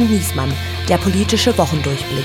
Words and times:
und 0.00 0.10
Niesmann, 0.10 0.52
der 0.88 0.96
politische 0.96 1.56
Wochendurchblick. 1.58 2.24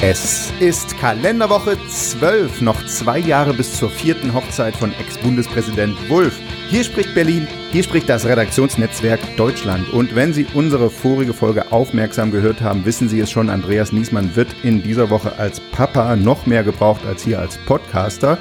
Es 0.00 0.52
ist 0.60 0.98
Kalenderwoche 0.98 1.76
12, 1.88 2.60
noch 2.60 2.84
zwei 2.86 3.18
Jahre 3.18 3.54
bis 3.54 3.78
zur 3.78 3.90
vierten 3.90 4.34
Hochzeit 4.34 4.76
von 4.76 4.92
Ex-Bundespräsident 4.92 5.96
Wulff. 6.10 6.38
Hier 6.68 6.84
spricht 6.84 7.14
Berlin, 7.14 7.48
hier 7.72 7.82
spricht 7.82 8.08
das 8.08 8.26
Redaktionsnetzwerk 8.26 9.20
Deutschland. 9.36 9.90
Und 9.92 10.14
wenn 10.14 10.32
Sie 10.32 10.46
unsere 10.52 10.90
vorige 10.90 11.32
Folge 11.32 11.72
aufmerksam 11.72 12.30
gehört 12.30 12.60
haben, 12.60 12.84
wissen 12.84 13.08
Sie 13.08 13.20
es 13.20 13.30
schon, 13.30 13.48
Andreas 13.48 13.92
Niesmann 13.92 14.36
wird 14.36 14.54
in 14.62 14.82
dieser 14.82 15.10
Woche 15.10 15.38
als 15.38 15.60
Papa 15.72 16.16
noch 16.16 16.46
mehr 16.46 16.64
gebraucht 16.64 17.06
als 17.06 17.24
hier 17.24 17.40
als 17.40 17.56
Podcaster. 17.66 18.38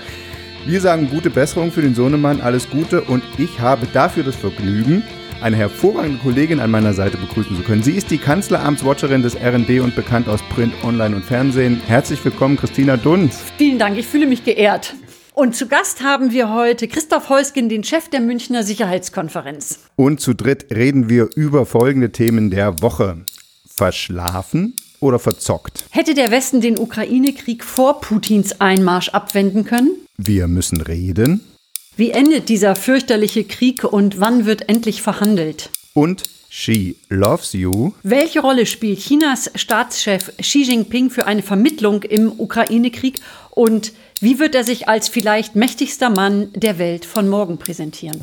Wir 0.65 0.79
sagen 0.79 1.09
gute 1.09 1.29
Besserung 1.29 1.73
für 1.73 1.81
den 1.81 1.93
Sohnemann, 1.93 2.39
alles 2.39 2.69
Gute 2.69 3.01
und 3.01 3.21
ich 3.37 3.59
habe 3.59 3.85
dafür 3.91 4.23
das 4.23 4.35
Vergnügen, 4.35 5.03
eine 5.41 5.55
hervorragende 5.55 6.19
Kollegin 6.19 6.59
an 6.59 6.71
meiner 6.71 6.93
Seite 6.93 7.17
begrüßen 7.17 7.55
zu 7.55 7.63
können. 7.63 7.83
Sie 7.83 7.93
ist 7.93 8.11
die 8.11 8.17
Kanzleramtswatcherin 8.17 9.21
des 9.21 9.35
RND 9.35 9.79
und 9.81 9.95
bekannt 9.95 10.27
aus 10.27 10.41
Print, 10.49 10.73
Online 10.83 11.15
und 11.15 11.25
Fernsehen. 11.25 11.81
Herzlich 11.85 12.23
willkommen, 12.23 12.57
Christina 12.57 12.97
Dunz. 12.97 13.39
Vielen 13.57 13.79
Dank, 13.79 13.97
ich 13.97 14.07
fühle 14.07 14.27
mich 14.27 14.43
geehrt. 14.43 14.95
Und 15.33 15.55
zu 15.55 15.67
Gast 15.67 16.03
haben 16.03 16.31
wir 16.31 16.53
heute 16.53 16.87
Christoph 16.87 17.29
Heusgen, 17.29 17.67
den 17.67 17.83
Chef 17.83 18.07
der 18.09 18.21
Münchner 18.21 18.63
Sicherheitskonferenz. 18.63 19.79
Und 19.95 20.21
zu 20.21 20.33
dritt 20.35 20.67
reden 20.71 21.09
wir 21.09 21.29
über 21.35 21.65
folgende 21.65 22.11
Themen 22.11 22.51
der 22.51 22.81
Woche. 22.81 23.25
Verschlafen 23.67 24.75
oder 24.99 25.19
verzockt? 25.19 25.85
Hätte 25.89 26.13
der 26.13 26.31
Westen 26.31 26.61
den 26.61 26.77
Ukraine-Krieg 26.77 27.63
vor 27.63 27.99
Putins 28.01 28.61
Einmarsch 28.61 29.09
abwenden 29.09 29.65
können? 29.65 29.91
Wir 30.17 30.47
müssen 30.47 30.81
reden. 30.81 31.41
Wie 31.95 32.09
endet 32.09 32.49
dieser 32.49 32.75
fürchterliche 32.75 33.43
Krieg 33.43 33.83
und 33.83 34.19
wann 34.19 34.47
wird 34.47 34.67
endlich 34.67 35.03
verhandelt? 35.03 35.69
Und 35.93 36.23
She 36.49 36.95
Loves 37.09 37.53
You. 37.53 37.91
Welche 38.01 38.39
Rolle 38.39 38.65
spielt 38.65 38.99
Chinas 38.99 39.51
Staatschef 39.53 40.31
Xi 40.37 40.63
Jinping 40.63 41.11
für 41.11 41.27
eine 41.27 41.43
Vermittlung 41.43 42.01
im 42.01 42.31
Ukraine-Krieg 42.31 43.19
und 43.51 43.93
wie 44.19 44.39
wird 44.39 44.55
er 44.55 44.63
sich 44.63 44.87
als 44.87 45.07
vielleicht 45.07 45.55
mächtigster 45.55 46.09
Mann 46.09 46.49
der 46.55 46.79
Welt 46.79 47.05
von 47.05 47.29
morgen 47.29 47.59
präsentieren? 47.59 48.21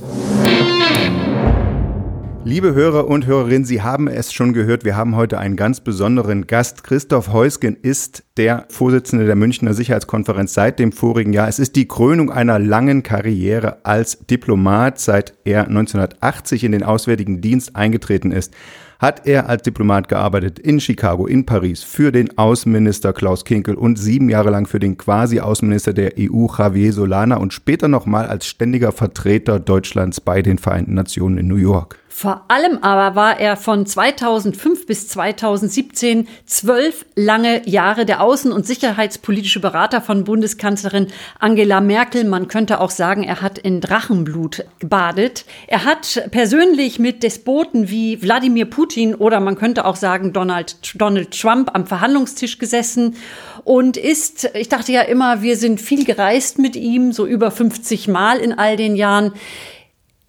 Liebe 2.42 2.72
Hörer 2.72 3.06
und 3.06 3.26
Hörerinnen, 3.26 3.66
Sie 3.66 3.82
haben 3.82 4.08
es 4.08 4.32
schon 4.32 4.54
gehört, 4.54 4.86
wir 4.86 4.96
haben 4.96 5.14
heute 5.14 5.38
einen 5.38 5.56
ganz 5.56 5.80
besonderen 5.80 6.46
Gast. 6.46 6.84
Christoph 6.84 7.34
Heusgen 7.34 7.76
ist 7.76 8.24
der 8.38 8.64
Vorsitzende 8.70 9.26
der 9.26 9.36
Münchner 9.36 9.74
Sicherheitskonferenz 9.74 10.54
seit 10.54 10.78
dem 10.78 10.90
vorigen 10.90 11.34
Jahr. 11.34 11.48
Es 11.48 11.58
ist 11.58 11.76
die 11.76 11.86
Krönung 11.86 12.32
einer 12.32 12.58
langen 12.58 13.02
Karriere 13.02 13.84
als 13.84 14.26
Diplomat, 14.26 14.98
seit 14.98 15.34
er 15.44 15.66
1980 15.66 16.64
in 16.64 16.72
den 16.72 16.82
Auswärtigen 16.82 17.42
Dienst 17.42 17.76
eingetreten 17.76 18.32
ist 18.32 18.54
hat 19.00 19.26
er 19.26 19.48
als 19.48 19.62
Diplomat 19.62 20.08
gearbeitet 20.08 20.58
in 20.58 20.78
Chicago, 20.78 21.26
in 21.26 21.46
Paris, 21.46 21.82
für 21.82 22.12
den 22.12 22.36
Außenminister 22.36 23.14
Klaus 23.14 23.46
Kinkel 23.46 23.74
und 23.74 23.98
sieben 23.98 24.28
Jahre 24.28 24.50
lang 24.50 24.66
für 24.66 24.78
den 24.78 24.98
Quasi-Außenminister 24.98 25.94
der 25.94 26.12
EU 26.18 26.46
Javier 26.56 26.92
Solana 26.92 27.38
und 27.38 27.54
später 27.54 27.88
nochmal 27.88 28.26
als 28.26 28.46
ständiger 28.46 28.92
Vertreter 28.92 29.58
Deutschlands 29.58 30.20
bei 30.20 30.42
den 30.42 30.58
Vereinten 30.58 30.94
Nationen 30.94 31.38
in 31.38 31.48
New 31.48 31.56
York. 31.56 31.98
Vor 32.20 32.44
allem 32.48 32.76
aber 32.82 33.16
war 33.16 33.40
er 33.40 33.56
von 33.56 33.86
2005 33.86 34.84
bis 34.84 35.08
2017 35.08 36.28
zwölf 36.44 37.06
lange 37.14 37.66
Jahre 37.66 38.04
der 38.04 38.20
außen- 38.20 38.50
und 38.50 38.66
sicherheitspolitische 38.66 39.58
Berater 39.58 40.02
von 40.02 40.24
Bundeskanzlerin 40.24 41.06
Angela 41.38 41.80
Merkel. 41.80 42.24
Man 42.24 42.46
könnte 42.46 42.82
auch 42.82 42.90
sagen, 42.90 43.22
er 43.22 43.40
hat 43.40 43.58
in 43.58 43.80
Drachenblut 43.80 44.66
gebadet. 44.80 45.46
Er 45.66 45.86
hat 45.86 46.28
persönlich 46.30 46.98
mit 46.98 47.22
Despoten 47.22 47.88
wie 47.88 48.20
Wladimir 48.20 48.66
Putin 48.66 49.14
oder 49.14 49.40
man 49.40 49.56
könnte 49.56 49.86
auch 49.86 49.96
sagen 49.96 50.34
Donald, 50.34 50.76
Donald 51.00 51.30
Trump 51.40 51.70
am 51.72 51.86
Verhandlungstisch 51.86 52.58
gesessen 52.58 53.16
und 53.64 53.96
ist, 53.96 54.50
ich 54.52 54.68
dachte 54.68 54.92
ja 54.92 55.00
immer, 55.00 55.40
wir 55.40 55.56
sind 55.56 55.80
viel 55.80 56.04
gereist 56.04 56.58
mit 56.58 56.76
ihm, 56.76 57.12
so 57.12 57.24
über 57.24 57.50
50 57.50 58.08
Mal 58.08 58.40
in 58.40 58.52
all 58.52 58.76
den 58.76 58.94
Jahren. 58.94 59.32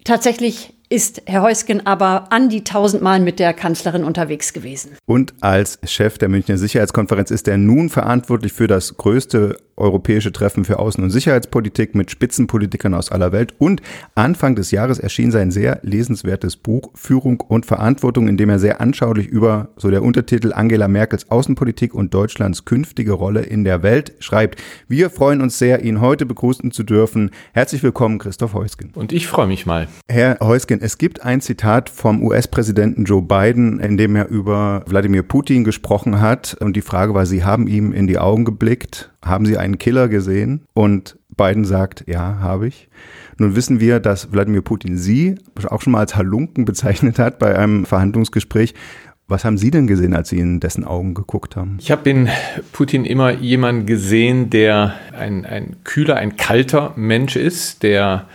Tatsächlich 0.04 0.72
ist 0.92 1.22
Herr 1.24 1.40
Heusgen 1.40 1.86
aber 1.86 2.30
an 2.30 2.50
die 2.50 2.64
tausendmal 2.64 3.18
mit 3.18 3.38
der 3.38 3.54
Kanzlerin 3.54 4.04
unterwegs 4.04 4.52
gewesen. 4.52 4.90
Und 5.06 5.32
als 5.40 5.78
Chef 5.86 6.18
der 6.18 6.28
Münchner 6.28 6.58
Sicherheitskonferenz 6.58 7.30
ist 7.30 7.48
er 7.48 7.56
nun 7.56 7.88
verantwortlich 7.88 8.52
für 8.52 8.66
das 8.66 8.98
größte 8.98 9.56
europäische 9.76 10.32
Treffen 10.32 10.64
für 10.64 10.78
Außen- 10.78 11.02
und 11.02 11.10
Sicherheitspolitik 11.10 11.94
mit 11.94 12.10
Spitzenpolitikern 12.10 12.94
aus 12.94 13.10
aller 13.10 13.32
Welt. 13.32 13.54
Und 13.58 13.82
Anfang 14.14 14.54
des 14.54 14.70
Jahres 14.70 14.98
erschien 14.98 15.30
sein 15.30 15.50
sehr 15.50 15.80
lesenswertes 15.82 16.56
Buch 16.56 16.90
Führung 16.94 17.40
und 17.40 17.66
Verantwortung, 17.66 18.28
in 18.28 18.36
dem 18.36 18.50
er 18.50 18.58
sehr 18.58 18.80
anschaulich 18.80 19.26
über 19.26 19.70
so 19.76 19.90
der 19.90 20.02
Untertitel 20.02 20.52
Angela 20.52 20.88
Merkels 20.88 21.30
Außenpolitik 21.30 21.94
und 21.94 22.14
Deutschlands 22.14 22.64
künftige 22.64 23.12
Rolle 23.12 23.42
in 23.42 23.64
der 23.64 23.82
Welt 23.82 24.14
schreibt. 24.20 24.60
Wir 24.88 25.10
freuen 25.10 25.40
uns 25.40 25.58
sehr, 25.58 25.82
ihn 25.82 26.00
heute 26.00 26.26
begrüßen 26.26 26.70
zu 26.70 26.82
dürfen. 26.82 27.30
Herzlich 27.52 27.82
willkommen, 27.82 28.18
Christoph 28.18 28.54
Heusgen. 28.54 28.92
Und 28.94 29.12
ich 29.12 29.26
freue 29.26 29.46
mich 29.46 29.66
mal. 29.66 29.88
Herr 30.08 30.38
Heusgen, 30.40 30.80
es 30.82 30.98
gibt 30.98 31.22
ein 31.24 31.40
Zitat 31.40 31.88
vom 31.88 32.22
US-Präsidenten 32.22 33.04
Joe 33.04 33.22
Biden, 33.22 33.78
in 33.78 33.96
dem 33.96 34.16
er 34.16 34.28
über 34.28 34.82
Wladimir 34.86 35.22
Putin 35.22 35.62
gesprochen 35.62 36.20
hat. 36.20 36.56
Und 36.58 36.74
die 36.74 36.82
Frage 36.82 37.14
war, 37.14 37.24
Sie 37.24 37.44
haben 37.44 37.68
ihm 37.68 37.92
in 37.92 38.06
die 38.06 38.18
Augen 38.18 38.44
geblickt 38.44 39.12
haben 39.24 39.46
Sie 39.46 39.56
einen 39.56 39.78
Killer 39.78 40.08
gesehen? 40.08 40.62
Und 40.74 41.16
Biden 41.36 41.64
sagt, 41.64 42.04
ja, 42.06 42.38
habe 42.40 42.66
ich. 42.66 42.88
Nun 43.38 43.56
wissen 43.56 43.80
wir, 43.80 44.00
dass 44.00 44.32
Wladimir 44.32 44.62
Putin 44.62 44.98
Sie 44.98 45.36
auch 45.68 45.80
schon 45.80 45.92
mal 45.92 46.00
als 46.00 46.16
Halunken 46.16 46.64
bezeichnet 46.64 47.18
hat 47.18 47.38
bei 47.38 47.56
einem 47.56 47.86
Verhandlungsgespräch. 47.86 48.74
Was 49.28 49.44
haben 49.44 49.56
Sie 49.56 49.70
denn 49.70 49.86
gesehen, 49.86 50.14
als 50.14 50.28
Sie 50.28 50.40
in 50.40 50.60
dessen 50.60 50.84
Augen 50.84 51.14
geguckt 51.14 51.56
haben? 51.56 51.78
Ich 51.80 51.90
habe 51.90 52.10
in 52.10 52.28
Putin 52.72 53.04
immer 53.04 53.30
jemanden 53.30 53.86
gesehen, 53.86 54.50
der 54.50 54.94
ein, 55.16 55.46
ein 55.46 55.76
kühler, 55.84 56.16
ein 56.16 56.36
kalter 56.36 56.92
Mensch 56.96 57.36
ist, 57.36 57.82
der 57.82 58.26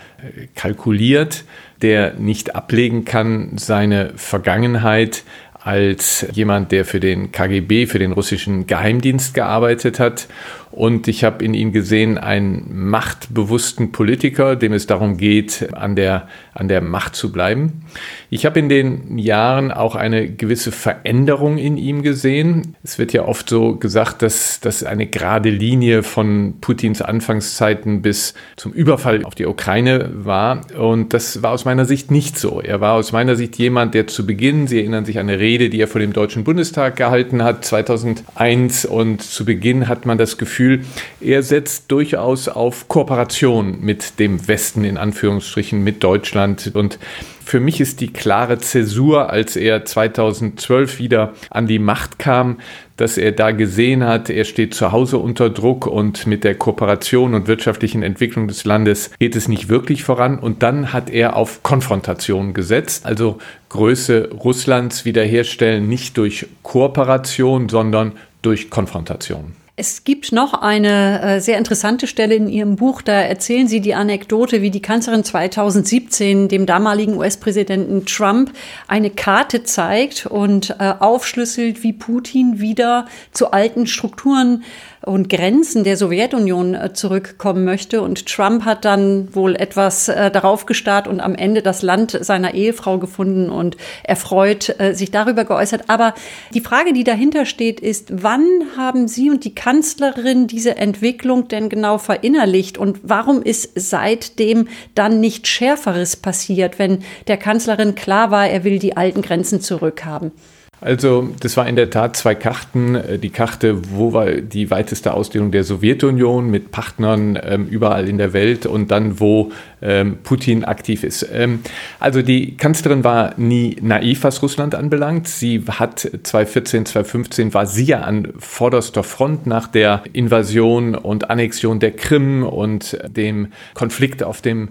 kalkuliert, 0.56 1.44
der 1.82 2.14
nicht 2.14 2.54
ablegen 2.54 3.04
kann, 3.04 3.52
seine 3.56 4.12
Vergangenheit 4.16 5.24
als 5.60 6.26
jemand, 6.32 6.72
der 6.72 6.84
für 6.84 7.00
den 7.00 7.32
KGB, 7.32 7.86
für 7.86 7.98
den 7.98 8.12
russischen 8.12 8.66
Geheimdienst 8.66 9.34
gearbeitet 9.34 10.00
hat 10.00 10.28
und 10.70 11.08
ich 11.08 11.24
habe 11.24 11.44
in 11.44 11.54
ihm 11.54 11.72
gesehen 11.72 12.18
einen 12.18 12.88
machtbewussten 12.88 13.90
Politiker, 13.90 14.54
dem 14.54 14.72
es 14.72 14.86
darum 14.86 15.16
geht, 15.16 15.68
an 15.74 15.96
der, 15.96 16.28
an 16.52 16.68
der 16.68 16.80
Macht 16.80 17.14
zu 17.14 17.32
bleiben. 17.32 17.84
Ich 18.30 18.44
habe 18.44 18.58
in 18.58 18.68
den 18.68 19.18
Jahren 19.18 19.72
auch 19.72 19.94
eine 19.94 20.28
gewisse 20.30 20.70
Veränderung 20.70 21.56
in 21.56 21.76
ihm 21.78 22.02
gesehen. 22.02 22.76
Es 22.82 22.98
wird 22.98 23.12
ja 23.12 23.24
oft 23.24 23.48
so 23.48 23.76
gesagt, 23.76 24.22
dass 24.22 24.60
das 24.60 24.84
eine 24.84 25.06
gerade 25.06 25.48
Linie 25.48 26.02
von 26.02 26.54
Putins 26.60 27.00
Anfangszeiten 27.00 28.02
bis 28.02 28.34
zum 28.56 28.72
Überfall 28.72 29.24
auf 29.24 29.34
die 29.34 29.46
Ukraine 29.46 30.10
war. 30.12 30.60
Und 30.78 31.14
das 31.14 31.42
war 31.42 31.52
aus 31.52 31.64
meiner 31.64 31.86
Sicht 31.86 32.10
nicht 32.10 32.38
so. 32.38 32.60
Er 32.60 32.80
war 32.80 32.94
aus 32.94 33.12
meiner 33.12 33.36
Sicht 33.36 33.56
jemand, 33.56 33.94
der 33.94 34.06
zu 34.06 34.26
Beginn, 34.26 34.66
Sie 34.66 34.78
erinnern 34.78 35.06
sich 35.06 35.18
an 35.18 35.28
eine 35.28 35.38
Rede, 35.38 35.70
die 35.70 35.80
er 35.80 35.88
vor 35.88 36.00
dem 36.00 36.12
Deutschen 36.12 36.44
Bundestag 36.44 36.96
gehalten 36.96 37.42
hat, 37.42 37.64
2001. 37.64 38.84
Und 38.84 39.22
zu 39.22 39.44
Beginn 39.44 39.88
hat 39.88 40.04
man 40.04 40.18
das 40.18 40.36
Gefühl, 40.36 40.57
Gefühl, 40.58 40.84
er 41.20 41.44
setzt 41.44 41.88
durchaus 41.92 42.48
auf 42.48 42.88
Kooperation 42.88 43.78
mit 43.80 44.18
dem 44.18 44.48
Westen, 44.48 44.82
in 44.82 44.96
Anführungsstrichen, 44.96 45.84
mit 45.84 46.02
Deutschland. 46.02 46.72
Und 46.74 46.98
für 47.44 47.60
mich 47.60 47.80
ist 47.80 48.00
die 48.00 48.12
klare 48.12 48.58
Zäsur, 48.58 49.30
als 49.30 49.54
er 49.54 49.84
2012 49.84 50.98
wieder 50.98 51.34
an 51.50 51.68
die 51.68 51.78
Macht 51.78 52.18
kam, 52.18 52.58
dass 52.96 53.18
er 53.18 53.30
da 53.30 53.52
gesehen 53.52 54.02
hat, 54.02 54.30
er 54.30 54.44
steht 54.44 54.74
zu 54.74 54.90
Hause 54.90 55.18
unter 55.18 55.48
Druck 55.48 55.86
und 55.86 56.26
mit 56.26 56.42
der 56.42 56.56
Kooperation 56.56 57.34
und 57.34 57.46
wirtschaftlichen 57.46 58.02
Entwicklung 58.02 58.48
des 58.48 58.64
Landes 58.64 59.12
geht 59.20 59.36
es 59.36 59.46
nicht 59.46 59.68
wirklich 59.68 60.02
voran. 60.02 60.40
Und 60.40 60.64
dann 60.64 60.92
hat 60.92 61.08
er 61.08 61.36
auf 61.36 61.62
Konfrontation 61.62 62.52
gesetzt, 62.52 63.06
also 63.06 63.38
Größe 63.68 64.30
Russlands 64.32 65.04
wiederherstellen, 65.04 65.88
nicht 65.88 66.16
durch 66.16 66.46
Kooperation, 66.64 67.68
sondern 67.68 68.14
durch 68.42 68.70
Konfrontation. 68.70 69.57
Es 69.80 70.02
gibt 70.02 70.32
noch 70.32 70.54
eine 70.54 71.22
äh, 71.22 71.40
sehr 71.40 71.56
interessante 71.56 72.08
Stelle 72.08 72.34
in 72.34 72.48
Ihrem 72.48 72.74
Buch. 72.74 73.00
Da 73.00 73.12
erzählen 73.12 73.68
Sie 73.68 73.80
die 73.80 73.94
Anekdote, 73.94 74.60
wie 74.60 74.72
die 74.72 74.82
Kanzlerin 74.82 75.22
2017 75.22 76.48
dem 76.48 76.66
damaligen 76.66 77.16
US-Präsidenten 77.16 78.04
Trump 78.04 78.52
eine 78.88 79.10
Karte 79.10 79.62
zeigt 79.62 80.26
und 80.26 80.74
äh, 80.80 80.94
aufschlüsselt, 80.98 81.84
wie 81.84 81.92
Putin 81.92 82.58
wieder 82.58 83.06
zu 83.30 83.52
alten 83.52 83.86
Strukturen 83.86 84.64
und 85.02 85.28
Grenzen 85.28 85.84
der 85.84 85.96
Sowjetunion 85.96 86.74
äh, 86.74 86.92
zurückkommen 86.92 87.64
möchte. 87.64 88.02
Und 88.02 88.26
Trump 88.26 88.64
hat 88.64 88.84
dann 88.84 89.34
wohl 89.34 89.54
etwas 89.54 90.08
äh, 90.08 90.30
darauf 90.30 90.66
gestarrt 90.66 91.08
und 91.08 91.20
am 91.20 91.34
Ende 91.34 91.62
das 91.62 91.82
Land 91.82 92.18
seiner 92.20 92.54
Ehefrau 92.54 92.98
gefunden 92.98 93.50
und 93.50 93.76
erfreut 94.02 94.74
äh, 94.78 94.94
sich 94.94 95.10
darüber 95.10 95.44
geäußert. 95.44 95.84
Aber 95.88 96.14
die 96.54 96.60
Frage, 96.60 96.92
die 96.92 97.04
dahinter 97.04 97.46
steht, 97.46 97.80
ist, 97.80 98.22
wann 98.22 98.46
haben 98.76 99.08
Sie 99.08 99.30
und 99.30 99.44
die 99.44 99.54
Kanzlerin 99.54 100.46
diese 100.46 100.76
Entwicklung 100.76 101.48
denn 101.48 101.68
genau 101.68 101.98
verinnerlicht 101.98 102.78
und 102.78 103.00
warum 103.02 103.42
ist 103.42 103.70
seitdem 103.74 104.68
dann 104.94 105.20
nicht 105.20 105.46
Schärferes 105.46 106.16
passiert, 106.16 106.78
wenn 106.78 107.04
der 107.26 107.36
Kanzlerin 107.36 107.94
klar 107.94 108.30
war, 108.30 108.48
er 108.48 108.64
will 108.64 108.78
die 108.78 108.96
alten 108.96 109.22
Grenzen 109.22 109.60
zurückhaben? 109.60 110.32
Also 110.80 111.30
das 111.40 111.56
war 111.56 111.68
in 111.68 111.74
der 111.74 111.90
Tat 111.90 112.16
zwei 112.16 112.34
Karten. 112.34 112.94
Äh, 112.94 113.18
die 113.18 113.30
Karte, 113.30 113.80
wo 113.90 114.12
war 114.12 114.26
die 114.30 114.70
weiteste 114.70 115.12
Ausdehnung 115.12 115.50
der 115.50 115.64
Sowjetunion 115.64 116.50
mit 116.50 116.70
Partnern 116.70 117.38
ähm, 117.42 117.66
überall 117.66 118.08
in 118.08 118.18
der 118.18 118.32
Welt 118.32 118.66
und 118.66 118.90
dann, 118.90 119.18
wo 119.18 119.50
ähm, 119.82 120.18
Putin 120.22 120.64
aktiv 120.64 121.04
ist. 121.04 121.26
Ähm, 121.32 121.60
also 121.98 122.22
die 122.22 122.56
Kanzlerin 122.56 123.04
war 123.04 123.34
nie 123.36 123.76
naiv, 123.80 124.22
was 124.24 124.42
Russland 124.42 124.74
anbelangt. 124.74 125.28
Sie 125.28 125.64
hat 125.68 126.00
2014, 126.00 126.86
2015 126.86 127.54
war 127.54 127.66
sie 127.66 127.84
ja 127.84 128.00
an 128.02 128.28
vorderster 128.38 129.02
Front 129.02 129.46
nach 129.46 129.68
der 129.68 130.02
Invasion 130.12 130.94
und 130.94 131.30
Annexion 131.30 131.80
der 131.80 131.92
Krim 131.92 132.44
und 132.44 132.98
dem 133.08 133.48
Konflikt 133.74 134.22
auf 134.22 134.42
dem 134.42 134.68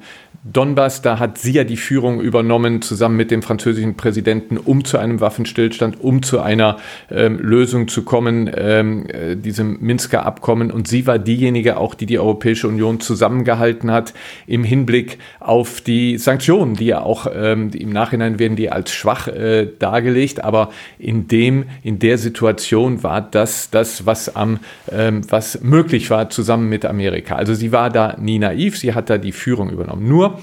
Donbass, 0.54 1.02
da 1.02 1.20
hat 1.20 1.38
sie 1.38 1.54
ja 1.54 1.64
die 1.64 1.78
Führung 1.78 2.22
übernommen, 2.22 2.82
zusammen 2.82 3.18
mit 3.18 3.32
dem 3.32 3.42
französischen 3.42 3.96
Präsidenten, 3.96 4.58
um 4.58 4.86
zu 4.86 4.98
einem 4.98 5.20
Waffenstillstand, 5.20 6.00
um 6.02 6.22
zu 6.24 6.40
einer 6.40 6.78
ähm, 7.12 7.40
Lösung 7.40 7.88
zu 7.88 8.04
kommen, 8.04 8.50
ähm, 8.56 9.08
äh, 9.08 9.36
diesem 9.36 9.80
Minsker 9.82 10.26
Abkommen. 10.26 10.72
Und 10.72 10.88
sie 10.88 11.08
war 11.08 11.20
diejenige 11.20 11.78
auch, 11.78 11.96
die 11.96 12.06
die 12.06 12.20
Europäische 12.20 12.68
Union 12.68 13.00
zusammengehalten 13.00 13.92
hat 13.92 14.14
im 14.46 14.64
Hinblick 14.64 15.18
auf 15.40 15.82
die 15.82 16.18
Sanktionen, 16.18 16.76
die 16.76 16.88
ja 16.88 17.02
auch 17.02 17.28
ähm, 17.34 17.72
die 17.72 17.82
im 17.82 17.90
Nachhinein 17.90 18.40
werden 18.40 18.56
die 18.56 18.72
als 18.72 18.92
schwach 18.92 19.28
äh, 19.28 19.68
dargelegt. 19.80 20.44
Aber 20.44 20.70
in 20.98 21.28
dem, 21.28 21.66
in 21.84 22.00
der 22.00 22.18
Situation 22.18 23.04
war 23.04 23.22
das 23.22 23.70
das, 23.70 24.06
was 24.06 24.36
am, 24.36 24.60
ähm, 24.92 25.22
was 25.30 25.62
möglich 25.62 26.10
war, 26.10 26.30
zusammen 26.30 26.70
mit 26.70 26.86
Amerika. 26.86 27.36
Also 27.36 27.54
sie 27.54 27.72
war 27.72 27.90
da 27.90 28.16
nie 28.20 28.40
naiv, 28.40 28.78
sie 28.78 28.94
hat 28.94 29.10
da 29.10 29.18
die 29.18 29.32
Führung 29.32 29.70
übernommen. 29.70 30.08
Nur 30.08 30.37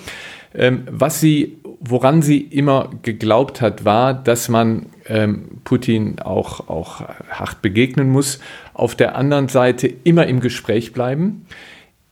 ähm, 0.55 0.85
was 0.91 1.21
sie, 1.21 1.59
woran 1.81 2.23
sie 2.23 2.39
immer 2.39 2.91
geglaubt 3.03 3.61
hat, 3.61 3.85
war, 3.85 4.15
dass 4.15 4.49
man 4.49 4.87
ähm, 5.07 5.61
Putin 5.65 6.21
auch, 6.21 6.69
auch 6.69 7.03
hart 7.31 7.63
begegnen 7.63 8.11
muss. 8.11 8.39
Auf 8.73 8.95
der 8.95 9.17
anderen 9.17 9.49
Seite 9.49 9.93
immer 10.05 10.27
im 10.27 10.41
Gespräch 10.41 10.93
bleiben 10.93 11.47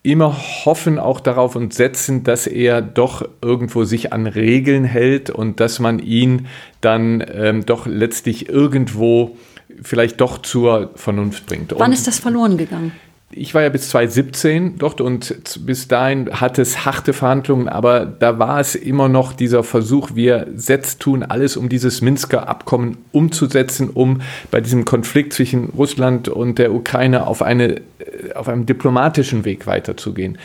immer 0.02 0.36
hoffen 0.64 0.98
auch 0.98 1.20
darauf 1.20 1.54
und 1.56 1.72
setzen, 1.72 2.24
dass 2.24 2.46
er 2.46 2.82
doch 2.82 3.28
irgendwo 3.40 3.84
sich 3.84 4.12
an 4.12 4.26
Regeln 4.26 4.84
hält 4.84 5.30
und 5.30 5.60
dass 5.60 5.78
man 5.78 6.00
ihn 6.00 6.46
dann 6.80 7.24
ähm, 7.32 7.64
doch 7.64 7.86
letztlich 7.86 8.48
irgendwo 8.48 9.36
vielleicht 9.80 10.20
doch 10.20 10.38
zur 10.38 10.90
Vernunft 10.96 11.46
bringt. 11.46 11.72
Wann 11.76 11.86
und 11.86 11.92
ist 11.92 12.06
das 12.06 12.18
verloren 12.18 12.56
gegangen? 12.56 12.92
Ich 13.34 13.54
war 13.54 13.62
ja 13.62 13.68
bis 13.68 13.88
2017 13.90 14.78
dort 14.78 15.00
und 15.00 15.34
bis 15.66 15.88
dahin 15.88 16.30
hatte 16.40 16.62
es 16.62 16.84
harte 16.84 17.12
Verhandlungen, 17.12 17.68
aber 17.68 18.06
da 18.06 18.38
war 18.38 18.60
es 18.60 18.74
immer 18.74 19.08
noch 19.08 19.32
dieser 19.32 19.64
Versuch, 19.64 20.10
wir 20.14 20.48
setzt 20.54 21.00
tun 21.00 21.22
alles, 21.22 21.56
um 21.56 21.68
dieses 21.68 22.00
Minsker 22.02 22.48
Abkommen 22.48 22.98
umzusetzen, 23.12 23.90
um 23.90 24.20
bei 24.50 24.60
diesem 24.60 24.84
Konflikt 24.84 25.32
zwischen 25.32 25.70
Russland 25.70 26.28
und 26.28 26.58
der 26.58 26.72
Ukraine 26.72 27.26
auf, 27.26 27.42
eine, 27.42 27.80
auf 28.34 28.48
einem 28.48 28.66
diplomatischen 28.66 29.44
Weg 29.44 29.66
weiterzugehen. 29.66 30.38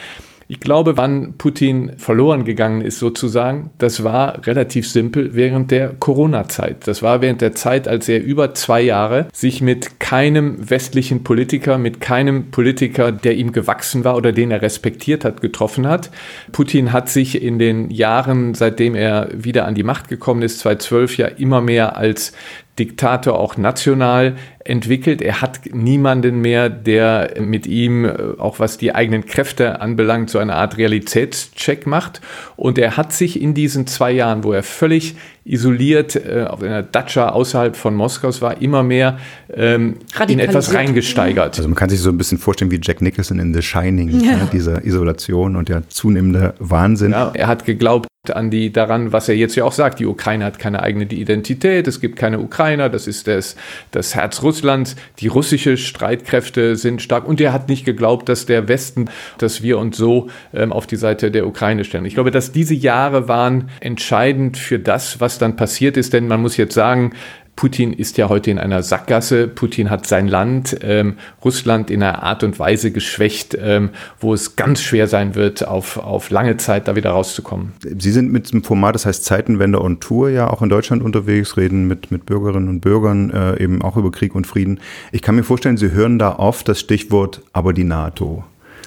Ich 0.49 0.61
glaube, 0.61 0.95
wann 0.95 1.33
Putin 1.38 1.91
verloren 1.97 2.45
gegangen 2.45 2.79
ist 2.79 2.99
sozusagen, 2.99 3.69
das 3.79 4.05
war 4.05 4.47
relativ 4.47 4.89
simpel 4.89 5.35
während 5.35 5.71
der 5.71 5.89
Corona-Zeit. 5.89 6.88
Das 6.88 7.03
war 7.03 7.21
während 7.21 7.41
der 7.41 7.53
Zeit, 7.53 7.85
als 7.89 8.07
er 8.07 8.23
über 8.23 8.53
zwei 8.53 8.79
Jahre 8.79 9.27
sich 9.33 9.61
mit 9.61 9.99
keinem 9.99 10.69
westlichen 10.69 11.25
Politiker, 11.25 11.77
mit 11.77 11.99
keinem 11.99 12.49
Politiker, 12.49 13.11
der 13.11 13.35
ihm 13.35 13.51
gewachsen 13.51 14.05
war 14.05 14.15
oder 14.15 14.31
den 14.31 14.51
er 14.51 14.61
respektiert 14.61 15.25
hat, 15.25 15.41
getroffen 15.41 15.85
hat. 15.85 16.11
Putin 16.53 16.93
hat 16.93 17.09
sich 17.09 17.41
in 17.41 17.59
den 17.59 17.89
Jahren, 17.89 18.53
seitdem 18.53 18.95
er 18.95 19.27
wieder 19.33 19.65
an 19.65 19.75
die 19.75 19.83
Macht 19.83 20.07
gekommen 20.07 20.43
ist, 20.43 20.59
2012 20.59 21.17
ja 21.17 21.27
immer 21.27 21.59
mehr 21.59 21.97
als 21.97 22.31
Diktator 22.79 23.39
auch 23.39 23.57
national 23.57 24.35
entwickelt. 24.63 25.21
Er 25.21 25.41
hat 25.41 25.62
niemanden 25.74 26.41
mehr, 26.41 26.69
der 26.69 27.35
mit 27.39 27.65
ihm, 27.65 28.06
äh, 28.06 28.15
auch 28.38 28.59
was 28.59 28.77
die 28.77 28.94
eigenen 28.94 29.25
Kräfte 29.25 29.81
anbelangt, 29.81 30.29
so 30.29 30.39
eine 30.39 30.56
Art 30.56 30.77
Realitätscheck 30.77 31.88
macht. 31.88 32.21
Und 32.56 32.77
er 32.77 32.97
hat 32.97 33.13
sich 33.13 33.41
in 33.41 33.53
diesen 33.53 33.88
zwei 33.88 34.12
Jahren, 34.12 34.44
wo 34.44 34.51
er 34.51 34.63
völlig 34.63 35.15
isoliert 35.45 36.15
äh, 36.15 36.45
auf 36.47 36.62
einer 36.62 36.83
Datscha 36.83 37.29
außerhalb 37.29 37.75
von 37.75 37.95
Moskaus 37.95 38.41
war, 38.41 38.62
immer 38.62 38.83
mehr 38.83 39.18
ähm, 39.53 39.95
in 40.27 40.39
etwas 40.39 40.74
reingesteigert. 40.74 41.57
Also 41.57 41.69
man 41.69 41.75
kann 41.75 41.89
sich 41.89 42.01
so 42.01 42.09
ein 42.09 42.18
bisschen 42.18 42.38
vorstellen 42.38 42.69
wie 42.69 42.79
Jack 42.81 43.01
Nicholson 43.01 43.39
in 43.39 43.53
The 43.53 43.62
Shining, 43.62 44.09
ja. 44.19 44.38
ne? 44.38 44.50
diese 44.51 44.81
Isolation 44.85 45.56
und 45.56 45.69
der 45.69 45.88
zunehmende 45.89 46.53
Wahnsinn. 46.59 47.12
Ja, 47.12 47.31
er 47.33 47.47
hat 47.47 47.65
geglaubt, 47.65 48.07
an 48.31 48.50
die 48.50 48.71
daran, 48.71 49.12
was 49.12 49.29
er 49.29 49.35
jetzt 49.35 49.56
ja 49.56 49.63
auch 49.63 49.71
sagt, 49.71 50.00
die 50.00 50.06
Ukraine 50.06 50.45
hat 50.45 50.59
keine 50.59 50.81
eigene 50.81 51.06
Identität, 51.06 51.88
es 51.88 52.01
gibt 52.01 52.15
keine 52.18 52.39
Ukrainer, 52.39 52.89
das 52.89 53.07
ist 53.07 53.27
das, 53.27 53.56
das 53.91 54.15
Herz 54.15 54.44
Russlands, 54.44 54.95
die 55.19 55.27
russische 55.27 55.77
Streitkräfte 55.77 56.75
sind 56.75 57.01
stark 57.01 57.27
und 57.27 57.41
er 57.41 57.53
hat 57.53 57.69
nicht 57.69 57.85
geglaubt, 57.85 58.29
dass 58.29 58.45
der 58.45 58.68
Westen, 58.68 59.09
dass 59.38 59.62
wir 59.62 59.77
uns 59.77 59.97
so 59.97 60.29
ähm, 60.53 60.71
auf 60.71 60.88
die 60.88 60.95
Seite 60.95 61.31
der 61.31 61.47
Ukraine 61.47 61.83
stellen. 61.83 62.06
Ich 62.06 62.13
glaube, 62.13 62.31
dass 62.31 62.51
diese 62.51 62.75
Jahre 62.75 63.27
waren 63.27 63.69
entscheidend 63.79 64.57
für 64.57 64.79
das, 64.79 65.19
was 65.19 65.38
dann 65.38 65.56
passiert 65.56 65.97
ist, 65.97 66.13
denn 66.13 66.27
man 66.27 66.41
muss 66.41 66.57
jetzt 66.57 66.74
sagen, 66.74 67.13
Putin 67.57 67.92
ist 67.92 68.18
ja 68.18 68.30
heute 68.30 68.51
in 68.51 68.59
einer 68.59 68.83
Sackgasse. 68.83 69.48
Putin 69.48 69.89
hat 69.89 70.06
sein 70.06 70.27
Land, 70.27 70.77
ähm, 70.83 71.18
Russland, 71.44 71.89
in 71.89 72.04
einer 72.04 72.21
Art 72.21 72.44
und 72.44 72.59
Weise 72.59 72.92
geschwächt, 72.92 73.57
ähm, 73.59 73.89
wo 74.19 74.33
es 74.33 74.56
ganz 74.56 74.80
schwer 74.81 75.07
sein 75.07 75.33
wird, 75.33 75.68
auf, 75.68 75.98
auf 75.98 76.30
lange 76.30 76.57
Zeit 76.57 76.88
da 76.88 76.95
wieder 76.95 77.09
rauszukommen. 77.09 77.74
Sie 77.81 78.12
sind 78.12 78.31
mit 78.31 78.54
dem 78.54 78.63
Format, 78.63 78.94
das 78.94 79.07
heißt 79.07 79.25
Zeitenwende 79.25 79.81
on 79.81 80.00
Tour, 80.00 80.30
ja 80.30 80.51
auch 80.51 80.62
in 80.62 80.69
Deutschland 80.69 81.01
unterwegs, 81.01 81.57
reden 81.57 81.88
mit, 81.88 82.12
mit 82.12 82.27
Bürgerinnen 82.27 82.69
und 82.69 82.81
Bürgern 82.81 83.31
äh, 83.31 83.62
eben 83.62 83.81
auch 83.81 83.98
über 83.98 84.12
Krieg 84.12 84.36
und 84.36 84.45
Frieden. 84.45 84.80
Ich 85.12 85.24
kann 85.24 85.36
mir 85.36 85.44
vorstellen, 85.44 85.77
Sie 85.77 85.92
hören 85.92 86.19
da 86.19 86.36
oft 86.36 86.69
das 86.69 86.80
Stichwort, 86.80 87.42
aber 87.53 87.74
die 87.74 87.86
NATO. 87.86 88.44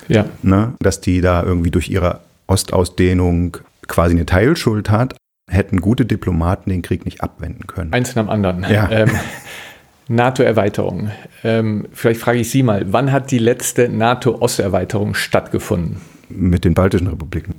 Ja. 0.06 0.26
Ne? 0.42 0.74
Dass 0.78 1.00
die 1.00 1.20
da 1.20 1.42
irgendwie 1.42 1.72
durch 1.72 1.90
ihre 1.90 2.20
Ostausdehnung 2.46 3.56
quasi 3.88 4.14
eine 4.14 4.26
Teilschuld 4.26 4.90
hat, 4.90 5.16
hätten 5.50 5.80
gute 5.80 6.06
Diplomaten 6.06 6.70
den 6.70 6.82
Krieg 6.82 7.04
nicht 7.04 7.22
abwenden 7.22 7.66
können. 7.66 7.92
Eins 7.92 8.14
nach 8.14 8.24
dem 8.24 8.30
anderen. 8.30 8.64
Ja. 8.70 8.88
Ähm, 9.00 9.10
NATO-Erweiterung. 10.08 11.10
Ähm, 11.44 11.86
vielleicht 11.92 12.20
frage 12.20 12.40
ich 12.40 12.50
Sie 12.50 12.64
mal, 12.64 12.92
wann 12.92 13.12
hat 13.12 13.30
die 13.30 13.38
letzte 13.38 13.88
NATO-Osterweiterung 13.88 15.14
stattgefunden? 15.14 16.00
Mit 16.28 16.64
den 16.64 16.74
baltischen 16.74 17.06
Republiken. 17.06 17.54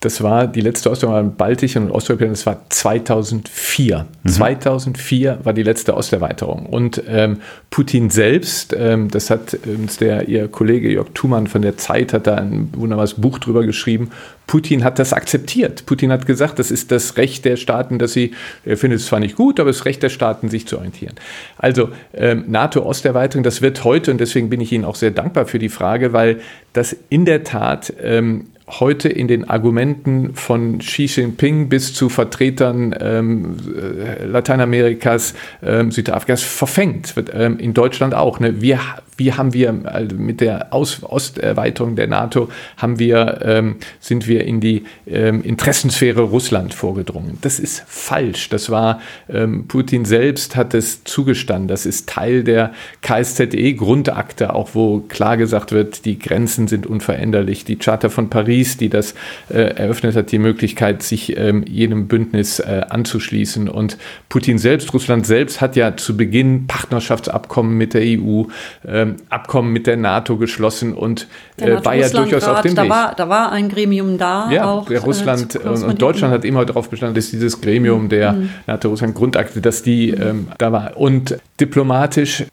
Das 0.00 0.22
war 0.22 0.46
die 0.46 0.60
letzte 0.60 0.90
Osterweiterung 0.90 1.34
baltischen 1.34 1.86
und 1.86 1.90
Osteuropäischen, 1.90 2.34
das 2.34 2.46
war 2.46 2.62
2004. 2.68 4.06
Mhm. 4.22 4.28
2004 4.28 5.38
war 5.42 5.52
die 5.52 5.64
letzte 5.64 5.96
Osterweiterung. 5.96 6.66
Und 6.66 7.02
ähm, 7.08 7.38
Putin 7.70 8.10
selbst, 8.10 8.76
ähm, 8.78 9.10
das 9.10 9.30
hat 9.30 9.58
uns 9.66 9.96
der, 9.96 10.28
ihr 10.28 10.48
Kollege 10.48 10.90
Jörg 10.90 11.08
Thumann 11.14 11.48
von 11.48 11.62
der 11.62 11.76
Zeit, 11.76 12.12
hat 12.12 12.26
da 12.26 12.36
ein 12.36 12.70
wunderbares 12.76 13.14
Buch 13.14 13.38
drüber 13.40 13.64
geschrieben. 13.66 14.10
Putin 14.46 14.82
hat 14.82 14.98
das 14.98 15.12
akzeptiert. 15.12 15.84
Putin 15.84 16.10
hat 16.12 16.26
gesagt, 16.26 16.58
das 16.58 16.70
ist 16.70 16.90
das 16.90 17.16
Recht 17.16 17.44
der 17.44 17.56
Staaten, 17.56 17.98
dass 17.98 18.12
sie, 18.12 18.32
er 18.64 18.76
findet 18.76 19.00
es 19.00 19.06
zwar 19.06 19.20
nicht 19.20 19.36
gut, 19.36 19.60
aber 19.60 19.70
das 19.70 19.84
Recht 19.84 20.02
der 20.02 20.08
Staaten, 20.08 20.48
sich 20.48 20.66
zu 20.66 20.76
orientieren. 20.76 21.14
Also 21.58 21.90
ähm, 22.14 22.44
NATO-Osterweiterung, 22.46 23.42
das 23.42 23.62
wird 23.62 23.84
heute, 23.84 24.10
und 24.10 24.18
deswegen 24.18 24.48
bin 24.48 24.60
ich 24.60 24.72
Ihnen 24.72 24.84
auch 24.84 24.94
sehr 24.94 25.10
dankbar 25.10 25.46
für 25.46 25.58
die 25.58 25.68
Frage, 25.68 26.12
weil 26.12 26.40
das 26.72 26.96
in 27.10 27.26
der 27.26 27.44
Tat 27.44 27.92
ähm, 28.00 28.46
heute 28.68 29.08
in 29.08 29.28
den 29.28 29.48
Argumenten 29.48 30.34
von 30.34 30.78
Xi 30.78 31.06
Jinping 31.06 31.68
bis 31.68 31.94
zu 31.94 32.08
Vertretern 32.08 32.94
ähm, 33.00 33.56
äh, 33.76 34.24
Lateinamerikas, 34.24 35.34
ähm, 35.62 35.90
Südafrikas 35.90 36.42
verfängt. 36.42 37.14
Ähm, 37.32 37.58
in 37.58 37.74
Deutschland 37.74 38.14
auch. 38.14 38.40
Ne? 38.40 38.60
Wir, 38.60 38.80
wie 39.18 39.32
haben 39.32 39.52
wir 39.52 39.74
also 39.84 40.16
mit 40.16 40.40
der 40.40 40.72
Aus 40.72 41.02
Osterweiterung 41.02 41.96
der 41.96 42.06
NATO 42.06 42.48
haben 42.76 42.98
wir, 42.98 43.40
ähm, 43.42 43.76
sind 44.00 44.28
wir 44.28 44.44
in 44.44 44.60
die 44.60 44.84
ähm, 45.06 45.42
Interessensphäre 45.42 46.22
Russland 46.22 46.72
vorgedrungen. 46.72 47.38
Das 47.42 47.58
ist 47.58 47.84
falsch. 47.86 48.48
Das 48.48 48.70
war 48.70 49.00
ähm, 49.28 49.66
Putin 49.66 50.04
selbst 50.04 50.54
hat 50.54 50.72
es 50.72 51.02
zugestanden. 51.04 51.68
Das 51.68 51.84
ist 51.84 52.08
Teil 52.08 52.44
der 52.44 52.72
KSZE-Grundakte, 53.02 54.54
auch 54.54 54.70
wo 54.74 55.00
klar 55.00 55.36
gesagt 55.36 55.72
wird, 55.72 56.04
die 56.04 56.18
Grenzen 56.18 56.68
sind 56.68 56.86
unveränderlich. 56.86 57.64
Die 57.64 57.76
Charta 57.76 58.08
von 58.08 58.30
Paris, 58.30 58.76
die 58.76 58.88
das 58.88 59.14
äh, 59.48 59.74
eröffnet 59.74 60.14
hat, 60.14 60.30
die 60.30 60.38
Möglichkeit, 60.38 61.02
sich 61.02 61.36
ähm, 61.36 61.64
jedem 61.66 62.06
Bündnis 62.06 62.60
äh, 62.60 62.82
anzuschließen. 62.88 63.68
Und 63.68 63.98
Putin 64.28 64.58
selbst, 64.58 64.94
Russland 64.94 65.26
selbst 65.26 65.60
hat 65.60 65.74
ja 65.74 65.96
zu 65.96 66.16
Beginn 66.16 66.68
Partnerschaftsabkommen 66.68 67.76
mit 67.76 67.94
der 67.94 68.02
EU. 68.02 68.44
Ähm, 68.86 69.07
ähm, 69.10 69.16
Abkommen 69.28 69.72
mit 69.72 69.86
der 69.86 69.96
NATO 69.96 70.36
geschlossen 70.36 70.94
und 70.94 71.26
äh, 71.58 71.84
war 71.84 71.94
ja 71.94 72.08
durchaus 72.08 72.44
auf 72.44 72.62
dem 72.62 72.74
da 72.74 72.82
Weg. 72.82 72.90
War, 72.90 73.14
da 73.14 73.28
war 73.28 73.52
ein 73.52 73.68
Gremium 73.68 74.18
da. 74.18 74.50
Ja, 74.50 74.64
auch, 74.66 74.86
der 74.86 75.00
Russland 75.00 75.54
äh, 75.54 75.68
und 75.68 76.00
Deutschland 76.00 76.32
hat 76.32 76.44
immer 76.44 76.64
darauf 76.64 76.88
bestanden, 76.88 77.14
dass 77.14 77.30
dieses 77.30 77.60
Gremium 77.60 78.08
der 78.08 78.32
Mhm. 78.32 78.50
NATO-Russland-Grundakte, 78.66 79.60
dass 79.60 79.82
die 79.82 80.10
ähm, 80.10 80.48
da 80.58 80.72
war. 80.72 80.96
Und 80.96 81.38
diplomatisch 81.60 82.44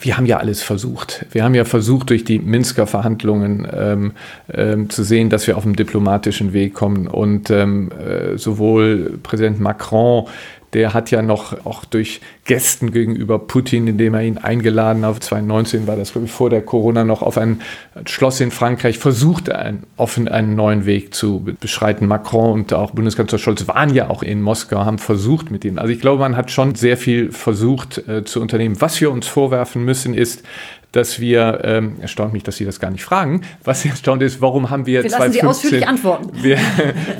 wir 0.00 0.16
haben 0.16 0.26
ja 0.26 0.38
alles 0.38 0.62
versucht. 0.62 1.26
Wir 1.30 1.44
haben 1.44 1.54
ja 1.54 1.64
versucht, 1.64 2.10
durch 2.10 2.24
die 2.24 2.38
Minsker 2.38 2.86
Verhandlungen 2.86 3.66
ähm, 3.72 4.12
ähm, 4.52 4.90
zu 4.90 5.04
sehen, 5.04 5.30
dass 5.30 5.46
wir 5.46 5.56
auf 5.56 5.62
dem 5.62 5.76
diplomatischen 5.76 6.52
Weg 6.52 6.74
kommen. 6.74 7.06
Und 7.06 7.50
ähm, 7.50 7.90
äh, 7.92 8.36
sowohl 8.36 9.18
Präsident 9.22 9.60
Macron, 9.60 10.26
der 10.74 10.92
hat 10.92 11.10
ja 11.10 11.22
noch 11.22 11.64
auch 11.64 11.84
durch 11.84 12.20
Gästen 12.44 12.92
gegenüber 12.92 13.38
Putin, 13.38 13.86
indem 13.86 14.14
er 14.14 14.22
ihn 14.22 14.38
eingeladen 14.38 15.06
hat, 15.06 15.22
2019 15.22 15.86
war 15.86 15.96
das 15.96 16.12
vor 16.26 16.50
der 16.50 16.62
Corona 16.62 17.04
noch 17.04 17.22
auf 17.22 17.38
ein 17.38 17.62
Schloss 18.06 18.40
in 18.40 18.50
Frankreich, 18.50 18.98
versucht, 18.98 19.50
einen, 19.50 19.84
offen 19.96 20.28
einen 20.28 20.56
neuen 20.56 20.84
Weg 20.84 21.14
zu 21.14 21.46
beschreiten. 21.60 22.06
Macron 22.06 22.52
und 22.52 22.72
auch 22.72 22.90
Bundeskanzler 22.90 23.38
Scholz 23.38 23.66
waren 23.68 23.94
ja 23.94 24.10
auch 24.10 24.22
in 24.22 24.42
Moskau, 24.42 24.84
haben 24.84 24.98
versucht 24.98 25.50
mit 25.50 25.64
ihnen. 25.64 25.78
Also 25.78 25.92
ich 25.92 26.00
glaube, 26.00 26.20
man 26.20 26.36
hat 26.36 26.50
schon 26.50 26.74
sehr 26.74 26.96
viel 26.96 27.30
versucht 27.30 28.06
äh, 28.08 28.24
zu 28.24 28.40
unternehmen. 28.40 28.80
Was 28.80 29.00
wir 29.00 29.10
uns 29.10 29.26
vorwerfen 29.26 29.84
müssen, 29.84 30.12
ist, 30.12 30.42
dass 30.94 31.18
wir, 31.18 31.60
ähm, 31.64 31.96
erstaunt 32.00 32.32
mich, 32.32 32.44
dass 32.44 32.56
Sie 32.56 32.64
das 32.64 32.78
gar 32.78 32.90
nicht 32.90 33.02
fragen, 33.02 33.42
was 33.64 33.84
erstaunt 33.84 34.22
ist, 34.22 34.40
warum 34.40 34.70
haben 34.70 34.86
wir, 34.86 35.02
wir 35.02 35.10
2015, 35.10 35.70
Sie 35.70 35.84
antworten. 35.84 36.30
Wir, 36.44 36.58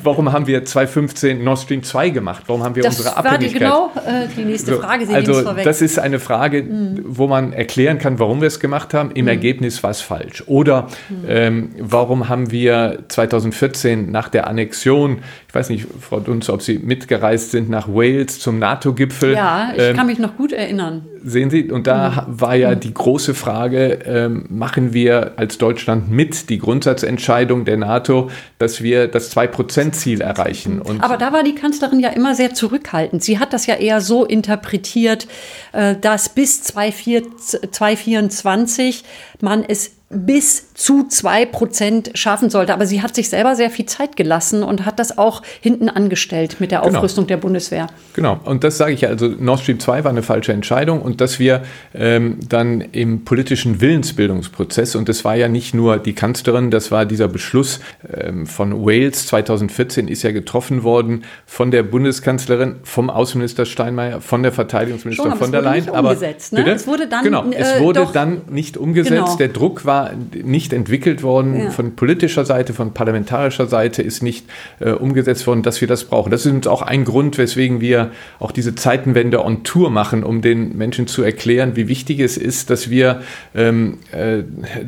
warum 0.03 0.33
haben 0.33 0.47
wir 0.47 0.65
2015 0.65 1.43
Nord 1.43 1.59
Stream 1.59 1.83
2 1.83 2.11
gemacht? 2.11 2.45
Warum 2.47 2.63
haben 2.63 2.77
wir 2.77 2.83
das 2.83 2.99
unsere 2.99 3.15
Das 3.15 3.25
Abhängigkeit? 3.25 3.63
war 3.63 3.91
die, 3.95 4.01
genau 4.01 4.25
äh, 4.25 4.29
die 4.37 4.45
nächste 4.45 4.77
Frage, 4.77 5.07
Sie 5.07 5.15
Also 5.15 5.43
vorweg. 5.43 5.65
das 5.65 5.81
ist 5.83 5.99
eine 5.99 6.21
Frage, 6.21 6.63
mhm. 6.63 7.01
wo 7.05 7.27
man 7.27 7.53
erklären 7.53 7.99
kann, 7.99 8.19
warum 8.19 8.41
wir 8.41 8.49
es 8.49 8.61
gemacht 8.61 8.95
haben. 8.95 9.11
Im 9.13 9.25
mhm. 9.25 9.29
Ergebnis 9.29 9.83
war 9.83 9.91
es 9.91 10.01
falsch. 10.01 10.45
Oder 10.47 10.89
mhm. 11.09 11.25
ähm, 11.27 11.71
warum 11.79 12.29
haben 12.29 12.51
wir 12.51 13.05
2014 13.09 14.11
nach 14.11 14.29
der 14.29 14.47
Annexion, 14.47 15.19
ich 15.55 15.61
weiß 15.61 15.69
nicht, 15.69 15.87
Frau 16.01 16.19
Dunz, 16.19 16.51
ob 16.51 16.63
Sie 16.63 16.81
mitgereist 16.81 17.53
sind 17.53 17.71
nach 17.71 17.87
Wales 17.87 18.41
zum 18.41 18.59
NATO-Gipfel. 18.59 19.35
Ja, 19.35 19.71
ich 19.73 19.81
ähm, 19.81 19.95
kann 19.95 20.09
mich 20.09 20.19
noch 20.19 20.37
gut 20.37 20.51
erinnern. 20.51 21.07
Sehen 21.23 21.49
Sie, 21.49 21.71
und 21.71 21.87
da 21.87 22.27
war 22.29 22.57
ja 22.57 22.75
die 22.75 22.93
große 22.93 23.35
Frage, 23.35 24.01
ähm, 24.05 24.47
machen 24.49 24.93
wir 24.93 25.39
als 25.39 25.57
Deutschland 25.57 26.11
mit 26.11 26.51
die 26.51 26.59
Grundsatzentscheidung 26.59 27.65
der 27.65 27.77
NATO, 27.77 28.33
dass 28.59 28.83
wir 28.83 29.07
das 29.07 29.33
2-Prozent-Ziel 29.37 30.23
erreichen. 30.23 30.81
Und 30.81 31.05
Aber 31.05 31.19
da 31.19 31.33
war 31.33 31.45
die 31.45 31.55
Kanzlerin 31.55 32.01
ja 32.01 32.09
immer 32.09 32.35
sehr 32.35 32.53
zurückhaltend. 32.53 33.23
Sie 33.23 33.39
hat 33.39 33.53
das 33.53 33.67
ja 33.67 33.77
eher 33.77 34.01
so 34.01 34.25
interpretiert, 34.25 35.29
äh, 35.71 35.95
dass 35.95 36.31
bis 36.31 36.65
2024 36.65 39.05
man 39.41 39.63
es 39.63 39.93
bis 40.15 40.73
zu 40.75 41.07
zwei 41.09 41.47
Prozent 41.47 42.11
schaffen 42.15 42.51
sollte. 42.51 42.73
Aber 42.73 42.87
sie 42.87 43.03
hat 43.03 43.15
sich 43.15 43.29
selber 43.29 43.55
sehr 43.57 43.71
viel 43.71 43.87
Zeit 43.87 44.17
gelassen 44.17 44.63
und 44.63 44.85
hat 44.87 44.99
das 44.99 45.19
auch 45.19 45.43
hinten 45.61 45.89
angestellt 45.89 46.57
mit 46.61 46.71
der 46.71 46.81
Genau. 46.81 46.99
Aufrüstung 46.99 47.27
der 47.27 47.37
Bundeswehr. 47.37 47.87
Genau, 48.15 48.41
und 48.45 48.65
das 48.65 48.79
sage 48.79 48.93
ich 48.93 49.03
ja. 49.03 49.09
Also 49.11 49.29
Nord 49.29 49.61
Stream 49.61 49.79
2 49.81 50.05
war 50.05 50.11
eine 50.11 50.23
falsche 50.23 50.53
Entscheidung 50.53 51.01
und 51.03 51.21
dass 51.21 51.39
wir 51.39 51.63
ähm, 51.95 52.39
dann 52.49 52.81
im 52.81 53.25
politischen 53.25 53.81
Willensbildungsprozess, 53.81 54.95
und 54.97 55.09
das 55.09 55.25
war 55.25 55.35
ja 55.37 55.49
nicht 55.49 55.75
nur 55.75 55.99
die 55.99 56.15
Kanzlerin, 56.15 56.71
das 56.71 56.91
war 56.91 57.07
dieser 57.07 57.29
Beschluss 57.29 57.81
ähm, 58.13 58.47
von 58.47 58.85
Wales 58.85 59.27
2014, 59.27 60.09
ist 60.09 60.23
ja 60.23 60.33
getroffen 60.33 60.83
worden 60.83 61.25
von 61.47 61.71
der 61.71 61.83
Bundeskanzlerin, 61.83 62.77
vom 62.83 63.11
Außenminister 63.11 63.65
Steinmeier, 63.67 64.21
von 64.21 64.43
der 64.43 64.53
Verteidigungsministerin 64.53 65.37
von 65.37 65.53
der 65.53 65.63
Leyen. 65.63 65.85
nicht 65.85 65.91
umgesetzt, 65.91 66.53
ne? 66.53 66.61
bitte? 66.61 66.73
Es 66.77 66.87
wurde 66.87 67.07
dann, 67.09 67.25
genau, 67.25 67.45
es 67.51 67.73
äh, 67.77 67.81
wurde 67.81 68.01
doch- 68.01 68.13
dann 68.13 68.43
nicht 68.51 68.77
umgesetzt. 68.77 69.11
Genau. 69.15 69.37
Der 69.37 69.49
Druck 69.49 69.85
war 69.85 70.04
nicht 70.43 70.73
entwickelt 70.73 71.23
worden 71.23 71.57
Ja. 71.59 71.71
von 71.71 71.97
politischer 71.97 72.45
Seite, 72.45 72.73
von 72.73 72.93
parlamentarischer 72.93 73.67
Seite 73.67 74.03
ist 74.03 74.23
nicht 74.23 74.47
äh, 74.81 74.91
umgesetzt 74.91 75.47
worden, 75.47 75.63
dass 75.63 75.81
wir 75.81 75.89
das 75.89 76.05
brauchen. 76.05 76.31
Das 76.31 76.47
ist 76.47 76.53
uns 76.53 76.67
auch 76.67 76.83
ein 76.83 77.05
Grund, 77.05 77.39
weswegen 77.39 77.81
wir 77.81 78.11
auch 78.39 78.53
diese 78.53 78.75
Zeitenwende 78.75 79.45
on 79.45 79.65
Tour 79.65 79.91
machen, 79.91 80.25
um 80.25 80.43
den 80.43 80.77
Menschen 80.77 81.07
zu 81.07 81.23
erklären, 81.23 81.77
wie 81.77 81.89
wichtig 81.89 82.21
es 82.21 82.37
ist, 82.37 82.71
dass 82.71 82.91
wir 82.91 83.23
ähm, 83.55 83.99
äh, 84.13 84.43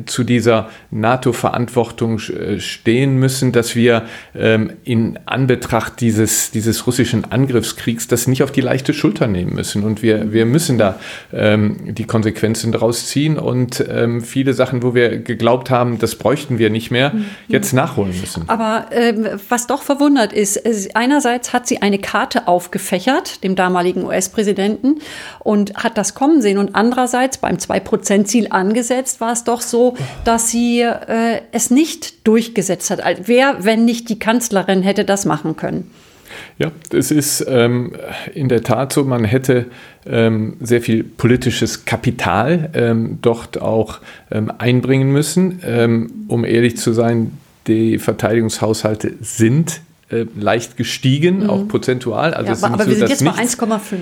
zu 0.05 0.23
dieser 0.23 0.69
NATO-Verantwortung 0.91 2.19
äh, 2.19 2.59
stehen 2.59 3.17
müssen, 3.17 3.51
dass 3.51 3.75
wir 3.75 4.03
ähm, 4.35 4.71
in 4.83 5.19
Anbetracht 5.25 5.99
dieses, 6.01 6.51
dieses 6.51 6.87
russischen 6.87 7.31
Angriffskriegs 7.31 8.07
das 8.07 8.27
nicht 8.27 8.43
auf 8.43 8.51
die 8.51 8.61
leichte 8.61 8.93
Schulter 8.93 9.27
nehmen 9.27 9.53
müssen. 9.55 9.83
Und 9.83 10.01
wir, 10.01 10.31
wir 10.33 10.45
müssen 10.45 10.77
da 10.77 10.99
ähm, 11.33 11.93
die 11.95 12.05
Konsequenzen 12.05 12.71
daraus 12.71 13.07
ziehen 13.07 13.37
und 13.37 13.83
ähm, 13.89 14.21
viele 14.21 14.53
Sachen, 14.53 14.83
wo 14.83 14.95
wir 14.95 14.96
geglaubt 14.97 15.69
haben, 15.69 15.99
das 15.99 16.15
bräuchten 16.15 16.57
wir 16.57 16.69
nicht 16.69 16.91
mehr, 16.91 17.13
jetzt 17.47 17.73
nachholen 17.73 18.19
müssen. 18.19 18.43
Aber 18.47 18.87
ähm, 18.91 19.27
was 19.49 19.67
doch 19.67 19.81
verwundert 19.81 20.33
ist, 20.33 20.59
einerseits 20.95 21.53
hat 21.53 21.67
sie 21.67 21.81
eine 21.81 21.99
Karte 21.99 22.47
aufgefächert, 22.47 23.43
dem 23.43 23.55
damaligen 23.55 24.05
US-Präsidenten, 24.05 24.99
und 25.39 25.75
hat 25.75 25.97
das 25.97 26.13
kommen 26.13 26.41
sehen. 26.41 26.57
Und 26.57 26.75
andererseits 26.75 27.37
beim 27.37 27.57
2-Prozent-Ziel 27.57 28.47
angesetzt, 28.49 29.21
war 29.21 29.31
es 29.31 29.43
doch 29.43 29.61
so, 29.61 29.95
dass 30.23 30.49
sie 30.49 30.81
äh, 30.81 31.41
es 31.51 31.69
nicht 31.71 32.27
durchgesetzt 32.27 32.89
hat. 32.89 33.01
Also 33.01 33.23
Wer, 33.25 33.63
wenn 33.65 33.85
nicht 33.85 34.09
die 34.09 34.19
Kanzlerin, 34.19 34.81
hätte 34.81 35.05
das 35.05 35.25
machen 35.25 35.55
können? 35.55 35.91
Ja, 36.59 36.71
es 36.91 37.11
ist 37.11 37.45
ähm, 37.47 37.93
in 38.33 38.49
der 38.49 38.63
Tat 38.63 38.91
so, 38.91 39.03
man 39.03 39.23
hätte 39.23 39.67
ähm, 40.07 40.57
sehr 40.59 40.81
viel 40.81 41.03
politisches 41.03 41.85
Kapital 41.85 42.71
ähm, 42.73 43.19
dort 43.21 43.61
auch 43.61 43.99
ähm, 44.31 44.51
einbringen 44.57 45.11
müssen. 45.11 45.59
Ähm, 45.63 46.25
um 46.27 46.43
ehrlich 46.43 46.77
zu 46.77 46.93
sein, 46.93 47.33
die 47.67 47.99
Verteidigungshaushalte 47.99 49.13
sind 49.21 49.81
äh, 50.09 50.25
leicht 50.39 50.77
gestiegen, 50.77 51.49
auch 51.49 51.67
prozentual. 51.67 52.33
Also 52.33 52.51
Mhm. 52.51 52.57
Ja, 52.61 52.65
aber, 52.67 52.73
aber 52.75 52.83
so, 52.85 52.89
wir 52.89 52.95
sind 52.97 53.09
jetzt 53.09 53.25
bei 53.25 53.31
nichts- 53.41 53.59
1,5. 53.59 53.97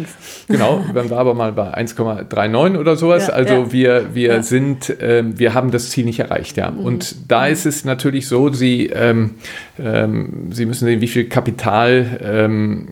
Genau, 0.48 0.86
dann 0.94 1.10
war 1.10 1.18
aber 1.18 1.34
mal 1.34 1.52
bei 1.52 1.74
1,39 1.74 2.78
oder 2.78 2.96
sowas. 2.96 3.28
Ja, 3.28 3.34
also 3.34 3.54
ja. 3.54 3.72
wir, 3.72 4.06
wir 4.14 4.44
sind, 4.44 4.96
ähm, 5.02 5.40
wir 5.40 5.54
haben 5.54 5.72
das 5.72 5.90
Ziel 5.90 6.06
nicht 6.06 6.20
erreicht, 6.20 6.58
ja. 6.58 6.70
Und 6.70 7.16
da 7.28 7.48
ist 7.48 7.66
es 7.66 7.86
natürlich 7.86 8.28
so, 8.28 8.52
Sie, 8.54 8.88
ähm, 8.88 9.32
ähm, 9.80 10.50
Sie 10.52 10.66
müssen 10.66 10.86
sehen, 10.86 11.02
wie 11.02 11.08
viel 11.08 11.26
Kapital 11.26 12.20
ähm, 12.24 12.88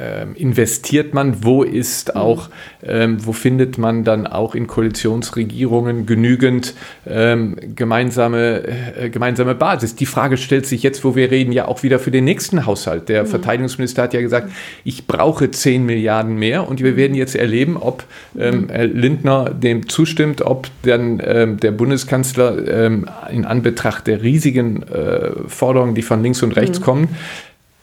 ähm, 0.00 0.34
investiert 0.34 1.14
man, 1.14 1.44
wo 1.44 1.62
ist 1.62 2.16
auch, 2.16 2.50
ähm, 2.82 3.24
wo 3.24 3.32
findet 3.32 3.78
man 3.78 4.04
dann 4.04 4.26
auch 4.26 4.54
in 4.54 4.66
Koalitionsregierungen 4.66 6.06
genügend 6.06 6.74
ähm, 7.06 7.56
gemeinsame, 7.74 8.62
äh, 8.96 9.10
gemeinsame 9.10 9.54
Basis. 9.54 9.94
Die 9.96 10.06
Frage 10.06 10.36
stellt 10.36 10.66
sich 10.66 10.82
jetzt, 10.82 11.04
wo 11.04 11.16
wir 11.16 11.30
reden, 11.30 11.52
ja 11.52 11.66
auch 11.66 11.82
wieder 11.82 11.98
für 11.98 12.10
den 12.10 12.24
nächsten 12.24 12.57
Haushalt. 12.66 13.08
Der 13.08 13.26
Verteidigungsminister 13.26 14.02
hat 14.02 14.14
ja 14.14 14.20
gesagt, 14.20 14.50
ich 14.84 15.06
brauche 15.06 15.50
10 15.50 15.84
Milliarden 15.84 16.36
mehr 16.36 16.68
und 16.68 16.82
wir 16.82 16.96
werden 16.96 17.14
jetzt 17.14 17.36
erleben, 17.36 17.76
ob 17.76 18.04
ähm, 18.38 18.68
Herr 18.70 18.86
Lindner 18.86 19.50
dem 19.50 19.88
zustimmt, 19.88 20.42
ob 20.42 20.68
dann 20.82 21.20
ähm, 21.24 21.60
der 21.60 21.72
Bundeskanzler 21.72 22.66
ähm, 22.68 23.06
in 23.30 23.44
Anbetracht 23.44 24.06
der 24.06 24.22
riesigen 24.22 24.82
äh, 24.82 25.30
Forderungen, 25.46 25.94
die 25.94 26.02
von 26.02 26.22
links 26.22 26.42
und 26.42 26.56
rechts 26.56 26.80
kommen, 26.80 27.08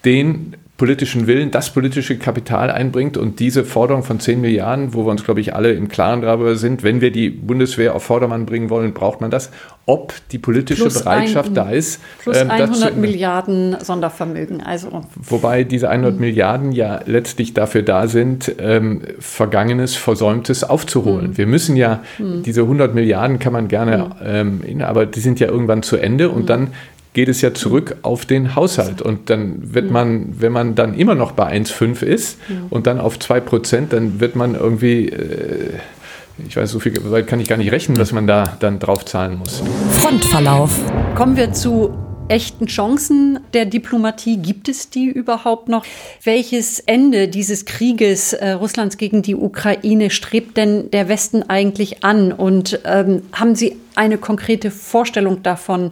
den 0.03 0.55
politischen 0.77 1.25
Willen, 1.25 1.51
das 1.51 1.69
politische 1.69 2.17
Kapital 2.17 2.69
einbringt 2.69 3.15
und 3.15 3.39
diese 3.39 3.63
Forderung 3.63 4.03
von 4.03 4.19
10 4.19 4.41
Milliarden, 4.41 4.93
wo 4.93 5.05
wir 5.05 5.11
uns, 5.11 5.23
glaube 5.23 5.39
ich, 5.39 5.55
alle 5.55 5.71
im 5.71 5.87
Klaren 5.87 6.21
darüber 6.21 6.57
sind, 6.57 6.83
wenn 6.83 6.99
wir 6.99 7.11
die 7.11 7.29
Bundeswehr 7.29 7.95
auf 7.95 8.03
Vordermann 8.03 8.45
bringen 8.45 8.69
wollen, 8.69 8.93
braucht 8.93 9.21
man 9.21 9.31
das, 9.31 9.51
ob 9.85 10.13
die 10.31 10.37
politische 10.37 10.81
Plus 10.81 11.01
Bereitschaft 11.03 11.49
ein- 11.49 11.55
da 11.55 11.69
ist. 11.69 12.01
Plus 12.19 12.37
ähm, 12.41 12.49
das 12.49 12.71
zu 12.71 12.83
100 12.85 12.97
Milliarden 12.97 13.77
Sondervermögen. 13.79 14.61
Also 14.61 15.03
Wobei 15.15 15.63
diese 15.63 15.89
100 15.89 16.19
Milliarden 16.19 16.73
ja 16.73 16.99
letztlich 17.05 17.53
dafür 17.53 17.81
da 17.81 18.07
sind, 18.07 18.53
ähm, 18.59 19.01
Vergangenes, 19.19 19.95
Versäumtes 19.95 20.65
aufzuholen. 20.65 21.37
Wir 21.37 21.47
müssen 21.47 21.77
ja, 21.77 22.01
diese 22.19 22.63
100 22.63 22.93
Milliarden 22.93 23.39
kann 23.39 23.53
man 23.53 23.69
gerne, 23.69 24.09
ähm, 24.25 24.61
in, 24.65 24.81
aber 24.81 25.05
die 25.05 25.21
sind 25.21 25.39
ja 25.39 25.47
irgendwann 25.47 25.83
zu 25.83 25.95
Ende 25.95 26.29
und 26.29 26.49
dann 26.49 26.69
geht 27.15 27.29
es 27.29 27.41
ja 27.41 27.53
zurück 27.53 27.95
auf 28.01 28.25
den 28.25 28.55
Haushalt. 28.55 29.01
Und 29.01 29.29
dann 29.29 29.73
wird 29.73 29.89
man, 29.89 30.39
wenn 30.39 30.51
man 30.51 30.75
dann 30.75 30.93
immer 30.93 31.15
noch 31.15 31.31
bei 31.31 31.49
1,5 31.49 32.03
ist 32.03 32.37
und 32.69 32.87
dann 32.87 32.99
auf 32.99 33.17
2 33.17 33.39
Prozent, 33.39 33.93
dann 33.93 34.19
wird 34.19 34.35
man 34.35 34.53
irgendwie, 34.53 35.07
äh, 35.07 35.79
ich 36.45 36.57
weiß, 36.57 36.69
so 36.69 36.81
viel 36.81 36.93
weit 37.09 37.25
kann 37.25 37.39
ich 37.39 37.47
gar 37.47 37.55
nicht 37.55 37.71
rechnen, 37.71 37.97
was 37.97 38.11
man 38.11 38.27
da 38.27 38.57
dann 38.59 38.79
drauf 38.79 39.05
zahlen 39.05 39.37
muss. 39.37 39.63
Frontverlauf. 40.01 40.77
Kommen 41.15 41.37
wir 41.37 41.53
zu 41.53 41.93
echten 42.27 42.65
Chancen 42.65 43.39
der 43.53 43.65
Diplomatie. 43.65 44.35
Gibt 44.35 44.67
es 44.67 44.89
die 44.89 45.05
überhaupt 45.05 45.69
noch? 45.69 45.85
Welches 46.21 46.81
Ende 46.81 47.29
dieses 47.29 47.63
Krieges 47.63 48.33
äh, 48.33 48.51
Russlands 48.51 48.97
gegen 48.97 49.21
die 49.21 49.35
Ukraine 49.35 50.09
strebt 50.09 50.57
denn 50.57 50.91
der 50.91 51.07
Westen 51.07 51.43
eigentlich 51.43 52.03
an? 52.03 52.33
Und 52.33 52.81
ähm, 52.83 53.21
haben 53.31 53.55
Sie 53.55 53.77
eine 53.95 54.17
konkrete 54.17 54.69
Vorstellung 54.69 55.43
davon, 55.43 55.91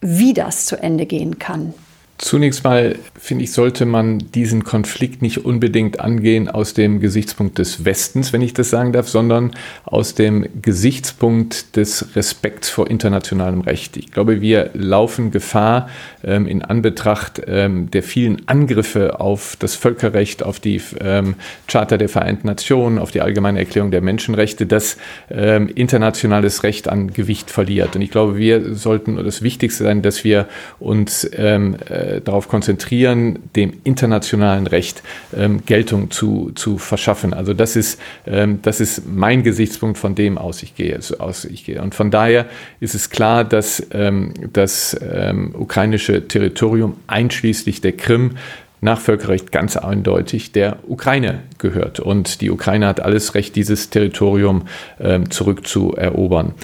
wie 0.00 0.34
das 0.34 0.66
zu 0.66 0.76
Ende 0.76 1.06
gehen 1.06 1.38
kann? 1.38 1.74
Zunächst 2.18 2.64
mal, 2.64 2.96
finde 3.16 3.44
ich, 3.44 3.52
sollte 3.52 3.86
man 3.86 4.18
diesen 4.18 4.64
Konflikt 4.64 5.22
nicht 5.22 5.44
unbedingt 5.44 6.00
angehen 6.00 6.48
aus 6.48 6.74
dem 6.74 6.98
Gesichtspunkt 6.98 7.58
des 7.58 7.84
Westens, 7.84 8.32
wenn 8.32 8.42
ich 8.42 8.52
das 8.52 8.70
sagen 8.70 8.92
darf, 8.92 9.08
sondern 9.08 9.52
aus 9.84 10.16
dem 10.16 10.44
Gesichtspunkt 10.60 11.76
des 11.76 12.16
Respekts 12.16 12.70
vor 12.70 12.90
internationalem 12.90 13.60
Recht. 13.60 13.96
Ich 13.96 14.10
glaube, 14.10 14.40
wir 14.40 14.70
laufen 14.74 15.30
Gefahr 15.30 15.88
ähm, 16.24 16.48
in 16.48 16.62
Anbetracht 16.62 17.40
ähm, 17.46 17.88
der 17.92 18.02
vielen 18.02 18.48
Angriffe 18.48 19.20
auf 19.20 19.54
das 19.56 19.76
Völkerrecht, 19.76 20.42
auf 20.42 20.58
die 20.58 20.82
ähm, 21.00 21.36
Charta 21.68 21.98
der 21.98 22.08
Vereinten 22.08 22.48
Nationen, 22.48 22.98
auf 22.98 23.12
die 23.12 23.20
Allgemeine 23.20 23.60
Erklärung 23.60 23.92
der 23.92 24.00
Menschenrechte, 24.00 24.66
dass 24.66 24.96
ähm, 25.30 25.68
internationales 25.68 26.64
Recht 26.64 26.88
an 26.88 27.12
Gewicht 27.12 27.52
verliert. 27.52 27.94
Und 27.94 28.02
ich 28.02 28.10
glaube, 28.10 28.36
wir 28.36 28.74
sollten 28.74 29.22
das 29.24 29.40
Wichtigste 29.42 29.84
sein, 29.84 30.02
dass 30.02 30.24
wir 30.24 30.48
uns 30.80 31.28
ähm, 31.36 31.76
äh, 31.88 32.07
äh, 32.08 32.20
darauf 32.20 32.48
konzentrieren, 32.48 33.38
dem 33.56 33.72
internationalen 33.84 34.66
Recht 34.66 35.02
ähm, 35.36 35.64
Geltung 35.66 36.10
zu, 36.10 36.52
zu 36.54 36.78
verschaffen. 36.78 37.34
Also 37.34 37.54
das 37.54 37.76
ist, 37.76 38.00
ähm, 38.26 38.60
das 38.62 38.80
ist 38.80 39.02
mein 39.06 39.42
Gesichtspunkt, 39.42 39.98
von 39.98 40.14
dem 40.14 40.38
aus 40.38 40.62
ich 40.62 40.74
gehe. 40.74 40.98
Aus 41.18 41.44
ich 41.44 41.64
gehe. 41.64 41.80
Und 41.82 41.94
von 41.94 42.10
daher 42.10 42.46
ist 42.80 42.94
es 42.94 43.10
klar, 43.10 43.44
dass 43.44 43.86
ähm, 43.92 44.34
das 44.52 44.98
ähm, 45.00 45.54
ukrainische 45.56 46.26
Territorium 46.26 46.96
einschließlich 47.06 47.80
der 47.80 47.92
Krim 47.92 48.32
nach 48.80 49.00
Völkerrecht 49.00 49.52
ganz 49.52 49.76
eindeutig 49.76 50.52
der 50.52 50.78
Ukraine 50.86 51.40
gehört. 51.58 52.00
Und 52.00 52.40
die 52.40 52.50
Ukraine 52.50 52.86
hat 52.86 53.00
alles 53.00 53.34
Recht, 53.34 53.56
dieses 53.56 53.90
Territorium 53.90 54.62
ähm, 55.00 55.30
zurückzuerobern. 55.30 56.54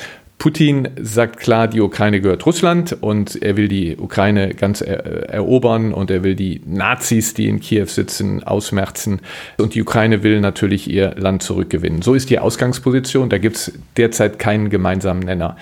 Putin 0.44 0.90
sagt 1.00 1.40
klar, 1.40 1.68
die 1.68 1.80
Ukraine 1.80 2.20
gehört 2.20 2.44
Russland 2.44 2.94
und 3.00 3.42
er 3.42 3.56
will 3.56 3.66
die 3.66 3.96
Ukraine 3.96 4.50
ganz 4.50 4.82
erobern 4.82 5.94
und 5.94 6.10
er 6.10 6.22
will 6.22 6.34
die 6.34 6.60
Nazis, 6.66 7.32
die 7.32 7.48
in 7.48 7.60
Kiew 7.60 7.86
sitzen, 7.86 8.44
ausmerzen. 8.44 9.22
Und 9.56 9.74
die 9.74 9.80
Ukraine 9.80 10.22
will 10.22 10.42
natürlich 10.42 10.90
ihr 10.90 11.14
Land 11.16 11.42
zurückgewinnen. 11.42 12.02
So 12.02 12.12
ist 12.12 12.28
die 12.28 12.40
Ausgangsposition. 12.40 13.30
Da 13.30 13.38
gibt 13.38 13.56
es 13.56 13.72
derzeit 13.96 14.38
keinen 14.38 14.68
gemeinsamen 14.68 15.20
Nenner. 15.20 15.56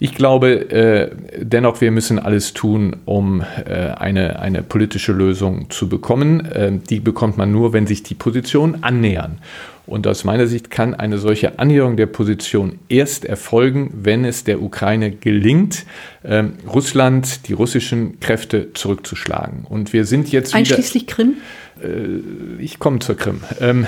Ich 0.00 0.16
glaube 0.16 0.68
äh, 0.68 1.10
dennoch, 1.40 1.80
wir 1.80 1.92
müssen 1.92 2.18
alles 2.18 2.54
tun, 2.54 2.96
um 3.04 3.40
äh, 3.40 3.72
eine, 3.72 4.40
eine 4.40 4.64
politische 4.64 5.12
Lösung 5.12 5.70
zu 5.70 5.88
bekommen. 5.88 6.44
Äh, 6.46 6.72
die 6.90 6.98
bekommt 6.98 7.36
man 7.36 7.52
nur, 7.52 7.72
wenn 7.72 7.86
sich 7.86 8.02
die 8.02 8.16
Positionen 8.16 8.82
annähern. 8.82 9.38
Und 9.86 10.06
aus 10.06 10.24
meiner 10.24 10.46
Sicht 10.46 10.70
kann 10.70 10.94
eine 10.94 11.18
solche 11.18 11.58
Annäherung 11.58 11.96
der 11.96 12.06
Position 12.06 12.78
erst 12.88 13.24
erfolgen, 13.24 13.90
wenn 14.02 14.24
es 14.24 14.44
der 14.44 14.62
Ukraine 14.62 15.10
gelingt, 15.10 15.84
ähm, 16.24 16.54
Russland, 16.66 17.48
die 17.48 17.52
russischen 17.52 18.18
Kräfte 18.20 18.72
zurückzuschlagen. 18.72 19.64
Und 19.68 19.92
wir 19.92 20.06
sind 20.06 20.32
jetzt 20.32 20.54
einschließlich 20.54 21.06
Krim. 21.06 21.34
Äh, 21.82 22.62
ich 22.62 22.78
komme 22.78 22.98
zur 23.00 23.16
Krim. 23.16 23.40
Ähm, 23.60 23.86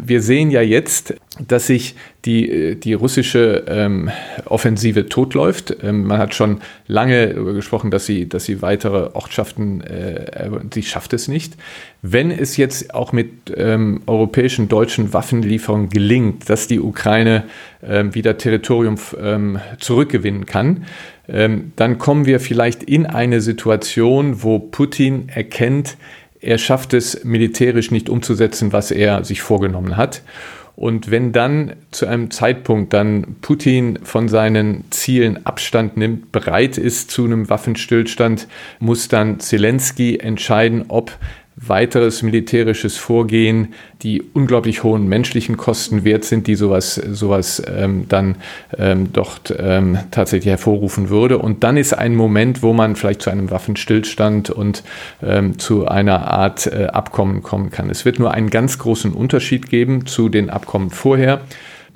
wir 0.00 0.22
sehen 0.22 0.50
ja 0.50 0.60
jetzt, 0.60 1.14
dass 1.46 1.66
sich 1.66 1.94
die, 2.24 2.50
äh, 2.50 2.74
die 2.74 2.94
russische 2.94 3.64
ähm, 3.68 4.10
Offensive 4.44 5.08
totläuft. 5.08 5.76
Ähm, 5.82 6.04
man 6.04 6.18
hat 6.18 6.34
schon 6.34 6.60
lange 6.86 7.34
darüber 7.34 7.52
gesprochen, 7.52 7.90
dass 7.90 8.06
sie, 8.06 8.28
dass 8.28 8.44
sie 8.44 8.62
weitere 8.62 9.10
Ortschaften, 9.14 9.80
äh, 9.82 10.50
sie 10.72 10.82
schafft 10.82 11.12
es 11.12 11.28
nicht. 11.28 11.54
Wenn 12.02 12.30
es 12.30 12.56
jetzt 12.56 12.94
auch 12.94 13.12
mit 13.12 13.50
europäischen, 14.06 14.68
deutschen 14.68 15.12
Waffenlieferungen 15.12 15.88
gelingt, 15.88 16.48
dass 16.48 16.68
die 16.68 16.78
Ukraine 16.78 17.42
wieder 17.80 18.38
Territorium 18.38 18.94
zurückgewinnen 19.80 20.46
kann, 20.46 20.84
dann 21.26 21.98
kommen 21.98 22.24
wir 22.24 22.38
vielleicht 22.38 22.84
in 22.84 23.04
eine 23.04 23.40
Situation, 23.40 24.44
wo 24.44 24.60
Putin 24.60 25.28
erkennt, 25.28 25.96
er 26.40 26.58
schafft 26.58 26.94
es 26.94 27.24
militärisch 27.24 27.90
nicht 27.90 28.08
umzusetzen, 28.08 28.72
was 28.72 28.90
er 28.90 29.24
sich 29.24 29.42
vorgenommen 29.42 29.96
hat. 29.96 30.22
Und 30.76 31.10
wenn 31.10 31.32
dann 31.32 31.72
zu 31.90 32.06
einem 32.06 32.30
Zeitpunkt 32.30 32.92
dann 32.92 33.34
Putin 33.40 33.98
von 34.04 34.28
seinen 34.28 34.84
Zielen 34.90 35.44
Abstand 35.44 35.96
nimmt, 35.96 36.30
bereit 36.30 36.78
ist 36.78 37.10
zu 37.10 37.24
einem 37.24 37.50
Waffenstillstand, 37.50 38.46
muss 38.78 39.08
dann 39.08 39.40
Zelensky 39.40 40.18
entscheiden, 40.18 40.84
ob 40.86 41.18
weiteres 41.66 42.22
militärisches 42.22 42.96
Vorgehen, 42.96 43.74
die 44.02 44.22
unglaublich 44.32 44.84
hohen 44.84 45.08
menschlichen 45.08 45.56
Kosten 45.56 46.04
wert 46.04 46.24
sind, 46.24 46.46
die 46.46 46.54
sowas, 46.54 46.94
sowas 46.94 47.62
ähm, 47.66 48.06
dann 48.08 48.36
ähm, 48.76 49.12
dort 49.12 49.54
ähm, 49.58 49.98
tatsächlich 50.10 50.50
hervorrufen 50.50 51.08
würde. 51.08 51.38
Und 51.38 51.64
dann 51.64 51.76
ist 51.76 51.92
ein 51.92 52.14
Moment, 52.14 52.62
wo 52.62 52.72
man 52.72 52.96
vielleicht 52.96 53.22
zu 53.22 53.30
einem 53.30 53.50
Waffenstillstand 53.50 54.50
und 54.50 54.84
ähm, 55.22 55.58
zu 55.58 55.88
einer 55.88 56.30
Art 56.30 56.66
äh, 56.66 56.86
Abkommen 56.86 57.42
kommen 57.42 57.70
kann. 57.70 57.90
Es 57.90 58.04
wird 58.04 58.18
nur 58.18 58.32
einen 58.32 58.50
ganz 58.50 58.78
großen 58.78 59.12
Unterschied 59.12 59.68
geben 59.68 60.06
zu 60.06 60.28
den 60.28 60.50
Abkommen 60.50 60.90
vorher. 60.90 61.40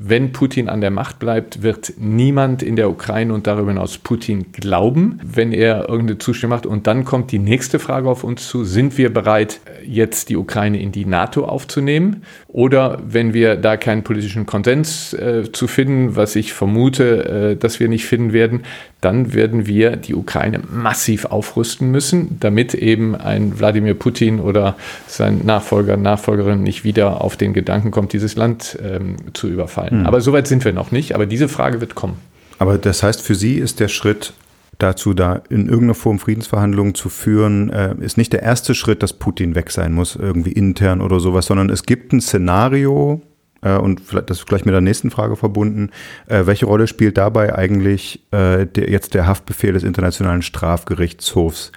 Wenn 0.05 0.33
Putin 0.33 0.69
an 0.69 0.81
der 0.81 0.91
Macht 0.91 1.21
bleibt, 1.21 1.63
wird 1.63 1.93
niemand 1.97 2.61
in 2.61 2.75
der 2.75 2.91
Ukraine 2.91 3.33
und 3.33 3.47
darüber 3.47 3.69
hinaus 3.71 3.99
Putin 3.99 4.51
glauben, 4.51 5.21
wenn 5.23 5.53
er 5.53 5.89
irgendeine 5.89 6.19
Zustimmung 6.19 6.57
macht. 6.57 6.67
Und 6.67 6.89
dann 6.89 7.05
kommt 7.05 7.31
die 7.31 7.39
nächste 7.39 7.79
Frage 7.79 8.09
auf 8.09 8.25
uns 8.25 8.49
zu. 8.49 8.65
Sind 8.65 8.99
wir 8.99 9.15
bereit, 9.15 9.61
jetzt 9.87 10.29
die 10.29 10.37
Ukraine 10.37 10.81
in 10.81 10.91
die 10.91 11.05
NATO 11.05 11.45
aufzunehmen? 11.45 12.25
Oder 12.49 13.01
wenn 13.07 13.33
wir 13.33 13.55
da 13.55 13.77
keinen 13.77 14.03
politischen 14.03 14.45
Konsens 14.45 15.13
äh, 15.13 15.45
zu 15.53 15.69
finden, 15.69 16.17
was 16.17 16.35
ich 16.35 16.53
vermute, 16.53 17.53
äh, 17.53 17.57
dass 17.57 17.79
wir 17.79 17.89
nicht 17.89 18.05
finden 18.05 18.33
werden, 18.33 18.63
dann 19.03 19.35
werden 19.35 19.67
wir 19.67 19.97
die 19.97 20.15
Ukraine 20.15 20.61
massiv 20.71 21.27
aufrüsten 21.27 21.91
müssen, 21.91 22.39
damit 22.41 22.73
eben 22.73 23.15
ein 23.17 23.59
Wladimir 23.59 23.95
Putin 23.95 24.41
oder 24.41 24.77
sein 25.09 25.41
Nachfolger, 25.45 25.97
Nachfolgerin 25.97 26.63
nicht 26.63 26.85
wieder 26.85 27.21
auf 27.21 27.37
den 27.37 27.53
Gedanken 27.53 27.91
kommt, 27.91 28.13
dieses 28.13 28.37
Land 28.37 28.79
ähm, 28.83 29.17
zu 29.35 29.49
überfallen. 29.49 30.01
Mhm. 30.01 30.07
Aber 30.07 30.21
soweit 30.21 30.47
sind 30.47 30.65
wir 30.65 30.73
noch 30.73 30.93
nicht. 30.93 31.15
Aber 31.17 31.27
diese 31.27 31.49
Frage 31.49 31.81
wird 31.81 31.97
kommen. 31.97 32.17
Aber 32.59 32.79
das 32.79 33.03
heißt, 33.03 33.21
für 33.21 33.35
Sie 33.35 33.57
ist 33.59 33.81
der 33.81 33.89
Schritt 33.89 34.35
dazu, 34.79 35.15
da 35.15 35.43
in 35.51 35.65
irgendeiner 35.65 35.95
Form 35.95 36.21
Friedensverhandlungen 36.21 36.95
zu 36.95 37.09
führen, 37.09 37.71
äh, 37.71 37.97
ist 38.01 38.17
nicht 38.17 38.33
der 38.33 38.43
erste 38.43 38.75
Schritt, 38.77 39.03
dass 39.03 39.13
Putin 39.13 39.57
weg 39.57 39.73
sein 39.73 39.93
muss, 39.93 40.15
irgendwie 40.15 40.53
intern 40.53 41.01
oder 41.01 41.19
sowas, 41.19 41.47
sondern 41.47 41.71
es 41.71 41.83
gibt 41.85 42.13
ein 42.13 42.21
Szenario, 42.21 43.21
und 43.71 44.01
vielleicht, 44.01 44.31
das 44.31 44.39
ist 44.39 44.47
gleich 44.47 44.65
mit 44.65 44.75
der 44.75 44.81
nächsten 44.81 45.11
Frage 45.11 45.37
verbunden. 45.37 45.91
Äh, 46.27 46.47
welche 46.47 46.67
Rolle 46.67 46.87
spielt 46.87 47.17
dabei 47.17 47.55
eigentlich 47.57 48.23
äh, 48.33 48.67
der, 48.67 48.91
jetzt 48.91 49.15
der 49.15 49.27
Haftbefehl 49.27 49.73
des 49.73 49.85
Internationalen 49.85 50.43
Strafgerichtshofs? 50.43 51.73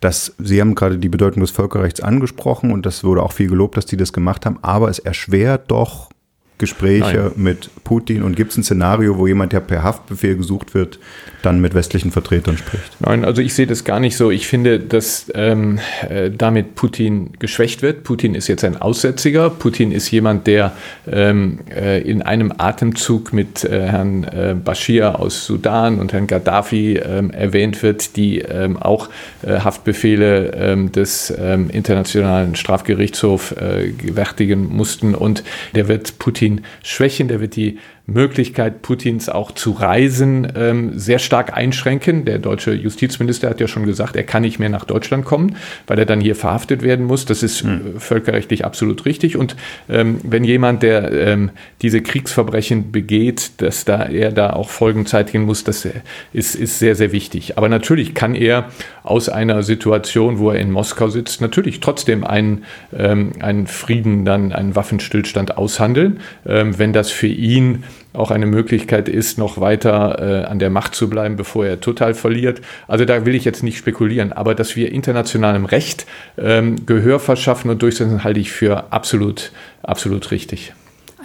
Das, 0.00 0.34
Sie 0.38 0.60
haben 0.60 0.74
gerade 0.74 0.98
die 0.98 1.08
Bedeutung 1.08 1.40
des 1.40 1.52
Völkerrechts 1.52 2.00
angesprochen 2.00 2.72
und 2.72 2.84
das 2.84 3.04
wurde 3.04 3.22
auch 3.22 3.32
viel 3.32 3.48
gelobt, 3.48 3.76
dass 3.76 3.86
die 3.86 3.96
das 3.96 4.12
gemacht 4.12 4.44
haben, 4.46 4.58
aber 4.62 4.88
es 4.88 4.98
erschwert 4.98 5.70
doch 5.70 6.11
Gespräche 6.58 7.32
Nein. 7.34 7.42
mit 7.42 7.70
Putin 7.82 8.22
und 8.22 8.36
gibt 8.36 8.52
es 8.52 8.56
ein 8.56 8.62
Szenario, 8.62 9.18
wo 9.18 9.26
jemand, 9.26 9.52
der 9.52 9.60
per 9.60 9.82
Haftbefehl 9.82 10.36
gesucht 10.36 10.74
wird, 10.74 11.00
dann 11.42 11.60
mit 11.60 11.74
westlichen 11.74 12.12
Vertretern 12.12 12.56
spricht? 12.56 13.00
Nein, 13.00 13.24
also 13.24 13.42
ich 13.42 13.54
sehe 13.54 13.66
das 13.66 13.82
gar 13.84 13.98
nicht 13.98 14.16
so. 14.16 14.30
Ich 14.30 14.46
finde, 14.46 14.78
dass 14.78 15.30
ähm, 15.34 15.80
äh, 16.08 16.30
damit 16.30 16.76
Putin 16.76 17.30
geschwächt 17.40 17.82
wird. 17.82 18.04
Putin 18.04 18.36
ist 18.36 18.46
jetzt 18.46 18.64
ein 18.64 18.76
Aussätziger. 18.76 19.50
Putin 19.50 19.90
ist 19.90 20.10
jemand, 20.10 20.46
der 20.46 20.72
ähm, 21.10 21.58
äh, 21.74 22.00
in 22.00 22.22
einem 22.22 22.52
Atemzug 22.56 23.32
mit 23.32 23.64
äh, 23.64 23.88
Herrn 23.88 24.24
äh, 24.24 24.54
Bashir 24.54 25.18
aus 25.18 25.44
Sudan 25.44 25.98
und 25.98 26.12
Herrn 26.12 26.28
Gaddafi 26.28 26.98
ähm, 26.98 27.32
erwähnt 27.32 27.82
wird, 27.82 28.16
die 28.16 28.38
ähm, 28.38 28.76
auch 28.76 29.08
äh, 29.42 29.58
Haftbefehle 29.58 30.52
ähm, 30.54 30.92
des 30.92 31.30
Internationalen 31.30 32.54
Strafgerichtshofs 32.54 33.52
äh, 33.52 33.92
gewärtigen 33.96 34.68
mussten. 34.68 35.14
Und 35.14 35.42
der 35.74 35.88
wird 35.88 36.18
Putin 36.18 36.41
Putin. 36.42 36.62
Schwächen, 36.82 37.28
der 37.28 37.40
wird 37.40 37.54
die 37.56 37.78
Möglichkeit 38.06 38.82
Putins 38.82 39.28
auch 39.28 39.52
zu 39.52 39.70
reisen 39.70 40.52
ähm, 40.56 40.98
sehr 40.98 41.20
stark 41.20 41.56
einschränken. 41.56 42.24
Der 42.24 42.38
deutsche 42.38 42.72
Justizminister 42.72 43.48
hat 43.48 43.60
ja 43.60 43.68
schon 43.68 43.86
gesagt, 43.86 44.16
er 44.16 44.24
kann 44.24 44.42
nicht 44.42 44.58
mehr 44.58 44.68
nach 44.68 44.84
Deutschland 44.84 45.24
kommen, 45.24 45.56
weil 45.86 46.00
er 46.00 46.06
dann 46.06 46.20
hier 46.20 46.34
verhaftet 46.34 46.82
werden 46.82 47.06
muss. 47.06 47.26
Das 47.26 47.44
ist 47.44 47.62
hm. 47.62 48.00
völkerrechtlich 48.00 48.64
absolut 48.64 49.04
richtig. 49.04 49.36
Und 49.36 49.54
ähm, 49.88 50.18
wenn 50.24 50.42
jemand, 50.42 50.82
der 50.82 51.12
ähm, 51.12 51.50
diese 51.80 52.02
Kriegsverbrechen 52.02 52.90
begeht, 52.90 53.52
dass 53.58 53.84
da 53.84 54.04
er 54.04 54.32
da 54.32 54.52
auch 54.52 54.68
Folgen 54.68 55.06
zeitigen 55.06 55.44
muss, 55.44 55.62
das 55.62 55.86
ist, 56.32 56.54
ist 56.56 56.80
sehr, 56.80 56.96
sehr 56.96 57.12
wichtig. 57.12 57.56
Aber 57.56 57.68
natürlich 57.68 58.14
kann 58.14 58.34
er 58.34 58.70
aus 59.04 59.28
einer 59.28 59.62
Situation, 59.62 60.38
wo 60.38 60.50
er 60.50 60.58
in 60.58 60.72
Moskau 60.72 61.08
sitzt, 61.08 61.40
natürlich 61.40 61.78
trotzdem 61.78 62.24
einen, 62.24 62.64
ähm, 62.96 63.32
einen 63.40 63.68
Frieden, 63.68 64.24
dann 64.24 64.52
einen 64.52 64.74
Waffenstillstand 64.74 65.56
aushandeln, 65.56 66.20
ähm, 66.46 66.78
wenn 66.78 66.92
das 66.92 67.10
für 67.10 67.28
ihn 67.28 67.84
auch 68.12 68.30
eine 68.30 68.46
Möglichkeit 68.46 69.08
ist, 69.08 69.38
noch 69.38 69.60
weiter 69.60 70.42
äh, 70.42 70.44
an 70.44 70.58
der 70.58 70.70
Macht 70.70 70.94
zu 70.94 71.08
bleiben, 71.08 71.36
bevor 71.36 71.66
er 71.66 71.80
total 71.80 72.14
verliert. 72.14 72.60
Also 72.88 73.04
da 73.04 73.24
will 73.26 73.34
ich 73.34 73.44
jetzt 73.44 73.62
nicht 73.62 73.78
spekulieren, 73.78 74.32
aber 74.32 74.54
dass 74.54 74.76
wir 74.76 74.92
internationalem 74.92 75.64
Recht 75.64 76.06
ähm, 76.38 76.86
Gehör 76.86 77.20
verschaffen 77.20 77.70
und 77.70 77.82
durchsetzen, 77.82 78.24
halte 78.24 78.40
ich 78.40 78.52
für 78.52 78.92
absolut, 78.92 79.52
absolut 79.82 80.30
richtig. 80.30 80.72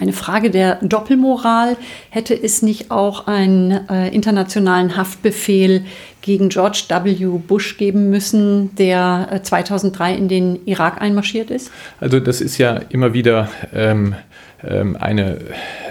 Eine 0.00 0.12
Frage 0.12 0.50
der 0.50 0.76
Doppelmoral. 0.76 1.76
Hätte 2.10 2.40
es 2.40 2.62
nicht 2.62 2.92
auch 2.92 3.26
einen 3.26 3.88
äh, 3.88 4.08
internationalen 4.10 4.96
Haftbefehl 4.96 5.84
gegen 6.22 6.50
George 6.50 6.84
W. 6.88 7.26
Bush 7.38 7.76
geben 7.78 8.08
müssen, 8.08 8.74
der 8.76 9.40
2003 9.42 10.14
in 10.14 10.28
den 10.28 10.66
Irak 10.66 11.00
einmarschiert 11.00 11.50
ist? 11.50 11.72
Also 12.00 12.20
das 12.20 12.40
ist 12.40 12.58
ja 12.58 12.80
immer 12.90 13.12
wieder 13.12 13.48
ähm, 13.74 14.14
eine, 14.60 15.38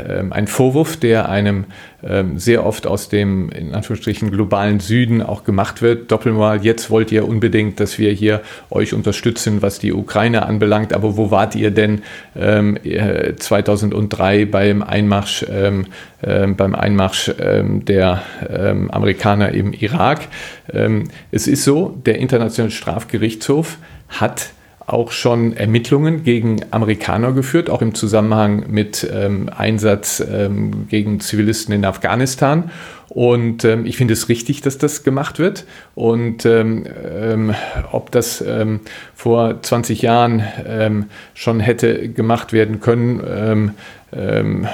ähm, 0.05 0.33
ein 0.33 0.47
Vorwurf, 0.47 0.97
der 0.97 1.29
einem 1.29 1.65
ähm, 2.03 2.37
sehr 2.37 2.65
oft 2.65 2.85
aus 2.85 3.07
dem 3.07 3.49
in 3.49 3.73
Anführungsstrichen 3.73 4.29
globalen 4.29 4.81
Süden 4.81 5.21
auch 5.21 5.45
gemacht 5.45 5.81
wird. 5.81 6.11
Doppelmoral, 6.11 6.65
jetzt 6.65 6.89
wollt 6.89 7.11
ihr 7.11 7.27
unbedingt, 7.27 7.79
dass 7.79 7.97
wir 7.97 8.11
hier 8.11 8.41
euch 8.69 8.93
unterstützen, 8.93 9.61
was 9.61 9.79
die 9.79 9.93
Ukraine 9.93 10.45
anbelangt, 10.45 10.93
aber 10.93 11.15
wo 11.15 11.31
wart 11.31 11.55
ihr 11.55 11.71
denn 11.71 12.01
2003 12.35 14.45
beim 14.45 14.83
Einmarsch, 14.83 15.45
beim 16.21 16.75
Einmarsch 16.75 17.31
der 17.37 18.21
Amerikaner 18.91 19.53
im 19.53 19.73
Irak? 19.73 20.27
es 21.31 21.47
ist 21.47 21.63
so, 21.63 21.97
der 22.05 22.19
Internationale 22.19 22.71
Strafgerichtshof 22.71 23.77
hat 24.07 24.51
auch 24.87 25.11
schon 25.11 25.51
Ermittlungen 25.51 26.23
gegen 26.23 26.61
Amerikaner 26.71 27.33
geführt, 27.33 27.69
auch 27.69 27.81
im 27.81 27.93
Zusammenhang 27.93 28.71
mit 28.71 29.05
ähm, 29.13 29.49
Einsatz 29.55 30.23
ähm, 30.31 30.87
gegen 30.87 31.19
Zivilisten 31.19 31.75
in 31.75 31.83
Afghanistan. 31.83 32.71
Und 33.09 33.63
ähm, 33.63 33.85
ich 33.85 33.97
finde 33.97 34.13
es 34.13 34.29
richtig, 34.29 34.61
dass 34.61 34.77
das 34.77 35.03
gemacht 35.03 35.39
wird. 35.39 35.65
Und 35.95 36.45
ähm, 36.45 36.85
ähm, 37.05 37.55
ob 37.91 38.11
das 38.11 38.41
ähm, 38.41 38.81
vor 39.15 39.61
20 39.61 40.01
Jahren 40.01 40.43
ähm, 40.67 41.05
schon 41.33 41.59
hätte 41.59 42.09
gemacht 42.09 42.53
werden 42.53 42.79
können, 42.79 43.73
ähm, 44.13 44.67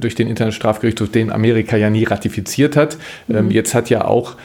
durch 0.00 0.14
den 0.14 0.26
Internationalen 0.26 0.52
Strafgerichtshof, 0.52 1.10
den 1.10 1.30
Amerika 1.30 1.76
ja 1.76 1.90
nie 1.90 2.04
ratifiziert 2.04 2.76
hat. 2.76 2.96
Mhm. 3.28 3.50
jetzt 3.50 3.74
hat 3.74 3.90
ja 3.90 4.06
auch 4.06 4.36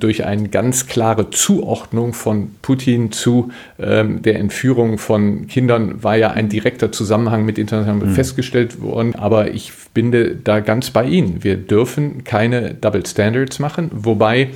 durch 0.00 0.24
eine 0.24 0.48
ganz 0.48 0.86
klare 0.86 1.28
Zuordnung 1.30 2.14
von 2.14 2.54
Putin 2.62 3.12
zu 3.12 3.50
der 3.78 4.38
Entführung 4.38 4.96
von 4.96 5.48
Kindern 5.48 6.02
war 6.02 6.16
ja 6.16 6.30
ein 6.30 6.48
direkter 6.48 6.92
Zusammenhang 6.92 7.44
mit 7.44 7.58
internationalem 7.58 8.08
mhm. 8.08 8.14
festgestellt 8.14 8.80
worden. 8.80 9.14
Aber 9.16 9.52
ich 9.52 9.72
bin 9.94 10.40
da 10.42 10.60
ganz 10.60 10.90
bei 10.90 11.04
Ihnen. 11.04 11.44
Wir 11.44 11.56
dürfen 11.56 12.24
keine 12.24 12.73
Double 12.80 13.04
Standards 13.06 13.58
machen, 13.58 13.90
wobei 13.92 14.50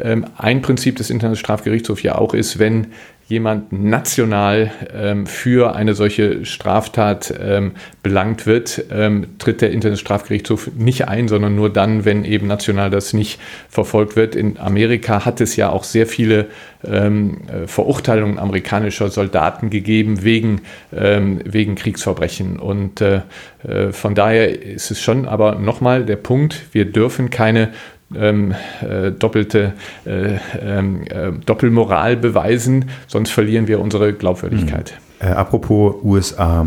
ähm, 0.00 0.26
ein 0.36 0.62
Prinzip 0.62 0.96
des 0.96 1.10
Internationalen 1.10 1.36
Strafgerichtshofs 1.36 2.02
ja 2.02 2.16
auch 2.16 2.34
ist, 2.34 2.58
wenn 2.58 2.88
jemand 3.28 3.72
national 3.72 4.70
ähm, 4.94 5.26
für 5.26 5.74
eine 5.74 5.94
solche 5.94 6.44
Straftat 6.44 7.32
ähm, 7.40 7.72
belangt 8.02 8.46
wird, 8.46 8.84
ähm, 8.90 9.38
tritt 9.38 9.60
der 9.60 9.70
Internationale 9.70 9.92
Strafgerichtshof 9.96 10.70
nicht 10.76 11.08
ein, 11.08 11.28
sondern 11.28 11.54
nur 11.54 11.72
dann, 11.72 12.04
wenn 12.04 12.24
eben 12.24 12.46
national 12.46 12.90
das 12.90 13.12
nicht 13.12 13.40
verfolgt 13.68 14.16
wird. 14.16 14.34
In 14.34 14.58
Amerika 14.58 15.24
hat 15.24 15.40
es 15.40 15.56
ja 15.56 15.70
auch 15.70 15.84
sehr 15.84 16.06
viele 16.06 16.48
ähm, 16.84 17.38
äh, 17.46 17.66
Verurteilungen 17.66 18.38
amerikanischer 18.38 19.08
Soldaten 19.08 19.70
gegeben 19.70 20.24
wegen, 20.24 20.62
ähm, 20.94 21.40
wegen 21.44 21.74
Kriegsverbrechen. 21.74 22.58
Und 22.58 23.00
äh, 23.00 23.22
äh, 23.66 23.92
von 23.92 24.14
daher 24.14 24.62
ist 24.62 24.90
es 24.90 25.00
schon 25.00 25.26
aber 25.26 25.56
nochmal 25.56 26.04
der 26.04 26.16
Punkt, 26.16 26.62
wir 26.72 26.84
dürfen 26.84 27.30
keine 27.30 27.70
ähm, 28.16 28.54
äh, 28.80 29.12
doppelte 29.12 29.74
äh, 30.04 30.38
ähm, 30.60 31.02
äh, 31.08 31.32
Doppelmoral 31.44 32.16
beweisen, 32.16 32.86
sonst 33.06 33.30
verlieren 33.30 33.68
wir 33.68 33.80
unsere 33.80 34.12
Glaubwürdigkeit. 34.12 34.98
Mhm. 35.20 35.26
apropos 35.28 35.96
USA. 36.02 36.66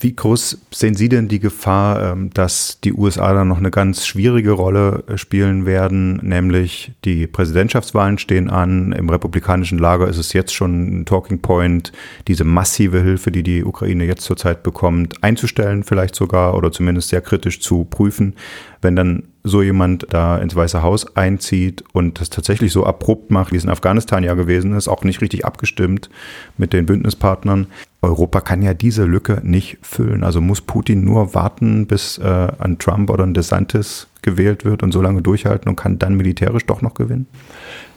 Wie 0.00 0.14
groß 0.14 0.58
sehen 0.70 0.94
Sie 0.94 1.08
denn 1.08 1.28
die 1.28 1.40
Gefahr, 1.40 2.12
ähm, 2.12 2.28
dass 2.34 2.78
die 2.84 2.92
USA 2.92 3.32
da 3.32 3.44
noch 3.46 3.56
eine 3.56 3.70
ganz 3.70 4.06
schwierige 4.06 4.50
Rolle 4.50 5.02
äh, 5.06 5.16
spielen 5.16 5.64
werden? 5.64 6.20
Nämlich 6.22 6.92
die 7.06 7.26
Präsidentschaftswahlen 7.26 8.18
stehen 8.18 8.50
an. 8.50 8.92
Im 8.92 9.08
republikanischen 9.08 9.78
Lager 9.78 10.06
ist 10.06 10.18
es 10.18 10.34
jetzt 10.34 10.54
schon 10.54 11.00
ein 11.00 11.04
Talking 11.06 11.40
Point, 11.40 11.92
diese 12.26 12.44
massive 12.44 13.02
Hilfe, 13.02 13.32
die 13.32 13.42
die 13.42 13.64
Ukraine 13.64 14.04
jetzt 14.04 14.24
zurzeit 14.24 14.62
bekommt, 14.62 15.24
einzustellen 15.24 15.84
vielleicht 15.84 16.14
sogar 16.14 16.54
oder 16.54 16.70
zumindest 16.70 17.08
sehr 17.08 17.22
kritisch 17.22 17.60
zu 17.60 17.84
prüfen. 17.84 18.34
Wenn 18.80 18.96
dann 18.96 19.24
so 19.44 19.62
jemand 19.62 20.06
da 20.10 20.38
ins 20.38 20.54
Weiße 20.54 20.82
Haus 20.82 21.16
einzieht 21.16 21.82
und 21.92 22.20
das 22.20 22.30
tatsächlich 22.30 22.72
so 22.72 22.84
abrupt 22.84 23.30
macht, 23.30 23.52
wie 23.52 23.56
es 23.56 23.64
in 23.64 23.70
Afghanistan 23.70 24.22
ja 24.22 24.34
gewesen 24.34 24.72
ist, 24.74 24.88
auch 24.88 25.04
nicht 25.04 25.20
richtig 25.20 25.44
abgestimmt 25.44 26.10
mit 26.56 26.72
den 26.72 26.86
Bündnispartnern. 26.86 27.66
Europa 28.02 28.40
kann 28.40 28.62
ja 28.62 28.74
diese 28.74 29.04
Lücke 29.04 29.40
nicht 29.42 29.78
füllen. 29.82 30.22
Also 30.22 30.40
muss 30.40 30.60
Putin 30.60 31.04
nur 31.04 31.34
warten, 31.34 31.86
bis 31.86 32.18
äh, 32.18 32.48
ein 32.58 32.78
Trump 32.78 33.10
oder 33.10 33.24
ein 33.24 33.34
DeSantis 33.34 34.06
gewählt 34.22 34.64
wird 34.64 34.82
und 34.82 34.92
so 34.92 35.02
lange 35.02 35.22
durchhalten 35.22 35.68
und 35.68 35.76
kann 35.76 35.98
dann 35.98 36.14
militärisch 36.14 36.66
doch 36.66 36.82
noch 36.82 36.94
gewinnen? 36.94 37.26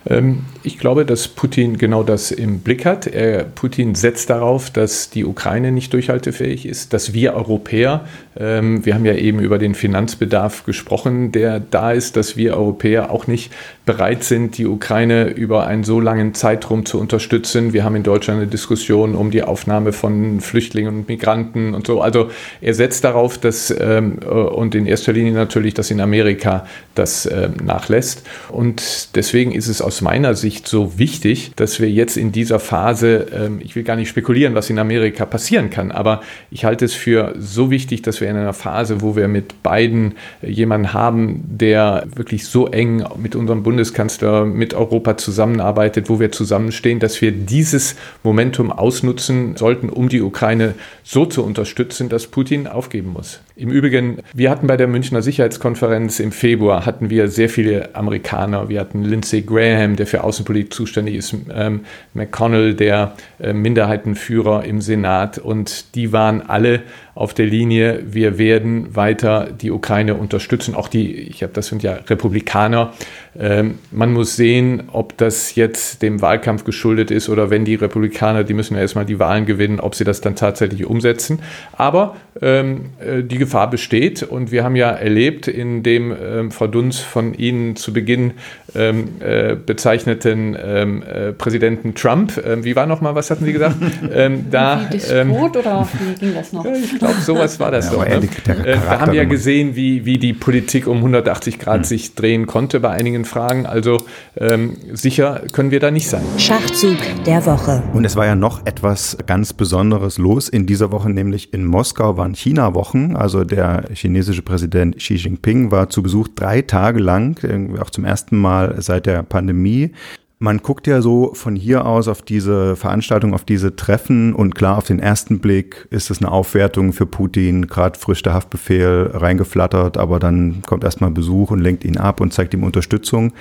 Ähm, 0.09 0.45
ich 0.63 0.79
glaube, 0.79 1.05
dass 1.05 1.27
Putin 1.27 1.77
genau 1.77 2.03
das 2.03 2.31
im 2.31 2.59
Blick 2.59 2.85
hat. 2.85 3.07
Er, 3.07 3.43
Putin 3.43 3.95
setzt 3.95 4.29
darauf, 4.29 4.69
dass 4.69 5.09
die 5.09 5.25
Ukraine 5.25 5.71
nicht 5.71 5.93
durchhaltefähig 5.93 6.65
ist, 6.65 6.93
dass 6.93 7.13
wir 7.13 7.33
Europäer, 7.33 8.05
ähm, 8.37 8.85
wir 8.85 8.95
haben 8.95 9.05
ja 9.05 9.13
eben 9.13 9.39
über 9.39 9.57
den 9.57 9.75
Finanzbedarf 9.75 10.65
gesprochen, 10.65 11.31
der 11.31 11.59
da 11.59 11.91
ist, 11.91 12.15
dass 12.17 12.37
wir 12.37 12.55
Europäer 12.57 13.11
auch 13.11 13.27
nicht 13.27 13.51
bereit 13.91 14.23
sind, 14.23 14.57
die 14.57 14.65
Ukraine 14.65 15.29
über 15.29 15.67
einen 15.67 15.83
so 15.83 15.99
langen 15.99 16.33
Zeitraum 16.33 16.85
zu 16.85 16.99
unterstützen. 16.99 17.73
Wir 17.73 17.83
haben 17.83 17.95
in 17.95 18.03
Deutschland 18.03 18.41
eine 18.41 18.49
Diskussion 18.49 19.15
um 19.15 19.31
die 19.31 19.43
Aufnahme 19.43 19.93
von 19.93 20.39
Flüchtlingen 20.39 20.99
und 20.99 21.07
Migranten 21.07 21.73
und 21.73 21.87
so. 21.87 22.01
Also 22.01 22.29
er 22.61 22.73
setzt 22.73 23.03
darauf, 23.03 23.37
dass 23.37 23.73
ähm, 23.79 24.19
äh, 24.23 24.27
und 24.27 24.75
in 24.75 24.85
erster 24.85 25.13
Linie 25.13 25.33
natürlich, 25.33 25.73
dass 25.73 25.91
in 25.91 26.01
Amerika 26.01 26.65
das 26.95 27.29
nachlässt. 27.63 28.27
Und 28.49 29.15
deswegen 29.15 29.51
ist 29.51 29.67
es 29.67 29.81
aus 29.81 30.01
meiner 30.01 30.35
Sicht 30.35 30.67
so 30.67 30.97
wichtig, 30.97 31.51
dass 31.55 31.79
wir 31.79 31.89
jetzt 31.89 32.17
in 32.17 32.31
dieser 32.31 32.59
Phase, 32.59 33.27
ähm, 33.33 33.59
ich 33.63 33.75
will 33.75 33.83
gar 33.83 33.95
nicht 33.95 34.09
spekulieren, 34.09 34.55
was 34.55 34.69
in 34.69 34.79
Amerika 34.79 35.25
passieren 35.25 35.69
kann, 35.69 35.91
aber 35.91 36.21
ich 36.49 36.65
halte 36.65 36.85
es 36.85 36.93
für 36.93 37.33
so 37.37 37.71
wichtig, 37.71 38.01
dass 38.01 38.21
wir 38.21 38.29
in 38.29 38.35
einer 38.35 38.53
Phase, 38.53 39.01
wo 39.01 39.15
wir 39.15 39.27
mit 39.27 39.63
beiden 39.63 40.15
äh, 40.41 40.49
jemanden 40.49 40.93
haben, 40.93 41.43
der 41.45 42.05
wirklich 42.15 42.45
so 42.45 42.67
eng 42.67 43.03
mit 43.17 43.35
unserem 43.35 43.63
Bundeskanzler, 43.81 44.45
mit 44.45 44.75
Europa 44.75 45.17
zusammenarbeitet, 45.17 46.07
wo 46.07 46.19
wir 46.19 46.31
zusammenstehen, 46.31 46.99
dass 46.99 47.19
wir 47.19 47.31
dieses 47.31 47.95
Momentum 48.21 48.71
ausnutzen 48.71 49.55
sollten, 49.55 49.89
um 49.89 50.07
die 50.07 50.21
Ukraine 50.21 50.75
so 51.03 51.25
zu 51.25 51.43
unterstützen, 51.43 52.07
dass 52.07 52.27
Putin 52.27 52.67
aufgeben 52.67 53.11
muss. 53.11 53.39
Im 53.55 53.69
Übrigen, 53.69 54.19
wir 54.33 54.51
hatten 54.51 54.67
bei 54.67 54.77
der 54.77 54.87
Münchner 54.87 55.23
Sicherheitskonferenz 55.23 56.19
im 56.19 56.31
Februar 56.31 56.85
hatten 56.85 57.09
wir 57.09 57.27
sehr 57.27 57.49
viele 57.49 57.95
Amerikaner. 57.95 58.69
Wir 58.69 58.79
hatten 58.79 59.03
Lindsey 59.03 59.41
Graham, 59.41 59.95
der 59.95 60.05
für 60.05 60.23
Außenpolitik 60.23 60.71
zuständig 60.73 61.15
ist, 61.15 61.35
ähm, 61.51 61.81
McConnell, 62.13 62.75
der 62.75 63.15
äh, 63.39 63.53
Minderheitenführer 63.53 64.63
im 64.63 64.81
Senat. 64.81 65.39
Und 65.39 65.95
die 65.95 66.13
waren 66.13 66.41
alle 66.41 66.83
auf 67.13 67.33
der 67.33 67.45
Linie, 67.45 68.03
wir 68.05 68.37
werden 68.37 68.95
weiter 68.95 69.49
die 69.51 69.71
Ukraine 69.71 70.15
unterstützen. 70.15 70.75
Auch 70.75 70.87
die, 70.87 71.13
ich 71.13 71.43
habe, 71.43 71.53
das 71.53 71.67
sind 71.67 71.83
ja 71.83 71.93
Republikaner. 71.93 72.93
Ähm, 73.37 73.79
man 73.91 74.13
muss 74.13 74.35
sehen, 74.35 74.83
ob 74.91 75.17
das 75.17 75.55
jetzt 75.55 76.01
dem 76.01 76.21
Wahlkampf 76.21 76.63
geschuldet 76.63 77.11
ist 77.11 77.29
oder 77.29 77.49
wenn 77.49 77.65
die 77.65 77.75
Republikaner, 77.75 78.43
die 78.43 78.53
müssen 78.53 78.75
ja 78.75 78.81
erstmal 78.81 79.05
die 79.05 79.19
Wahlen 79.19 79.45
gewinnen, 79.45 79.79
ob 79.79 79.95
sie 79.95 80.03
das 80.03 80.21
dann 80.21 80.35
tatsächlich 80.35 80.85
umsetzen. 80.85 81.39
Aber 81.73 82.15
ähm, 82.41 82.89
äh, 82.99 83.23
die 83.23 83.37
Gefahr 83.37 83.69
besteht 83.69 84.23
und 84.23 84.51
wir 84.51 84.63
haben 84.63 84.75
ja 84.75 84.91
erlebt 84.91 85.47
in 85.47 85.83
dem 85.83 86.13
ähm, 86.21 86.51
Frau 86.51 86.67
von 86.91 87.33
Ihnen 87.33 87.75
zu 87.75 87.91
Beginn 87.91 88.31
ähm, 88.75 89.09
äh, 89.19 89.55
bezeichneten 89.55 90.57
ähm, 90.61 91.03
äh, 91.03 91.33
Präsidenten 91.33 91.93
Trump. 91.95 92.41
Ähm, 92.45 92.63
wie 92.63 92.75
war 92.75 92.85
nochmal, 92.85 93.15
was 93.15 93.29
hatten 93.29 93.45
Sie 93.45 93.53
gesagt? 93.53 93.75
Ähm, 94.13 94.47
da, 94.51 94.81
wie 94.89 94.97
Despot 94.97 95.55
oder 95.55 95.87
wie 95.99 96.19
ging 96.19 96.33
das 96.33 96.51
noch? 96.51 96.65
Ich 96.83 96.99
glaube, 96.99 97.21
sowas 97.21 97.59
war 97.59 97.71
das 97.71 97.85
ja, 97.85 97.91
doch. 97.91 98.05
Ne? 98.05 98.27
Äh, 98.65 98.75
da 98.75 98.99
haben 98.99 99.11
wir 99.11 99.21
ja 99.21 99.27
gesehen, 99.29 99.75
wie, 99.75 100.05
wie 100.05 100.17
die 100.17 100.33
Politik 100.33 100.87
um 100.87 100.97
180 100.97 101.59
Grad 101.59 101.77
hm. 101.77 101.83
sich 101.85 102.15
drehen 102.15 102.47
konnte 102.47 102.79
bei 102.79 102.89
einigen 102.89 103.23
Fragen. 103.25 103.65
Also 103.65 103.99
ähm, 104.35 104.75
sicher 104.91 105.43
können 105.53 105.71
wir 105.71 105.79
da 105.79 105.91
nicht 105.91 106.09
sein. 106.09 106.23
Schachzug 106.37 106.97
der 107.25 107.45
Woche. 107.45 107.83
Und 107.93 108.05
es 108.05 108.15
war 108.15 108.25
ja 108.25 108.35
noch 108.35 108.65
etwas 108.65 109.17
ganz 109.27 109.53
Besonderes 109.53 110.17
los 110.17 110.49
in 110.49 110.65
dieser 110.65 110.91
Woche, 110.91 111.09
nämlich 111.09 111.53
in 111.53 111.65
Moskau 111.65 112.17
waren 112.17 112.33
China-Wochen. 112.33 113.15
Also 113.15 113.43
der 113.43 113.85
chinesische 113.93 114.41
Präsident 114.41 114.97
Xi 114.97 115.15
Jinping 115.15 115.71
war 115.71 115.89
zu 115.89 116.03
Besuch 116.03 116.27
drei 116.29 116.61
Tage 116.61 116.99
lang, 116.99 117.37
auch 117.79 117.89
zum 117.89 118.05
ersten 118.05 118.37
Mal 118.37 118.60
seit 118.77 119.05
der 119.05 119.23
Pandemie. 119.23 119.91
Man 120.39 120.57
guckt 120.57 120.87
ja 120.87 121.03
so 121.03 121.35
von 121.35 121.55
hier 121.55 121.85
aus 121.85 122.07
auf 122.07 122.23
diese 122.23 122.75
Veranstaltung, 122.75 123.35
auf 123.35 123.43
diese 123.43 123.75
Treffen 123.75 124.33
und 124.33 124.55
klar, 124.55 124.79
auf 124.79 124.85
den 124.87 124.97
ersten 124.97 125.37
Blick 125.37 125.87
ist 125.91 126.09
es 126.09 126.17
eine 126.17 126.31
Aufwertung 126.31 126.93
für 126.93 127.05
Putin, 127.05 127.67
gerade 127.67 127.99
frisch 127.99 128.23
der 128.23 128.33
Haftbefehl 128.33 129.11
reingeflattert, 129.13 129.97
aber 129.97 130.17
dann 130.17 130.63
kommt 130.65 130.83
erstmal 130.83 131.11
Besuch 131.11 131.51
und 131.51 131.59
lenkt 131.59 131.85
ihn 131.85 131.97
ab 131.97 132.21
und 132.21 132.33
zeigt 132.33 132.55
ihm 132.55 132.63
Unterstützung. 132.63 133.33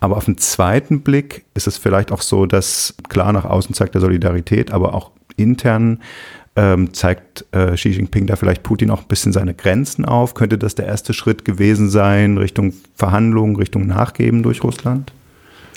Aber 0.00 0.16
auf 0.16 0.24
den 0.24 0.38
zweiten 0.38 1.02
Blick 1.02 1.44
ist 1.52 1.66
es 1.66 1.76
vielleicht 1.76 2.10
auch 2.10 2.22
so, 2.22 2.46
dass 2.46 2.94
klar 3.10 3.34
nach 3.34 3.44
außen 3.44 3.74
zeigt 3.74 3.94
er 3.94 4.00
Solidarität, 4.00 4.72
aber 4.72 4.94
auch 4.94 5.10
intern 5.36 6.00
ähm, 6.56 6.92
zeigt 6.92 7.44
äh, 7.52 7.74
Xi 7.74 7.90
Jinping 7.90 8.26
da 8.26 8.36
vielleicht 8.36 8.62
Putin 8.62 8.90
auch 8.90 9.02
ein 9.02 9.08
bisschen 9.08 9.32
seine 9.32 9.54
Grenzen 9.54 10.04
auf? 10.04 10.34
Könnte 10.34 10.58
das 10.58 10.74
der 10.74 10.86
erste 10.86 11.14
Schritt 11.14 11.44
gewesen 11.44 11.88
sein 11.90 12.38
Richtung 12.38 12.74
Verhandlungen, 12.96 13.56
Richtung 13.56 13.86
Nachgeben 13.86 14.42
durch 14.42 14.62
Russland? 14.64 15.12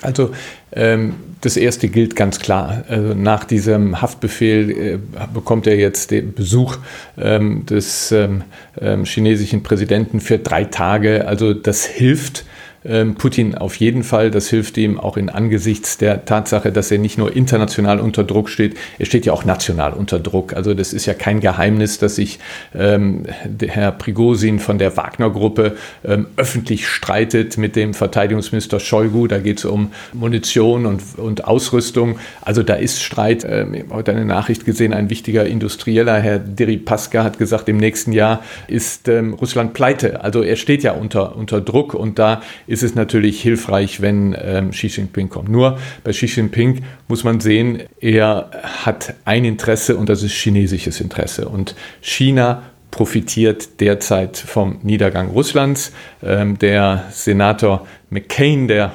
Also 0.01 0.31
ähm, 0.73 1.13
das 1.41 1.57
erste 1.57 1.87
gilt 1.87 2.15
ganz 2.15 2.39
klar. 2.39 2.83
Also 2.87 3.13
nach 3.13 3.45
diesem 3.45 4.01
Haftbefehl 4.01 4.71
äh, 4.71 4.99
bekommt 5.33 5.67
er 5.67 5.77
jetzt 5.77 6.11
den 6.11 6.33
Besuch 6.33 6.77
ähm, 7.17 7.65
des 7.65 8.11
ähm, 8.11 8.43
ähm 8.79 9.05
chinesischen 9.05 9.63
Präsidenten 9.63 10.19
für 10.19 10.39
drei 10.39 10.65
Tage. 10.65 11.27
Also 11.27 11.53
das 11.53 11.85
hilft 11.85 12.45
Putin 12.83 13.55
auf 13.55 13.75
jeden 13.75 14.03
Fall. 14.03 14.29
Das 14.29 14.49
hilft 14.49 14.77
ihm 14.77 14.99
auch 14.99 15.15
in 15.15 15.29
angesichts 15.29 15.97
der 15.97 16.25
Tatsache, 16.25 16.71
dass 16.71 16.91
er 16.91 16.97
nicht 16.97 17.17
nur 17.17 17.35
international 17.35 17.99
unter 17.99 18.23
Druck 18.23 18.49
steht, 18.49 18.75
er 18.99 19.05
steht 19.05 19.25
ja 19.25 19.33
auch 19.33 19.45
national 19.45 19.93
unter 19.93 20.19
Druck. 20.19 20.53
Also 20.53 20.73
das 20.73 20.93
ist 20.93 21.05
ja 21.05 21.13
kein 21.13 21.39
Geheimnis, 21.39 21.97
dass 21.97 22.15
sich 22.15 22.39
ähm, 22.75 23.23
Herr 23.61 23.91
Prigosin 23.91 24.59
von 24.59 24.77
der 24.77 24.97
Wagner-Gruppe 24.97 25.77
ähm, 26.03 26.27
öffentlich 26.35 26.87
streitet 26.87 27.57
mit 27.57 27.75
dem 27.75 27.93
Verteidigungsminister 27.93 28.79
Shoigu. 28.79 29.27
Da 29.27 29.39
geht 29.39 29.59
es 29.59 29.65
um 29.65 29.91
Munition 30.11 30.85
und, 30.85 31.01
und 31.17 31.45
Ausrüstung. 31.45 32.19
Also 32.41 32.63
da 32.63 32.73
ist 32.73 33.01
Streit. 33.01 33.45
Ähm, 33.49 33.73
ich 33.73 33.83
habe 33.83 33.95
heute 33.95 34.11
eine 34.11 34.25
Nachricht 34.25 34.65
gesehen, 34.65 34.93
ein 34.93 35.09
wichtiger 35.09 35.45
Industrieller, 35.45 36.19
Herr 36.19 36.39
Deripaska, 36.39 37.23
hat 37.23 37.37
gesagt, 37.37 37.69
im 37.69 37.77
nächsten 37.77 38.11
Jahr 38.11 38.43
ist 38.67 39.07
ähm, 39.07 39.33
Russland 39.35 39.73
pleite. 39.73 40.21
Also 40.21 40.41
er 40.41 40.57
steht 40.57 40.83
ja 40.83 40.91
unter, 40.91 41.35
unter 41.35 41.61
Druck 41.61 41.93
und 41.93 42.19
da 42.19 42.41
ist 42.67 42.72
es 42.81 42.95
natürlich 42.95 43.41
hilfreich, 43.41 44.01
wenn 44.01 44.35
ähm, 44.41 44.71
Xi 44.71 44.87
Jinping 44.87 45.29
kommt. 45.29 45.49
Nur 45.49 45.77
bei 46.03 46.11
Xi 46.11 46.25
Jinping 46.25 46.81
muss 47.07 47.23
man 47.23 47.39
sehen, 47.39 47.83
er 47.99 48.49
hat 48.63 49.13
ein 49.25 49.45
Interesse 49.45 49.97
und 49.97 50.09
das 50.09 50.23
ist 50.23 50.33
chinesisches 50.33 50.99
Interesse. 51.01 51.47
Und 51.47 51.75
China 52.01 52.63
profitiert 52.89 53.81
derzeit 53.81 54.37
vom 54.37 54.77
Niedergang 54.83 55.29
Russlands. 55.29 55.91
Ähm, 56.23 56.57
der 56.59 57.05
Senator 57.11 57.87
McCain, 58.09 58.67
der 58.67 58.91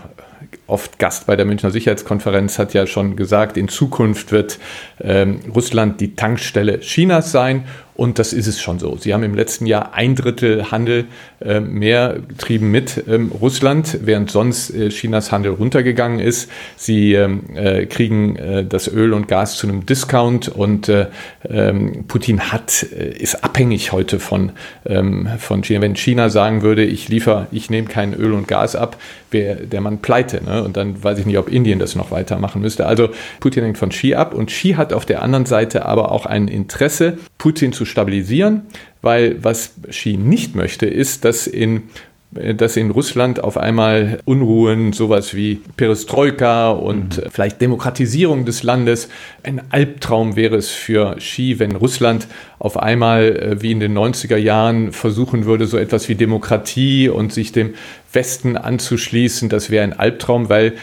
oft 0.69 0.99
Gast 0.99 1.27
bei 1.27 1.35
der 1.35 1.45
Münchner 1.45 1.71
Sicherheitskonferenz, 1.71 2.59
hat 2.59 2.75
ja 2.75 2.87
schon 2.87 3.17
gesagt, 3.17 3.57
in 3.57 3.69
Zukunft 3.69 4.31
wird 4.31 4.59
ähm, 5.01 5.41
Russland 5.55 6.01
die 6.01 6.15
Tankstelle 6.15 6.81
Chinas 6.81 7.33
sein. 7.33 7.65
Und 7.99 8.21
das 8.21 8.33
ist 8.33 8.47
es 8.47 8.61
schon 8.61 8.79
so. 8.79 8.97
Sie 8.97 9.13
haben 9.13 9.25
im 9.25 9.35
letzten 9.35 9.67
Jahr 9.67 9.93
ein 9.93 10.15
Drittel 10.15 10.71
Handel 10.71 11.07
äh, 11.41 11.59
mehr 11.59 12.21
getrieben 12.29 12.71
mit 12.71 13.03
ähm, 13.09 13.33
Russland, 13.33 13.99
während 14.03 14.31
sonst 14.31 14.71
äh, 14.71 14.91
Chinas 14.91 15.33
Handel 15.33 15.55
runtergegangen 15.55 16.21
ist. 16.21 16.49
Sie 16.77 17.15
ähm, 17.15 17.57
äh, 17.57 17.87
kriegen 17.87 18.37
äh, 18.37 18.65
das 18.65 18.87
Öl 18.87 19.13
und 19.13 19.27
Gas 19.27 19.57
zu 19.57 19.67
einem 19.67 19.85
Discount 19.85 20.47
und 20.47 20.89
äh, 20.89 21.07
ähm, 21.51 22.05
Putin 22.07 22.53
hat, 22.53 22.85
äh, 22.85 23.19
ist 23.19 23.43
abhängig 23.43 23.91
heute 23.91 24.21
von, 24.21 24.53
ähm, 24.87 25.29
von 25.41 25.65
China. 25.65 25.81
Wenn 25.81 25.97
China 25.97 26.31
sagen 26.31 26.63
würde, 26.63 26.85
ich 26.85 27.09
liefere, 27.09 27.49
ich 27.51 27.69
nehme 27.69 27.89
kein 27.89 28.15
Öl 28.15 28.33
und 28.33 28.47
Gas 28.47 28.77
ab, 28.77 28.97
wäre 29.33 29.57
der 29.67 29.81
Mann 29.81 29.99
pleite. 29.99 30.41
Ne? 30.45 30.63
Und 30.63 30.77
dann 30.77 31.03
weiß 31.03 31.19
ich 31.19 31.27
nicht, 31.27 31.39
ob 31.39 31.51
Indien 31.51 31.81
das 31.81 31.97
noch 31.97 32.13
weitermachen 32.13 32.63
müsste. 32.63 32.87
Also 32.87 33.09
Putin 33.41 33.65
hängt 33.65 33.79
von 33.79 33.89
Xi 33.89 34.15
ab 34.15 34.35
und 34.35 34.51
Xi 34.51 34.75
hat 34.75 34.93
auf 34.93 35.05
der 35.05 35.21
anderen 35.23 35.47
Seite 35.47 35.85
aber 35.85 36.13
auch 36.13 36.27
ein 36.27 36.47
Interesse, 36.47 37.19
Putin 37.39 37.73
zu 37.73 37.88
stabilisieren, 37.89 38.63
weil 39.03 39.43
was 39.43 39.75
Xi 39.91 40.17
nicht 40.17 40.55
möchte, 40.55 40.87
ist, 40.87 41.25
dass 41.25 41.47
in 41.47 41.85
dass 42.31 42.77
in 42.77 42.91
Russland 42.91 43.43
auf 43.43 43.57
einmal 43.57 44.21
Unruhen, 44.27 44.93
sowas 44.93 45.35
wie 45.35 45.63
Perestroika 45.77 46.71
und 46.71 47.17
mhm. 47.17 47.31
vielleicht 47.31 47.61
Demokratisierung 47.61 48.45
des 48.45 48.63
Landes, 48.63 49.09
ein 49.43 49.63
Albtraum 49.71 50.37
wäre 50.37 50.57
es 50.57 50.69
für 50.69 51.17
Xi, 51.17 51.59
wenn 51.59 51.75
Russland 51.75 52.29
auf 52.59 52.77
einmal 52.77 53.23
äh, 53.23 53.63
wie 53.63 53.73
in 53.73 53.81
den 53.81 53.97
90er 53.97 54.37
Jahren 54.37 54.93
versuchen 54.93 55.47
würde, 55.47 55.67
so 55.67 55.79
etwas 55.79 56.09
wie 56.11 56.17
Demokratie 56.17 57.09
und 57.09 57.33
sich 57.33 57.53
dem 57.53 57.75
Westen 58.13 58.59
anzuschließen. 58.59 59.49
Das 59.49 59.71
wäre 59.71 59.85
ein 59.85 59.99
Albtraum, 59.99 60.51
weil 60.51 60.75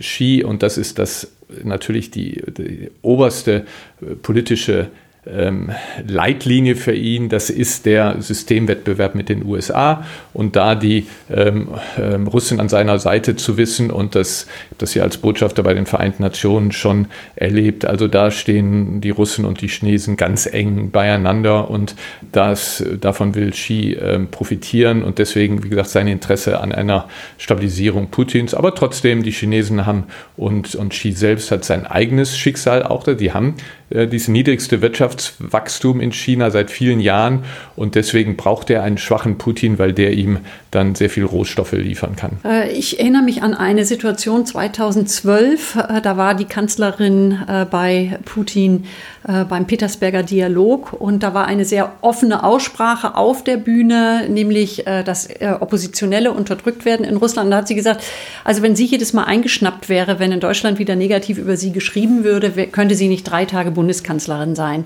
Xi, 0.00 0.42
und 0.46 0.62
das 0.62 0.78
ist 0.78 0.98
das 0.98 1.30
natürlich 1.62 2.10
die, 2.10 2.42
die 2.56 2.90
oberste 3.02 3.66
äh, 4.00 4.14
politische 4.14 4.88
ähm, 5.26 5.70
Leitlinie 6.06 6.76
für 6.76 6.94
ihn, 6.94 7.28
das 7.28 7.50
ist 7.50 7.86
der 7.86 8.16
Systemwettbewerb 8.20 9.14
mit 9.14 9.28
den 9.28 9.44
USA 9.44 10.04
und 10.32 10.56
da 10.56 10.74
die 10.74 11.06
ähm, 11.30 11.68
ähm, 11.98 12.26
Russen 12.26 12.60
an 12.60 12.68
seiner 12.68 12.98
Seite 12.98 13.36
zu 13.36 13.56
wissen 13.56 13.90
und 13.90 14.14
das, 14.14 14.46
das 14.78 14.92
hier 14.92 15.02
als 15.02 15.18
Botschafter 15.18 15.62
bei 15.62 15.74
den 15.74 15.86
Vereinten 15.86 16.22
Nationen 16.22 16.72
schon 16.72 17.06
erlebt. 17.34 17.84
Also 17.84 18.08
da 18.08 18.30
stehen 18.30 19.00
die 19.00 19.10
Russen 19.10 19.44
und 19.44 19.60
die 19.60 19.68
Chinesen 19.68 20.16
ganz 20.16 20.46
eng 20.46 20.90
beieinander 20.90 21.70
und 21.70 21.96
das, 22.32 22.84
davon 23.00 23.34
will 23.34 23.50
Xi 23.50 23.96
ähm, 24.00 24.28
profitieren 24.28 25.02
und 25.02 25.18
deswegen, 25.18 25.64
wie 25.64 25.68
gesagt, 25.68 25.90
sein 25.90 26.06
Interesse 26.06 26.60
an 26.60 26.72
einer 26.72 27.08
Stabilisierung 27.38 28.08
Putins. 28.10 28.54
Aber 28.54 28.74
trotzdem, 28.74 29.22
die 29.22 29.32
Chinesen 29.32 29.86
haben 29.86 30.04
und, 30.36 30.74
und 30.74 30.90
Xi 30.90 31.12
selbst 31.12 31.50
hat 31.50 31.64
sein 31.64 31.86
eigenes 31.86 32.36
Schicksal 32.36 32.82
auch 32.82 33.02
da. 33.02 33.14
Die 33.14 33.32
haben 33.32 33.54
dieses 33.90 34.28
niedrigste 34.28 34.82
Wirtschaftswachstum 34.82 36.00
in 36.00 36.12
China 36.12 36.50
seit 36.50 36.70
vielen 36.70 37.00
Jahren 37.00 37.44
und 37.76 37.94
deswegen 37.94 38.36
braucht 38.36 38.68
er 38.70 38.82
einen 38.82 38.98
schwachen 38.98 39.38
Putin, 39.38 39.78
weil 39.78 39.92
der 39.92 40.12
ihm 40.12 40.38
dann 40.70 40.94
sehr 40.94 41.08
viel 41.08 41.24
Rohstoffe 41.24 41.72
liefern 41.72 42.16
kann. 42.16 42.38
Äh, 42.44 42.72
ich 42.72 42.98
erinnere 42.98 43.22
mich 43.22 43.42
an 43.42 43.54
eine 43.54 43.84
Situation 43.84 44.44
2012, 44.44 45.76
äh, 45.76 46.00
da 46.02 46.16
war 46.16 46.34
die 46.34 46.46
Kanzlerin 46.46 47.38
bei 47.70 48.18
Putin 48.24 48.84
beim 49.26 49.66
Petersberger 49.66 50.22
Dialog 50.22 50.92
und 50.92 51.22
da 51.22 51.34
war 51.34 51.46
eine 51.46 51.64
sehr 51.64 51.92
offene 52.00 52.44
Aussprache 52.44 53.16
auf 53.16 53.42
der 53.42 53.56
Bühne, 53.56 54.28
nämlich 54.28 54.84
dass 54.84 55.28
Oppositionelle 55.60 56.32
unterdrückt 56.32 56.84
werden 56.84 57.04
in 57.04 57.16
Russland. 57.16 57.52
Da 57.52 57.56
hat 57.56 57.68
sie 57.68 57.74
gesagt, 57.74 58.04
also 58.44 58.62
wenn 58.62 58.76
sie 58.76 58.84
jedes 58.84 59.12
Mal 59.12 59.24
eingeschnappt 59.24 59.88
wäre, 59.88 60.20
wenn 60.20 60.30
in 60.30 60.40
Deutschland 60.40 60.78
wieder 60.78 60.94
negativ 60.94 61.38
über 61.38 61.56
sie 61.56 61.72
geschrieben 61.72 62.22
würde, 62.22 62.50
könnte 62.68 62.94
sie 62.94 63.08
nicht 63.08 63.24
drei 63.24 63.46
Tage 63.46 63.72
Bundeskanzlerin 63.72 64.54
sein. 64.54 64.84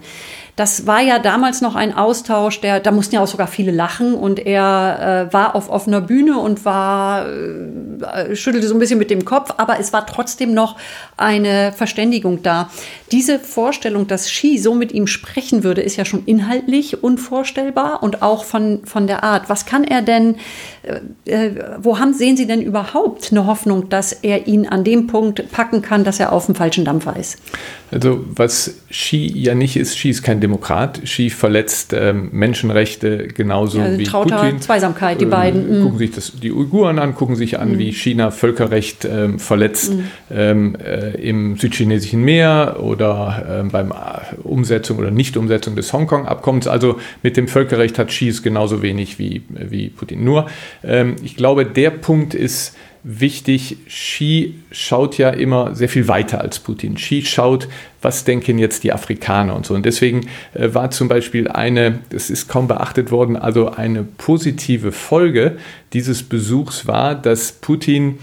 Das 0.57 0.87
war 0.87 1.01
ja 1.01 1.19
damals 1.19 1.63
noch 1.63 1.75
ein 1.75 1.97
Austausch, 1.97 2.61
der, 2.61 2.81
da 2.81 2.91
mussten 2.91 3.15
ja 3.15 3.23
auch 3.23 3.27
sogar 3.27 3.47
viele 3.47 3.71
lachen 3.71 4.15
und 4.15 4.39
er 4.39 5.29
äh, 5.31 5.33
war 5.33 5.55
auf 5.55 5.71
offener 5.71 6.03
Bühne 6.03 6.39
und 6.39 6.67
war, 6.67 7.27
äh, 7.27 8.37
schüttelte 8.37 8.67
so 8.67 8.75
ein 8.75 8.79
bisschen 8.79 8.99
mit 8.99 9.11
dem 9.11 9.25
Kopf, 9.25 9.55
aber 9.57 9.79
es 9.81 9.95
war 9.95 10.07
trotzdem 10.07 10.53
noch 10.53 10.77
eine 11.17 11.73
Verständigung 11.73 12.43
da. 12.43 12.69
Diese 13.11 13.39
Vorstellung, 13.39 14.07
dass 14.07 14.30
Xi 14.31 14.59
so 14.59 14.75
mit 14.75 14.93
ihm 14.93 15.07
sprechen 15.07 15.65
würde, 15.65 15.83
ist 15.83 15.97
ja 15.97 16.05
schon 16.05 16.25
inhaltlich 16.27 17.03
unvorstellbar 17.03 18.03
und 18.03 18.23
auch 18.23 18.45
von, 18.45 18.85
von 18.85 19.07
der 19.07 19.25
Art. 19.25 19.49
Was 19.49 19.67
kann 19.67 19.85
er 19.85 20.03
denn, 20.03 20.37
äh, 20.83 21.31
äh 21.31 21.55
wo 21.83 21.99
haben, 21.99 22.15
sehen 22.15 22.37
Sie 22.37 22.47
denn 22.47 22.63
überhaupt 22.63 23.31
eine 23.31 23.47
Hoffnung, 23.47 23.89
dass 23.89 24.13
er 24.13 24.47
ihn 24.47 24.67
an 24.67 24.85
dem 24.85 25.07
Punkt 25.07 25.51
packen 25.53 25.83
kann, 25.83 26.05
dass 26.05 26.21
er 26.21 26.33
auf 26.33 26.47
dem 26.47 26.55
falschen 26.55 26.85
Dampfer 26.85 27.17
ist? 27.17 27.39
Also 27.93 28.25
was 28.37 28.83
Xi 28.91 29.33
ja 29.35 29.55
nicht 29.55 29.77
ist, 29.77 29.97
Xi 29.97 30.11
ist 30.11 30.23
kein 30.23 30.41
Demokrat. 30.41 31.03
Xi 31.03 31.29
verletzt 31.29 31.93
ähm, 31.93 32.29
Menschenrechte 32.33 33.29
genauso 33.29 33.81
also 33.81 33.99
wie 33.99 34.05
Putin. 34.05 34.61
Zweisamkeit, 34.61 35.21
die 35.21 35.25
ähm, 35.25 35.31
beiden. 35.31 35.81
Mm. 35.81 35.83
Gucken 35.83 35.99
sich 35.99 36.11
das, 36.13 36.33
die 36.41 36.53
Uiguren 36.53 36.99
an, 37.01 37.15
gucken 37.15 37.35
sich 37.35 37.59
an, 37.59 37.73
mm. 37.73 37.79
wie 37.79 37.93
China 37.93 38.31
Völkerrecht 38.31 39.05
ähm, 39.05 39.41
verletzt 39.41 39.95
mm. 39.95 40.01
ähm, 40.31 40.77
äh, 40.77 41.11
im 41.21 41.57
südchinesischen 41.57 42.23
Meer 42.23 42.77
oder 42.81 43.61
ähm, 43.61 43.71
beim 43.71 43.91
äh, 43.91 43.95
Umsetzung 44.45 44.99
oder 44.99 45.11
Nichtumsetzung 45.11 45.75
des 45.75 45.93
Hongkong-Abkommens. 45.93 46.69
Also 46.69 47.01
mit 47.25 47.37
dem 47.37 47.49
Völkerrecht 47.49 47.99
hat 47.99 48.09
Xi 48.09 48.29
es 48.29 48.43
genauso 48.43 48.83
wenig 48.83 49.19
wie, 49.19 49.43
wie 49.49 49.89
Putin. 49.89 50.23
Nur, 50.23 50.47
ähm, 50.85 51.17
ich 51.23 51.37
glaube, 51.37 51.67
der 51.67 51.91
Punkt 51.91 52.35
ist, 52.35 52.75
wichtig, 53.03 53.79
Xi 53.87 54.57
schaut 54.71 55.17
ja 55.19 55.31
immer 55.31 55.75
sehr 55.75 55.89
viel 55.89 56.09
weiter 56.09 56.41
als 56.41 56.59
Putin. 56.59 56.97
Xi 56.97 57.23
schaut, 57.23 57.69
was 58.03 58.25
denken 58.25 58.59
jetzt 58.59 58.85
die 58.85 58.93
Afrikaner 58.93 59.55
und 59.57 59.67
so. 59.67 59.75
Und 59.75 59.87
deswegen 59.87 60.27
äh, 60.55 60.75
war 60.75 60.91
zum 60.91 61.09
Beispiel 61.09 61.49
eine, 61.49 62.01
das 62.11 62.31
ist 62.31 62.49
kaum 62.49 62.69
beachtet 62.69 63.11
worden, 63.11 63.37
also 63.37 63.71
eine 63.71 64.03
positive 64.03 64.93
Folge 64.93 65.57
dieses 65.93 66.23
Besuchs 66.23 66.87
war, 66.87 67.15
dass 67.15 67.53
Putin 67.53 68.19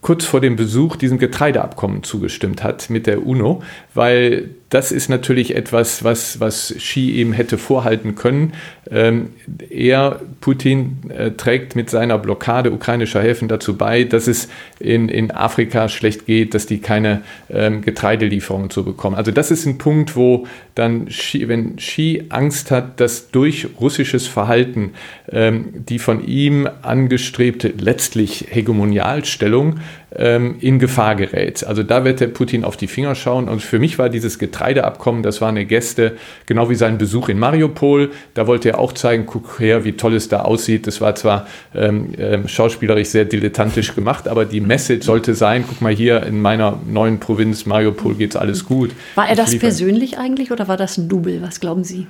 kurz 0.00 0.24
vor 0.24 0.40
dem 0.40 0.56
Besuch 0.56 0.96
diesem 0.96 1.18
Getreideabkommen 1.18 2.02
zugestimmt 2.02 2.62
hat 2.62 2.88
mit 2.88 3.06
der 3.06 3.26
UNO, 3.26 3.62
weil 3.92 4.50
das 4.70 4.92
ist 4.92 5.08
natürlich 5.08 5.56
etwas, 5.56 6.04
was, 6.04 6.38
was 6.38 6.72
Xi 6.78 7.10
eben 7.10 7.32
hätte 7.32 7.58
vorhalten 7.58 8.14
können. 8.14 8.52
Ähm, 8.88 9.30
er, 9.68 10.20
Putin, 10.40 11.10
äh, 11.10 11.32
trägt 11.32 11.74
mit 11.74 11.90
seiner 11.90 12.18
Blockade 12.18 12.70
ukrainischer 12.70 13.20
Häfen 13.20 13.48
dazu 13.48 13.76
bei, 13.76 14.04
dass 14.04 14.28
es 14.28 14.48
in, 14.78 15.08
in 15.08 15.32
Afrika 15.32 15.88
schlecht 15.88 16.24
geht, 16.24 16.54
dass 16.54 16.66
die 16.66 16.78
keine 16.78 17.22
ähm, 17.50 17.82
Getreidelieferungen 17.82 18.70
zu 18.70 18.84
bekommen. 18.84 19.16
Also 19.16 19.32
das 19.32 19.50
ist 19.50 19.66
ein 19.66 19.78
Punkt, 19.78 20.14
wo 20.14 20.46
dann, 20.76 21.06
Xi, 21.06 21.48
wenn 21.48 21.76
Xi 21.76 22.26
Angst 22.28 22.70
hat, 22.70 23.00
dass 23.00 23.32
durch 23.32 23.66
russisches 23.80 24.28
Verhalten 24.28 24.92
ähm, 25.32 25.84
die 25.88 25.98
von 25.98 26.24
ihm 26.24 26.68
angestrebte 26.82 27.74
letztlich 27.76 28.46
Hegemonialstellung 28.50 29.80
ähm, 30.16 30.56
in 30.60 30.78
Gefahr 30.78 31.14
gerät. 31.14 31.64
Also 31.64 31.82
da 31.82 32.04
wird 32.04 32.20
der 32.20 32.28
Putin 32.28 32.64
auf 32.64 32.76
die 32.76 32.86
Finger 32.86 33.14
schauen. 33.14 33.48
Und 33.48 33.62
für 33.62 33.78
mich 33.78 33.98
war 33.98 34.08
dieses 34.08 34.38
Getreideabkommen, 34.38 35.22
das 35.22 35.40
war 35.40 35.48
eine 35.48 35.64
Geste, 35.64 36.16
genau 36.46 36.70
wie 36.70 36.74
sein 36.74 36.98
Besuch 36.98 37.28
in 37.28 37.38
Mariupol. 37.38 38.10
Da 38.34 38.46
wollte 38.46 38.70
er 38.70 38.78
auch 38.78 38.92
zeigen, 38.92 39.26
guck 39.26 39.60
her, 39.60 39.84
wie 39.84 39.92
toll 39.92 40.14
es 40.14 40.28
da 40.28 40.42
aussieht. 40.42 40.86
Das 40.86 41.00
war 41.00 41.14
zwar 41.14 41.46
ähm, 41.74 42.12
ähm, 42.18 42.48
schauspielerisch 42.48 43.08
sehr 43.08 43.24
dilettantisch 43.24 43.94
gemacht, 43.94 44.28
aber 44.28 44.44
die 44.44 44.60
Message 44.60 45.06
sollte 45.06 45.34
sein, 45.34 45.64
guck 45.68 45.80
mal 45.80 45.92
hier 45.92 46.22
in 46.24 46.40
meiner 46.40 46.78
neuen 46.86 47.20
Provinz 47.20 47.66
Mariupol 47.66 48.14
geht 48.14 48.30
es 48.30 48.36
alles 48.36 48.64
gut. 48.64 48.90
War 49.14 49.28
er 49.28 49.36
das 49.36 49.58
persönlich 49.58 50.18
eigentlich 50.18 50.50
oder 50.50 50.68
war 50.68 50.76
das 50.76 50.98
ein 50.98 51.08
Double? 51.08 51.42
Was 51.42 51.60
glauben 51.60 51.84
Sie? 51.84 52.06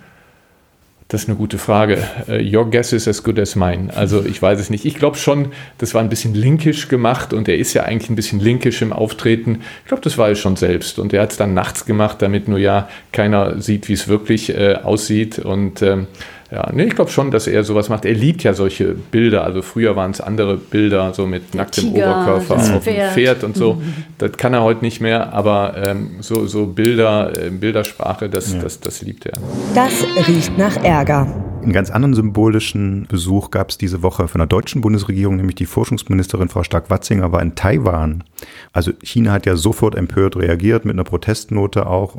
Das 1.10 1.24
ist 1.24 1.28
eine 1.28 1.36
gute 1.36 1.58
Frage. 1.58 1.98
Uh, 2.28 2.34
your 2.34 2.70
guess 2.70 2.92
is 2.92 3.08
as 3.08 3.24
good 3.24 3.36
as 3.40 3.56
mine. 3.56 3.92
Also 3.96 4.24
ich 4.24 4.40
weiß 4.40 4.60
es 4.60 4.70
nicht. 4.70 4.84
Ich 4.84 4.94
glaube 4.94 5.16
schon, 5.16 5.48
das 5.78 5.92
war 5.92 6.00
ein 6.00 6.08
bisschen 6.08 6.34
linkisch 6.34 6.86
gemacht 6.86 7.32
und 7.32 7.48
er 7.48 7.58
ist 7.58 7.74
ja 7.74 7.82
eigentlich 7.82 8.10
ein 8.10 8.14
bisschen 8.14 8.38
linkisch 8.38 8.80
im 8.80 8.92
Auftreten. 8.92 9.58
Ich 9.82 9.88
glaube, 9.88 10.04
das 10.04 10.18
war 10.18 10.28
er 10.28 10.36
schon 10.36 10.54
selbst. 10.54 11.00
Und 11.00 11.12
er 11.12 11.22
hat 11.22 11.32
es 11.32 11.36
dann 11.36 11.52
nachts 11.52 11.84
gemacht, 11.84 12.22
damit 12.22 12.46
nur 12.46 12.60
ja 12.60 12.88
keiner 13.10 13.60
sieht, 13.60 13.88
wie 13.88 13.94
es 13.94 14.06
wirklich 14.06 14.50
äh, 14.50 14.76
aussieht. 14.76 15.40
Und 15.40 15.82
ähm, 15.82 16.06
ja, 16.52 16.68
nee, 16.72 16.84
ich 16.84 16.96
glaube 16.96 17.10
schon, 17.10 17.30
dass 17.30 17.46
er 17.46 17.62
sowas 17.62 17.88
macht. 17.88 18.04
Er 18.04 18.14
liebt 18.14 18.42
ja 18.42 18.54
solche 18.54 18.94
Bilder. 18.94 19.44
Also 19.44 19.62
früher 19.62 19.94
waren 19.94 20.10
es 20.10 20.20
andere 20.20 20.56
Bilder, 20.56 21.14
so 21.14 21.26
mit 21.26 21.54
nacktem 21.54 21.94
Tiger, 21.94 22.10
Oberkörper 22.10 22.76
auf 22.76 22.84
dem 22.84 23.10
Pferd 23.12 23.44
und 23.44 23.56
so. 23.56 23.74
Mhm. 23.74 23.94
Das 24.18 24.32
kann 24.32 24.52
er 24.52 24.62
heute 24.62 24.84
nicht 24.84 25.00
mehr, 25.00 25.32
aber 25.32 25.74
ähm, 25.76 26.16
so, 26.20 26.46
so 26.46 26.66
Bilder, 26.66 27.32
äh, 27.38 27.50
Bildersprache, 27.50 28.28
das, 28.28 28.52
ja. 28.52 28.60
das, 28.60 28.80
das 28.80 29.00
liebt 29.02 29.26
er. 29.26 29.38
Das 29.76 29.92
riecht 30.26 30.58
nach 30.58 30.76
Ärger. 30.82 31.50
Einen 31.62 31.72
ganz 31.72 31.90
anderen 31.90 32.14
symbolischen 32.14 33.06
Besuch 33.06 33.50
gab 33.50 33.68
es 33.68 33.76
diese 33.76 34.02
Woche 34.02 34.28
von 34.28 34.38
der 34.38 34.46
deutschen 34.46 34.80
Bundesregierung, 34.80 35.36
nämlich 35.36 35.56
die 35.56 35.66
Forschungsministerin 35.66 36.48
Frau 36.48 36.62
Stark-Watzinger 36.64 37.32
war 37.32 37.42
in 37.42 37.54
Taiwan. 37.54 38.24
Also 38.72 38.92
China 39.02 39.32
hat 39.32 39.44
ja 39.44 39.56
sofort 39.56 39.94
empört 39.94 40.36
reagiert 40.36 40.86
mit 40.86 40.94
einer 40.94 41.04
Protestnote 41.04 41.86
auch. 41.86 42.16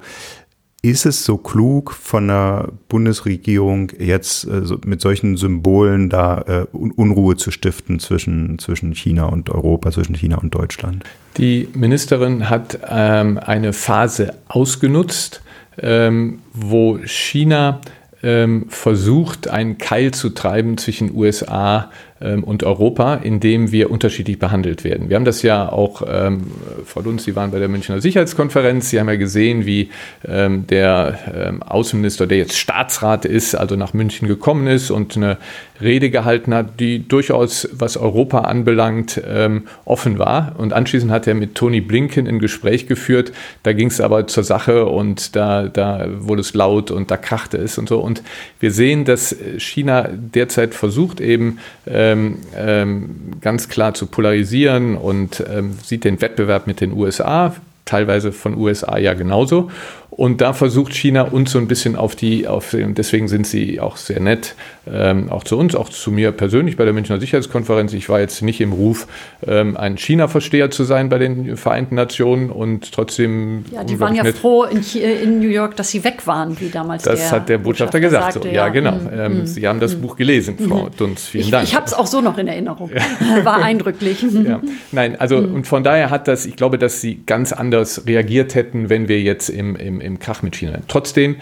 Ist 0.83 1.05
es 1.05 1.25
so 1.25 1.37
klug 1.37 1.93
von 1.93 2.27
der 2.27 2.69
Bundesregierung 2.89 3.91
jetzt 3.99 4.45
äh, 4.45 4.63
mit 4.83 4.99
solchen 4.99 5.37
Symbolen 5.37 6.09
da 6.09 6.41
äh, 6.47 6.75
Unruhe 6.75 7.37
zu 7.37 7.51
stiften 7.51 7.99
zwischen, 7.99 8.57
zwischen 8.57 8.95
China 8.95 9.25
und 9.25 9.51
Europa, 9.51 9.91
zwischen 9.91 10.15
China 10.15 10.39
und 10.39 10.55
Deutschland? 10.55 11.03
Die 11.37 11.69
Ministerin 11.75 12.49
hat 12.49 12.79
ähm, 12.89 13.37
eine 13.37 13.73
Phase 13.73 14.33
ausgenutzt, 14.47 15.43
ähm, 15.77 16.39
wo 16.51 16.97
China 17.05 17.79
ähm, 18.23 18.65
versucht, 18.69 19.49
einen 19.49 19.77
Keil 19.77 20.11
zu 20.11 20.29
treiben 20.29 20.79
zwischen 20.79 21.15
USA 21.15 21.85
ähm, 21.85 21.91
und 22.21 22.63
Europa, 22.63 23.15
indem 23.15 23.71
wir 23.71 23.89
unterschiedlich 23.89 24.39
behandelt 24.39 24.83
werden. 24.83 25.09
Wir 25.09 25.15
haben 25.15 25.25
das 25.25 25.41
ja 25.41 25.69
auch, 25.71 26.03
ähm, 26.07 26.43
Frau 26.85 27.01
Lunz, 27.01 27.23
Sie 27.23 27.35
waren 27.35 27.51
bei 27.51 27.59
der 27.59 27.67
Münchner 27.67 27.99
Sicherheitskonferenz, 27.99 28.89
Sie 28.89 28.99
haben 28.99 29.09
ja 29.09 29.15
gesehen, 29.15 29.65
wie 29.65 29.89
ähm, 30.27 30.67
der 30.67 31.19
ähm, 31.33 31.63
Außenminister, 31.63 32.27
der 32.27 32.37
jetzt 32.37 32.57
Staatsrat 32.57 33.25
ist, 33.25 33.55
also 33.55 33.75
nach 33.75 33.93
München 33.93 34.27
gekommen 34.27 34.67
ist 34.67 34.91
und 34.91 35.17
eine 35.17 35.37
Rede 35.81 36.09
gehalten 36.11 36.53
hat, 36.53 36.79
die 36.79 37.07
durchaus, 37.07 37.67
was 37.71 37.97
Europa 37.97 38.41
anbelangt, 38.41 39.21
ähm, 39.27 39.63
offen 39.85 40.19
war. 40.19 40.53
Und 40.57 40.73
anschließend 40.73 41.11
hat 41.11 41.27
er 41.27 41.33
mit 41.33 41.55
Tony 41.55 41.81
Blinken 41.81 42.27
ein 42.27 42.39
Gespräch 42.39 42.87
geführt. 42.87 43.31
Da 43.63 43.73
ging 43.73 43.87
es 43.87 43.99
aber 43.99 44.27
zur 44.27 44.43
Sache 44.43 44.85
und 44.85 45.35
da, 45.35 45.67
da 45.67 46.07
wurde 46.19 46.41
es 46.41 46.53
laut 46.53 46.91
und 46.91 47.09
da 47.09 47.17
krachte 47.17 47.57
es 47.57 47.77
und 47.77 47.89
so. 47.89 47.99
Und 47.99 48.21
wir 48.59 48.71
sehen, 48.71 49.05
dass 49.05 49.35
China 49.57 50.09
derzeit 50.11 50.75
versucht 50.75 51.19
eben, 51.19 51.57
äh, 51.85 52.10
ähm, 52.11 52.37
ähm, 52.55 53.15
ganz 53.41 53.69
klar 53.69 53.93
zu 53.93 54.05
polarisieren 54.05 54.97
und 54.97 55.43
ähm, 55.49 55.77
sieht 55.83 56.03
den 56.03 56.21
Wettbewerb 56.21 56.67
mit 56.67 56.81
den 56.81 56.93
USA, 56.93 57.55
teilweise 57.85 58.31
von 58.31 58.57
USA 58.57 58.97
ja 58.97 59.13
genauso. 59.13 59.71
Und 60.11 60.41
da 60.41 60.51
versucht 60.51 60.93
China 60.93 61.21
uns 61.21 61.51
so 61.51 61.57
ein 61.57 61.67
bisschen 61.67 61.95
auf 61.95 62.17
die, 62.17 62.45
auf, 62.45 62.75
deswegen 62.77 63.29
sind 63.29 63.47
sie 63.47 63.79
auch 63.79 63.95
sehr 63.95 64.19
nett, 64.19 64.55
ähm, 64.85 65.29
auch 65.29 65.45
zu 65.45 65.57
uns, 65.57 65.73
auch 65.73 65.87
zu 65.87 66.11
mir 66.11 66.33
persönlich 66.33 66.75
bei 66.75 66.83
der 66.83 66.93
Münchner 66.93 67.17
Sicherheitskonferenz. 67.17 67.93
Ich 67.93 68.09
war 68.09 68.19
jetzt 68.19 68.41
nicht 68.41 68.59
im 68.59 68.73
Ruf, 68.73 69.07
ähm, 69.47 69.77
ein 69.77 69.97
China-Versteher 69.97 70.69
zu 70.69 70.83
sein 70.83 71.07
bei 71.07 71.17
den 71.17 71.55
Vereinten 71.55 71.95
Nationen 71.95 72.49
und 72.49 72.91
trotzdem. 72.91 73.63
Ja, 73.71 73.85
die 73.85 73.99
waren 74.01 74.13
ja 74.13 74.23
nett. 74.23 74.37
froh 74.37 74.65
in, 74.65 74.81
in, 74.99 75.39
New 75.39 75.47
York, 75.47 75.77
dass 75.77 75.91
sie 75.91 76.03
weg 76.03 76.27
waren, 76.27 76.59
wie 76.59 76.69
damals 76.69 77.03
Das 77.03 77.19
der 77.19 77.31
hat 77.31 77.49
der 77.49 77.57
Botschafter, 77.59 77.99
Botschafter 77.99 77.99
gesagt. 78.01 78.33
Sagte, 78.33 78.49
so. 78.49 78.53
ja. 78.53 78.65
ja, 78.65 78.69
genau. 78.69 78.91
Mm, 78.91 79.09
ähm, 79.13 79.41
mm, 79.43 79.45
sie 79.45 79.65
haben 79.65 79.79
das 79.79 79.95
mm. 79.95 80.01
Buch 80.01 80.17
gelesen, 80.17 80.57
Frau 80.57 80.85
mm. 80.85 80.97
Dunz. 80.97 81.27
Vielen 81.27 81.45
ich, 81.45 81.51
Dank. 81.51 81.63
Ich 81.63 81.75
habe 81.75 81.85
es 81.85 81.93
auch 81.93 82.07
so 82.07 82.19
noch 82.19 82.37
in 82.37 82.47
Erinnerung. 82.47 82.91
War 83.43 83.63
eindrücklich. 83.63 84.25
ja. 84.45 84.59
Nein, 84.91 85.15
also 85.19 85.39
mm. 85.41 85.55
und 85.55 85.67
von 85.67 85.83
daher 85.83 86.09
hat 86.09 86.27
das, 86.27 86.45
ich 86.45 86.57
glaube, 86.57 86.77
dass 86.77 86.99
sie 86.99 87.21
ganz 87.25 87.53
anders 87.53 88.05
reagiert 88.07 88.55
hätten, 88.55 88.89
wenn 88.89 89.07
wir 89.07 89.21
jetzt 89.21 89.49
im, 89.49 89.75
im, 89.75 90.00
im 90.01 90.19
Krach 90.19 90.41
mit 90.41 90.55
China. 90.55 90.79
Trotzdem, 90.87 91.37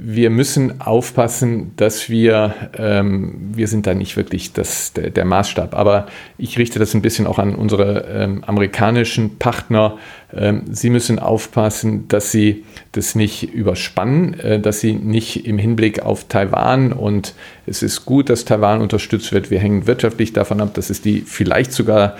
wir 0.00 0.30
müssen 0.30 0.80
aufpassen, 0.80 1.72
dass 1.76 2.08
wir, 2.08 2.54
ähm, 2.76 3.50
wir 3.54 3.66
sind 3.66 3.86
da 3.86 3.94
nicht 3.94 4.16
wirklich 4.16 4.52
das, 4.52 4.92
der, 4.92 5.10
der, 5.10 5.24
Maßstab, 5.24 5.74
aber 5.74 6.06
ich 6.36 6.56
richte 6.56 6.78
das 6.78 6.94
ein 6.94 7.02
bisschen 7.02 7.26
auch 7.26 7.40
an 7.40 7.56
unsere 7.56 8.06
ähm, 8.08 8.44
amerikanischen 8.44 9.38
Partner. 9.38 9.98
Ähm, 10.32 10.62
sie 10.70 10.90
müssen 10.90 11.18
aufpassen, 11.18 12.06
dass 12.06 12.30
sie 12.30 12.64
das 12.92 13.16
nicht 13.16 13.52
überspannen, 13.52 14.38
äh, 14.38 14.60
dass 14.60 14.78
sie 14.80 14.92
nicht 14.92 15.46
im 15.46 15.58
Hinblick 15.58 16.00
auf 16.00 16.28
Taiwan 16.28 16.92
und 16.92 17.34
es 17.66 17.82
ist 17.82 18.04
gut, 18.04 18.30
dass 18.30 18.44
Taiwan 18.44 18.80
unterstützt 18.80 19.32
wird. 19.32 19.50
Wir 19.50 19.58
hängen 19.58 19.88
wirtschaftlich 19.88 20.32
davon 20.32 20.60
ab, 20.60 20.74
dass 20.74 20.90
es 20.90 21.02
die 21.02 21.22
vielleicht 21.22 21.72
sogar 21.72 22.16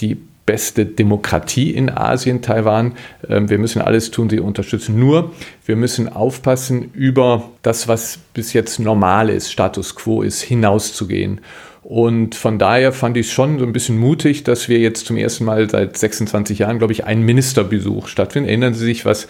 die 0.00 0.16
beste 0.46 0.86
Demokratie 0.86 1.70
in 1.70 1.90
Asien, 1.90 2.42
Taiwan. 2.42 2.92
Ähm, 3.28 3.48
wir 3.48 3.58
müssen 3.58 3.80
alles 3.80 4.10
tun, 4.10 4.28
sie 4.30 4.40
unterstützen. 4.40 4.98
Nur, 4.98 5.32
wir 5.64 5.76
müssen 5.76 6.08
aufpassen, 6.08 6.90
über 6.92 7.50
das, 7.62 7.88
was 7.88 8.18
bis 8.34 8.52
jetzt 8.52 8.78
normal 8.78 9.30
ist, 9.30 9.50
Status 9.50 9.94
quo 9.94 10.22
ist, 10.22 10.42
hinauszugehen. 10.42 11.40
Und 11.84 12.34
von 12.34 12.58
daher 12.58 12.92
fand 12.92 13.18
ich 13.18 13.26
es 13.26 13.32
schon 13.32 13.58
so 13.58 13.66
ein 13.66 13.74
bisschen 13.74 13.98
mutig, 13.98 14.42
dass 14.42 14.70
wir 14.70 14.78
jetzt 14.78 15.04
zum 15.04 15.18
ersten 15.18 15.44
Mal 15.44 15.68
seit 15.68 15.98
26 15.98 16.58
Jahren, 16.58 16.78
glaube 16.78 16.94
ich, 16.94 17.04
einen 17.04 17.22
Ministerbesuch 17.22 18.08
stattfinden. 18.08 18.48
Erinnern 18.48 18.72
Sie 18.72 18.86
sich, 18.86 19.04
was 19.04 19.28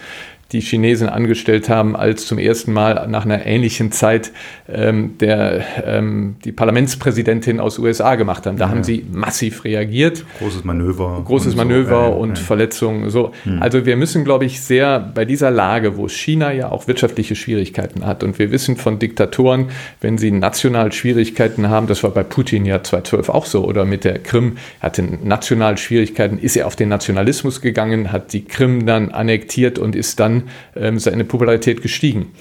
die 0.51 0.61
Chinesen 0.61 1.09
angestellt 1.09 1.69
haben, 1.69 1.95
als 1.95 2.27
zum 2.27 2.37
ersten 2.37 2.71
Mal 2.71 3.07
nach 3.07 3.25
einer 3.25 3.45
ähnlichen 3.45 3.91
Zeit 3.91 4.31
ähm, 4.69 5.17
der, 5.17 5.63
ähm, 5.85 6.35
die 6.45 6.51
Parlamentspräsidentin 6.51 7.59
aus 7.59 7.79
USA 7.79 8.15
gemacht 8.15 8.45
haben. 8.45 8.57
Da 8.57 8.65
ja. 8.65 8.71
haben 8.71 8.83
sie 8.83 9.05
massiv 9.11 9.63
reagiert. 9.63 10.23
Großes 10.39 10.63
Manöver. 10.63 11.23
Großes 11.25 11.53
und 11.53 11.57
Manöver 11.57 12.07
so. 12.07 12.13
und 12.13 12.37
ja. 12.37 12.43
Verletzungen. 12.43 13.09
So. 13.09 13.31
Hm. 13.43 13.61
Also 13.61 13.85
wir 13.87 13.97
müssen, 13.97 14.23
glaube 14.23 14.45
ich, 14.45 14.61
sehr 14.61 14.99
bei 14.99 15.25
dieser 15.25 15.49
Lage, 15.49 15.97
wo 15.97 16.07
China 16.07 16.51
ja 16.51 16.71
auch 16.71 16.87
wirtschaftliche 16.87 17.35
Schwierigkeiten 17.35 18.05
hat 18.05 18.23
und 18.23 18.37
wir 18.37 18.51
wissen 18.51 18.77
von 18.77 18.99
Diktatoren, 18.99 19.69
wenn 20.01 20.19
sie 20.19 20.29
national 20.29 20.91
Schwierigkeiten 20.91 21.69
haben, 21.69 21.87
das 21.87 22.03
war 22.03 22.11
bei 22.11 22.23
Putin 22.23 22.65
ja 22.65 22.83
2012 22.83 23.29
auch 23.29 23.45
so 23.47 23.65
oder 23.65 23.85
mit 23.85 24.03
der 24.03 24.19
Krim, 24.19 24.57
er 24.79 24.87
hatte 24.87 25.01
national 25.01 25.77
Schwierigkeiten, 25.77 26.37
ist 26.37 26.55
er 26.55 26.67
auf 26.67 26.75
den 26.75 26.89
Nationalismus 26.89 27.61
gegangen, 27.61 28.11
hat 28.11 28.31
die 28.31 28.45
Krim 28.45 28.85
dann 28.85 29.09
annektiert 29.09 29.79
und 29.79 29.95
ist 29.95 30.19
dann 30.19 30.34
ähm, 30.75 30.99
seine 30.99 31.23
Popularität 31.23 31.81
gestiegen. 31.81 32.33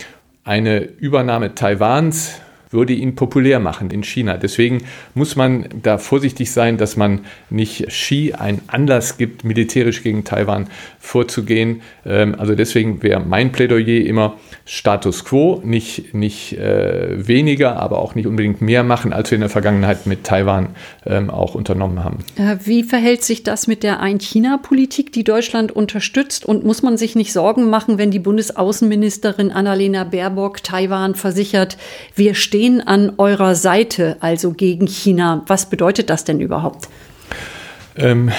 Eine 0.44 0.80
Übernahme 0.80 1.54
Taiwans 1.54 2.40
würde 2.74 2.92
ihn 2.92 3.14
populär 3.14 3.60
machen 3.60 3.90
in 3.90 4.02
China. 4.02 4.36
Deswegen 4.36 4.82
muss 5.14 5.36
man 5.36 5.66
da 5.82 5.98
vorsichtig 5.98 6.52
sein, 6.52 6.76
dass 6.76 6.96
man 6.96 7.20
nicht 7.48 7.86
Xi 7.88 8.34
einen 8.36 8.60
Anlass 8.66 9.16
gibt, 9.16 9.44
militärisch 9.44 10.02
gegen 10.02 10.24
Taiwan 10.24 10.68
vorzugehen. 10.98 11.82
Ähm, 12.04 12.34
also 12.38 12.54
deswegen 12.54 13.02
wäre 13.02 13.20
mein 13.20 13.52
Plädoyer 13.52 14.04
immer 14.04 14.36
Status 14.66 15.24
quo, 15.24 15.60
nicht, 15.64 16.14
nicht 16.14 16.58
äh, 16.58 17.26
weniger, 17.26 17.76
aber 17.76 17.98
auch 17.98 18.14
nicht 18.14 18.26
unbedingt 18.26 18.60
mehr 18.60 18.82
machen, 18.82 19.12
als 19.12 19.30
wir 19.30 19.36
in 19.36 19.42
der 19.42 19.50
Vergangenheit 19.50 20.06
mit 20.06 20.24
Taiwan 20.24 20.70
ähm, 21.06 21.30
auch 21.30 21.54
unternommen 21.54 22.02
haben. 22.02 22.18
Äh, 22.36 22.56
wie 22.64 22.82
verhält 22.82 23.22
sich 23.22 23.42
das 23.42 23.66
mit 23.66 23.82
der 23.82 24.00
Ein-China-Politik, 24.00 25.12
die 25.12 25.22
Deutschland 25.22 25.70
unterstützt? 25.70 26.44
Und 26.44 26.64
muss 26.64 26.82
man 26.82 26.96
sich 26.96 27.14
nicht 27.14 27.32
Sorgen 27.32 27.68
machen, 27.70 27.98
wenn 27.98 28.10
die 28.10 28.18
Bundesaußenministerin 28.18 29.50
Annalena 29.50 30.04
Baerbock 30.04 30.62
Taiwan 30.62 31.14
versichert, 31.14 31.76
wir 32.14 32.34
stehen 32.34 32.63
an 32.80 33.12
eurer 33.18 33.54
Seite, 33.54 34.16
also 34.20 34.52
gegen 34.52 34.86
China? 34.86 35.42
Was 35.46 35.70
bedeutet 35.70 36.10
das 36.10 36.24
denn 36.24 36.40
überhaupt? 36.40 36.88
Ähm, 37.96 38.30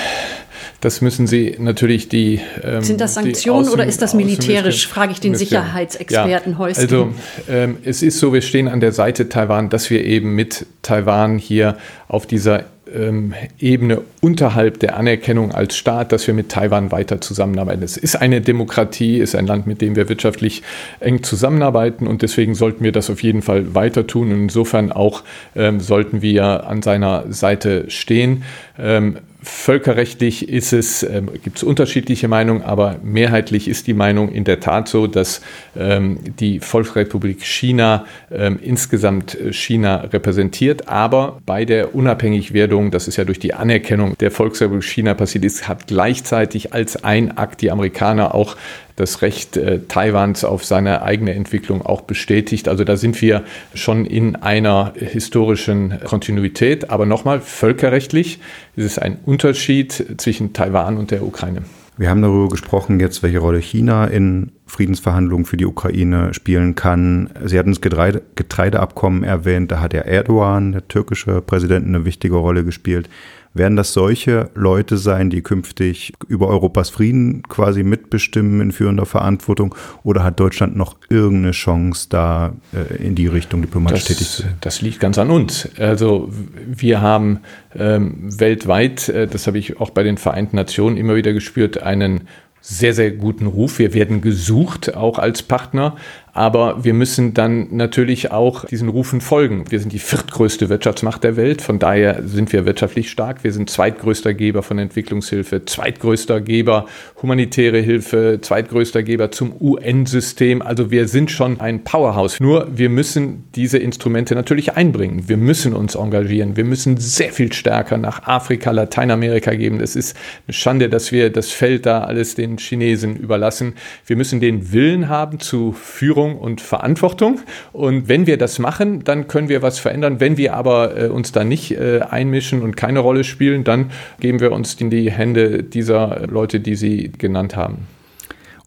das 0.82 1.02
müssen 1.02 1.26
Sie 1.26 1.56
natürlich 1.58 2.10
die. 2.10 2.40
Ähm, 2.64 2.84
Sind 2.84 3.02
das 3.02 3.16
Sanktionen 3.16 3.70
oder 3.70 3.86
ist 3.86 4.02
das 4.02 4.14
militärisch? 4.14 4.88
Frage 4.88 5.14
ich 5.14 5.20
den 5.20 5.34
Sicherheitsexperten 5.34 6.54
ja, 6.54 6.58
Häuschen. 6.60 6.84
Also 6.84 7.14
ähm, 7.50 7.78
es 7.84 8.04
ist 8.04 8.20
so, 8.20 8.34
wir 8.34 8.42
stehen 8.42 8.68
an 8.68 8.82
der 8.82 8.92
Seite 8.92 9.28
Taiwan, 9.30 9.70
dass 9.70 9.90
wir 9.90 10.04
eben 10.04 10.36
mit 10.36 10.66
Taiwan 10.82 11.40
hier 11.40 11.78
auf 12.08 12.28
dieser 12.28 12.66
ähm, 12.96 13.34
Ebene 13.60 14.02
unterhalb 14.22 14.80
der 14.80 14.98
Anerkennung 14.98 15.52
als 15.52 15.76
Staat, 15.76 16.12
dass 16.12 16.26
wir 16.28 16.34
mit 16.34 16.50
Taiwan 16.50 16.92
weiter 16.92 17.22
zusammenarbeiten. 17.22 17.84
Es 17.84 17.98
ist 17.98 18.16
eine 18.16 18.42
Demokratie, 18.42 19.18
ist 19.20 19.36
ein 19.36 19.48
Land, 19.48 19.68
mit 19.68 19.82
dem 19.82 19.96
wir 19.96 20.10
wirtschaftlich 20.10 20.64
eng 21.00 21.24
zusammenarbeiten 21.24 22.08
und 22.08 22.22
deswegen 22.22 22.56
sollten 22.56 22.84
wir 22.84 22.92
das 22.92 23.10
auf 23.10 23.22
jeden 23.22 23.42
Fall 23.42 23.76
weiter 23.76 24.08
tun. 24.08 24.32
Und 24.32 24.44
insofern 24.44 24.92
auch 24.92 25.24
ähm, 25.56 25.80
sollten 25.80 26.22
wir 26.22 26.68
an 26.68 26.82
seiner 26.82 27.26
Seite 27.30 27.90
stehen. 27.90 28.44
Ähm, 28.80 29.18
Völkerrechtlich 29.46 30.50
ist 30.50 30.74
es, 30.74 31.04
äh, 31.04 31.22
gibt 31.44 31.58
es 31.58 31.64
unterschiedliche 31.64 32.28
Meinungen, 32.28 32.64
aber 32.64 32.98
mehrheitlich 33.04 33.68
ist 33.68 33.86
die 33.86 33.94
Meinung 33.94 34.32
in 34.32 34.44
der 34.44 34.60
Tat 34.60 34.88
so, 34.88 35.06
dass 35.06 35.42
ähm, 35.78 36.18
die 36.40 36.60
Volksrepublik 36.60 37.46
China 37.46 38.06
ähm, 38.32 38.58
insgesamt 38.60 39.40
äh, 39.40 39.54
China 39.54 39.98
repräsentiert, 39.98 40.88
aber 40.88 41.38
bei 41.46 41.64
der 41.64 41.94
Unabhängigwerdung, 41.94 42.90
das 42.90 43.08
ist 43.08 43.18
ja 43.18 43.24
durch 43.24 43.38
die 43.38 43.54
Anerkennung 43.54 44.18
der 44.18 44.32
Volksrepublik 44.32 44.84
China 44.84 45.14
passiert 45.14 45.46
ist, 45.46 45.68
hat 45.68 45.86
gleichzeitig 45.86 46.74
als 46.74 47.04
ein 47.04 47.38
Akt 47.38 47.62
die 47.62 47.70
Amerikaner 47.70 48.34
auch 48.34 48.56
das 48.96 49.22
Recht 49.22 49.58
äh, 49.58 49.80
Taiwans 49.88 50.44
auf 50.46 50.64
seine 50.64 51.02
eigene 51.02 51.34
Entwicklung 51.34 51.86
auch 51.86 52.02
bestätigt. 52.02 52.68
Also 52.68 52.84
da 52.84 52.96
sind 52.96 53.22
wir 53.22 53.44
schon 53.74 54.06
in 54.06 54.38
einer 54.38 54.94
historischen 54.96 56.00
Kontinuität. 56.06 56.90
Aber 56.90 57.06
nochmal, 57.06 57.42
völkerrechtlich 57.42 58.40
ist 58.76 58.86
es 58.86 59.00
ein 59.00 59.20
Unterschied 59.36 59.92
zwischen 60.16 60.54
Taiwan 60.54 60.96
und 60.96 61.12
der 61.12 61.22
Ukraine. 61.22 61.64
Wir 61.98 62.10
haben 62.10 62.22
darüber 62.22 62.48
gesprochen, 62.48 63.02
jetzt 63.02 63.22
welche 63.22 63.40
Rolle 63.40 63.60
China 63.60 64.06
in 64.06 64.54
Friedensverhandlungen 64.66 65.46
für 65.46 65.58
die 65.58 65.66
Ukraine 65.66 66.34
spielen 66.34 66.76
kann. 66.76 67.30
Sie 67.44 67.60
hatten 67.60 67.72
das 67.72 67.82
Getreide, 67.82 68.22
Getreideabkommen 68.36 69.26
erwähnt, 69.26 69.74
da 69.74 69.82
hat 69.82 69.92
der 69.92 70.06
Erdogan, 70.06 70.72
der 70.72 70.88
türkische 70.88 71.42
Präsident, 71.42 71.86
eine 71.86 72.06
wichtige 72.06 72.36
Rolle 72.36 72.64
gespielt. 72.64 73.10
Werden 73.56 73.78
das 73.78 73.94
solche 73.94 74.50
Leute 74.54 74.98
sein, 74.98 75.30
die 75.30 75.42
künftig 75.42 76.12
über 76.28 76.50
Europas 76.50 76.90
Frieden 76.90 77.42
quasi 77.44 77.84
mitbestimmen 77.84 78.60
in 78.60 78.74
führender 78.74 79.06
Verantwortung? 79.06 79.74
Oder 80.04 80.26
hat 80.26 80.42
Deutschland 80.42 80.76
noch 80.76 80.98
irgendeine 81.08 81.52
Chance, 81.52 82.08
da 82.10 82.54
äh, 82.74 83.02
in 83.02 83.16
die 83.16 83.28
Richtung 83.28 83.62
diplomatisch 83.62 84.04
das, 84.04 84.08
tätig 84.10 84.30
zu 84.30 84.42
sein? 84.42 84.58
Das 84.60 84.82
liegt 84.82 85.00
ganz 85.00 85.18
an 85.18 85.32
uns. 85.32 85.70
Also 85.80 86.30
wir 86.68 87.00
haben 87.00 87.40
ähm, 87.74 88.30
weltweit, 88.40 89.08
äh, 89.08 89.26
das 89.26 89.48
habe 89.48 89.58
ich 89.58 89.80
auch 89.80 89.92
bei 89.92 90.04
den 90.04 90.18
Vereinten 90.18 90.58
Nationen 90.58 90.98
immer 90.98 91.16
wieder 91.16 91.32
gespürt, 91.32 91.82
einen 91.82 92.28
sehr, 92.68 92.94
sehr 92.94 93.12
guten 93.12 93.46
Ruf. 93.46 93.80
Wir 93.80 93.94
werden 93.94 94.22
gesucht, 94.22 94.96
auch 94.96 95.20
als 95.20 95.44
Partner. 95.44 95.96
Aber 96.36 96.84
wir 96.84 96.94
müssen 96.94 97.34
dann 97.34 97.68
natürlich 97.72 98.30
auch 98.30 98.66
diesen 98.66 98.90
Rufen 98.90 99.22
folgen. 99.22 99.64
Wir 99.70 99.80
sind 99.80 99.94
die 99.94 100.00
viertgrößte 100.00 100.68
Wirtschaftsmacht 100.68 101.24
der 101.24 101.38
Welt. 101.38 101.62
Von 101.62 101.80
daher 101.80 102.24
sind 102.26 102.52
wir 102.52 102.66
wirtschaftlich 102.66 103.10
stark. 103.10 103.46
Wir 103.46 103.54
sind 103.54 103.70
zweitgrößter 103.70 104.34
Geber 104.34 104.62
von 104.62 104.78
Entwicklungshilfe, 104.78 105.64
zweitgrößter 105.64 106.42
Geber 106.42 106.88
humanitäre 107.22 107.80
Hilfe, 107.80 108.40
zweitgrößter 108.42 109.02
Geber 109.02 109.32
zum 109.32 109.54
UN-System. 109.62 110.62
Also 110.62 110.92
wir 110.92 111.08
sind 111.08 111.32
schon 111.32 111.62
ein 111.62 111.86
Powerhouse. 111.86 112.42
Nur 112.42 112.68
wir 112.70 112.90
müssen 112.90 113.46
diese 113.56 113.78
Instrumente 113.78 114.36
natürlich 114.36 114.74
einbringen. 114.74 115.30
Wir 115.30 115.38
müssen 115.38 115.74
uns 115.74 115.96
engagieren. 115.96 116.58
Wir 116.58 116.66
müssen 116.66 116.98
sehr 116.98 117.32
viel 117.32 117.54
stärker 117.54 117.98
nach 117.98 118.24
Afrika, 118.28 118.72
Lateinamerika 118.72 119.56
geben. 119.56 119.80
Es 119.80 119.96
ist 119.96 120.18
eine 120.48 120.54
Schande, 120.54 120.90
dass 120.90 121.14
wir 121.14 121.30
das 121.30 121.52
Feld 121.52 121.86
da 121.86 122.02
alles 122.02 122.36
den 122.36 122.58
Chinesen 122.58 123.16
überlassen. 123.16 123.76
Wir 124.06 124.18
müssen 124.18 124.42
den 124.42 124.74
Willen 124.74 125.08
haben 125.08 125.40
zu 125.40 125.72
Führung 125.72 126.25
Führung 126.26 126.38
und 126.38 126.62
Verantwortung. 126.62 127.40
Und 127.74 128.08
wenn 128.08 128.28
wir 128.28 128.38
das 128.38 128.60
machen, 128.60 129.04
dann 129.04 129.28
können 129.28 129.50
wir 129.50 129.62
was 129.62 129.80
verändern. 129.80 130.20
Wenn 130.20 130.38
wir 130.38 130.54
aber 130.56 130.98
äh, 130.98 131.08
uns 131.08 131.32
da 131.32 131.44
nicht 131.44 131.72
äh, 131.72 132.02
einmischen 132.02 132.62
und 132.62 132.76
keine 132.76 133.00
Rolle 133.00 133.24
spielen, 133.24 133.64
dann 133.64 133.92
geben 134.20 134.40
wir 134.40 134.52
uns 134.52 134.76
in 134.76 134.90
die 134.90 135.12
Hände 135.12 135.64
dieser 135.64 136.28
Leute, 136.28 136.60
die 136.60 136.76
Sie 136.76 137.12
genannt 137.18 137.56
haben. 137.56 137.88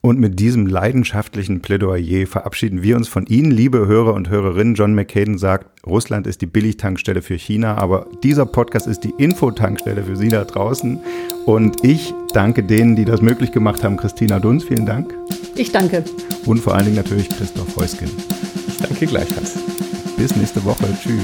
Und 0.00 0.20
mit 0.20 0.38
diesem 0.38 0.66
leidenschaftlichen 0.66 1.60
Plädoyer 1.60 2.26
verabschieden 2.26 2.84
wir 2.84 2.96
uns 2.96 3.08
von 3.08 3.26
Ihnen, 3.26 3.50
liebe 3.50 3.88
Hörer 3.88 4.14
und 4.14 4.30
Hörerinnen. 4.30 4.74
John 4.74 4.94
McCaden 4.94 5.38
sagt, 5.38 5.84
Russland 5.84 6.28
ist 6.28 6.40
die 6.40 6.46
Billigtankstelle 6.46 7.20
für 7.20 7.34
China, 7.34 7.76
aber 7.76 8.06
dieser 8.22 8.46
Podcast 8.46 8.86
ist 8.86 9.00
die 9.00 9.12
Infotankstelle 9.18 10.04
für 10.04 10.16
Sie 10.16 10.28
da 10.28 10.44
draußen. 10.44 11.00
Und 11.48 11.82
ich 11.82 12.12
danke 12.34 12.62
denen, 12.62 12.94
die 12.94 13.06
das 13.06 13.22
möglich 13.22 13.52
gemacht 13.52 13.82
haben. 13.82 13.96
Christina 13.96 14.38
Dunz, 14.38 14.64
vielen 14.64 14.84
Dank. 14.84 15.14
Ich 15.54 15.72
danke. 15.72 16.04
Und 16.44 16.58
vor 16.58 16.74
allen 16.74 16.84
Dingen 16.84 16.96
natürlich 16.96 17.30
Christoph 17.30 17.74
Heusgen. 17.74 18.10
Ich 18.66 18.76
danke 18.76 19.06
gleichfalls. 19.06 19.54
Bis 20.18 20.36
nächste 20.36 20.62
Woche. 20.62 20.84
Tschüss. 21.02 21.22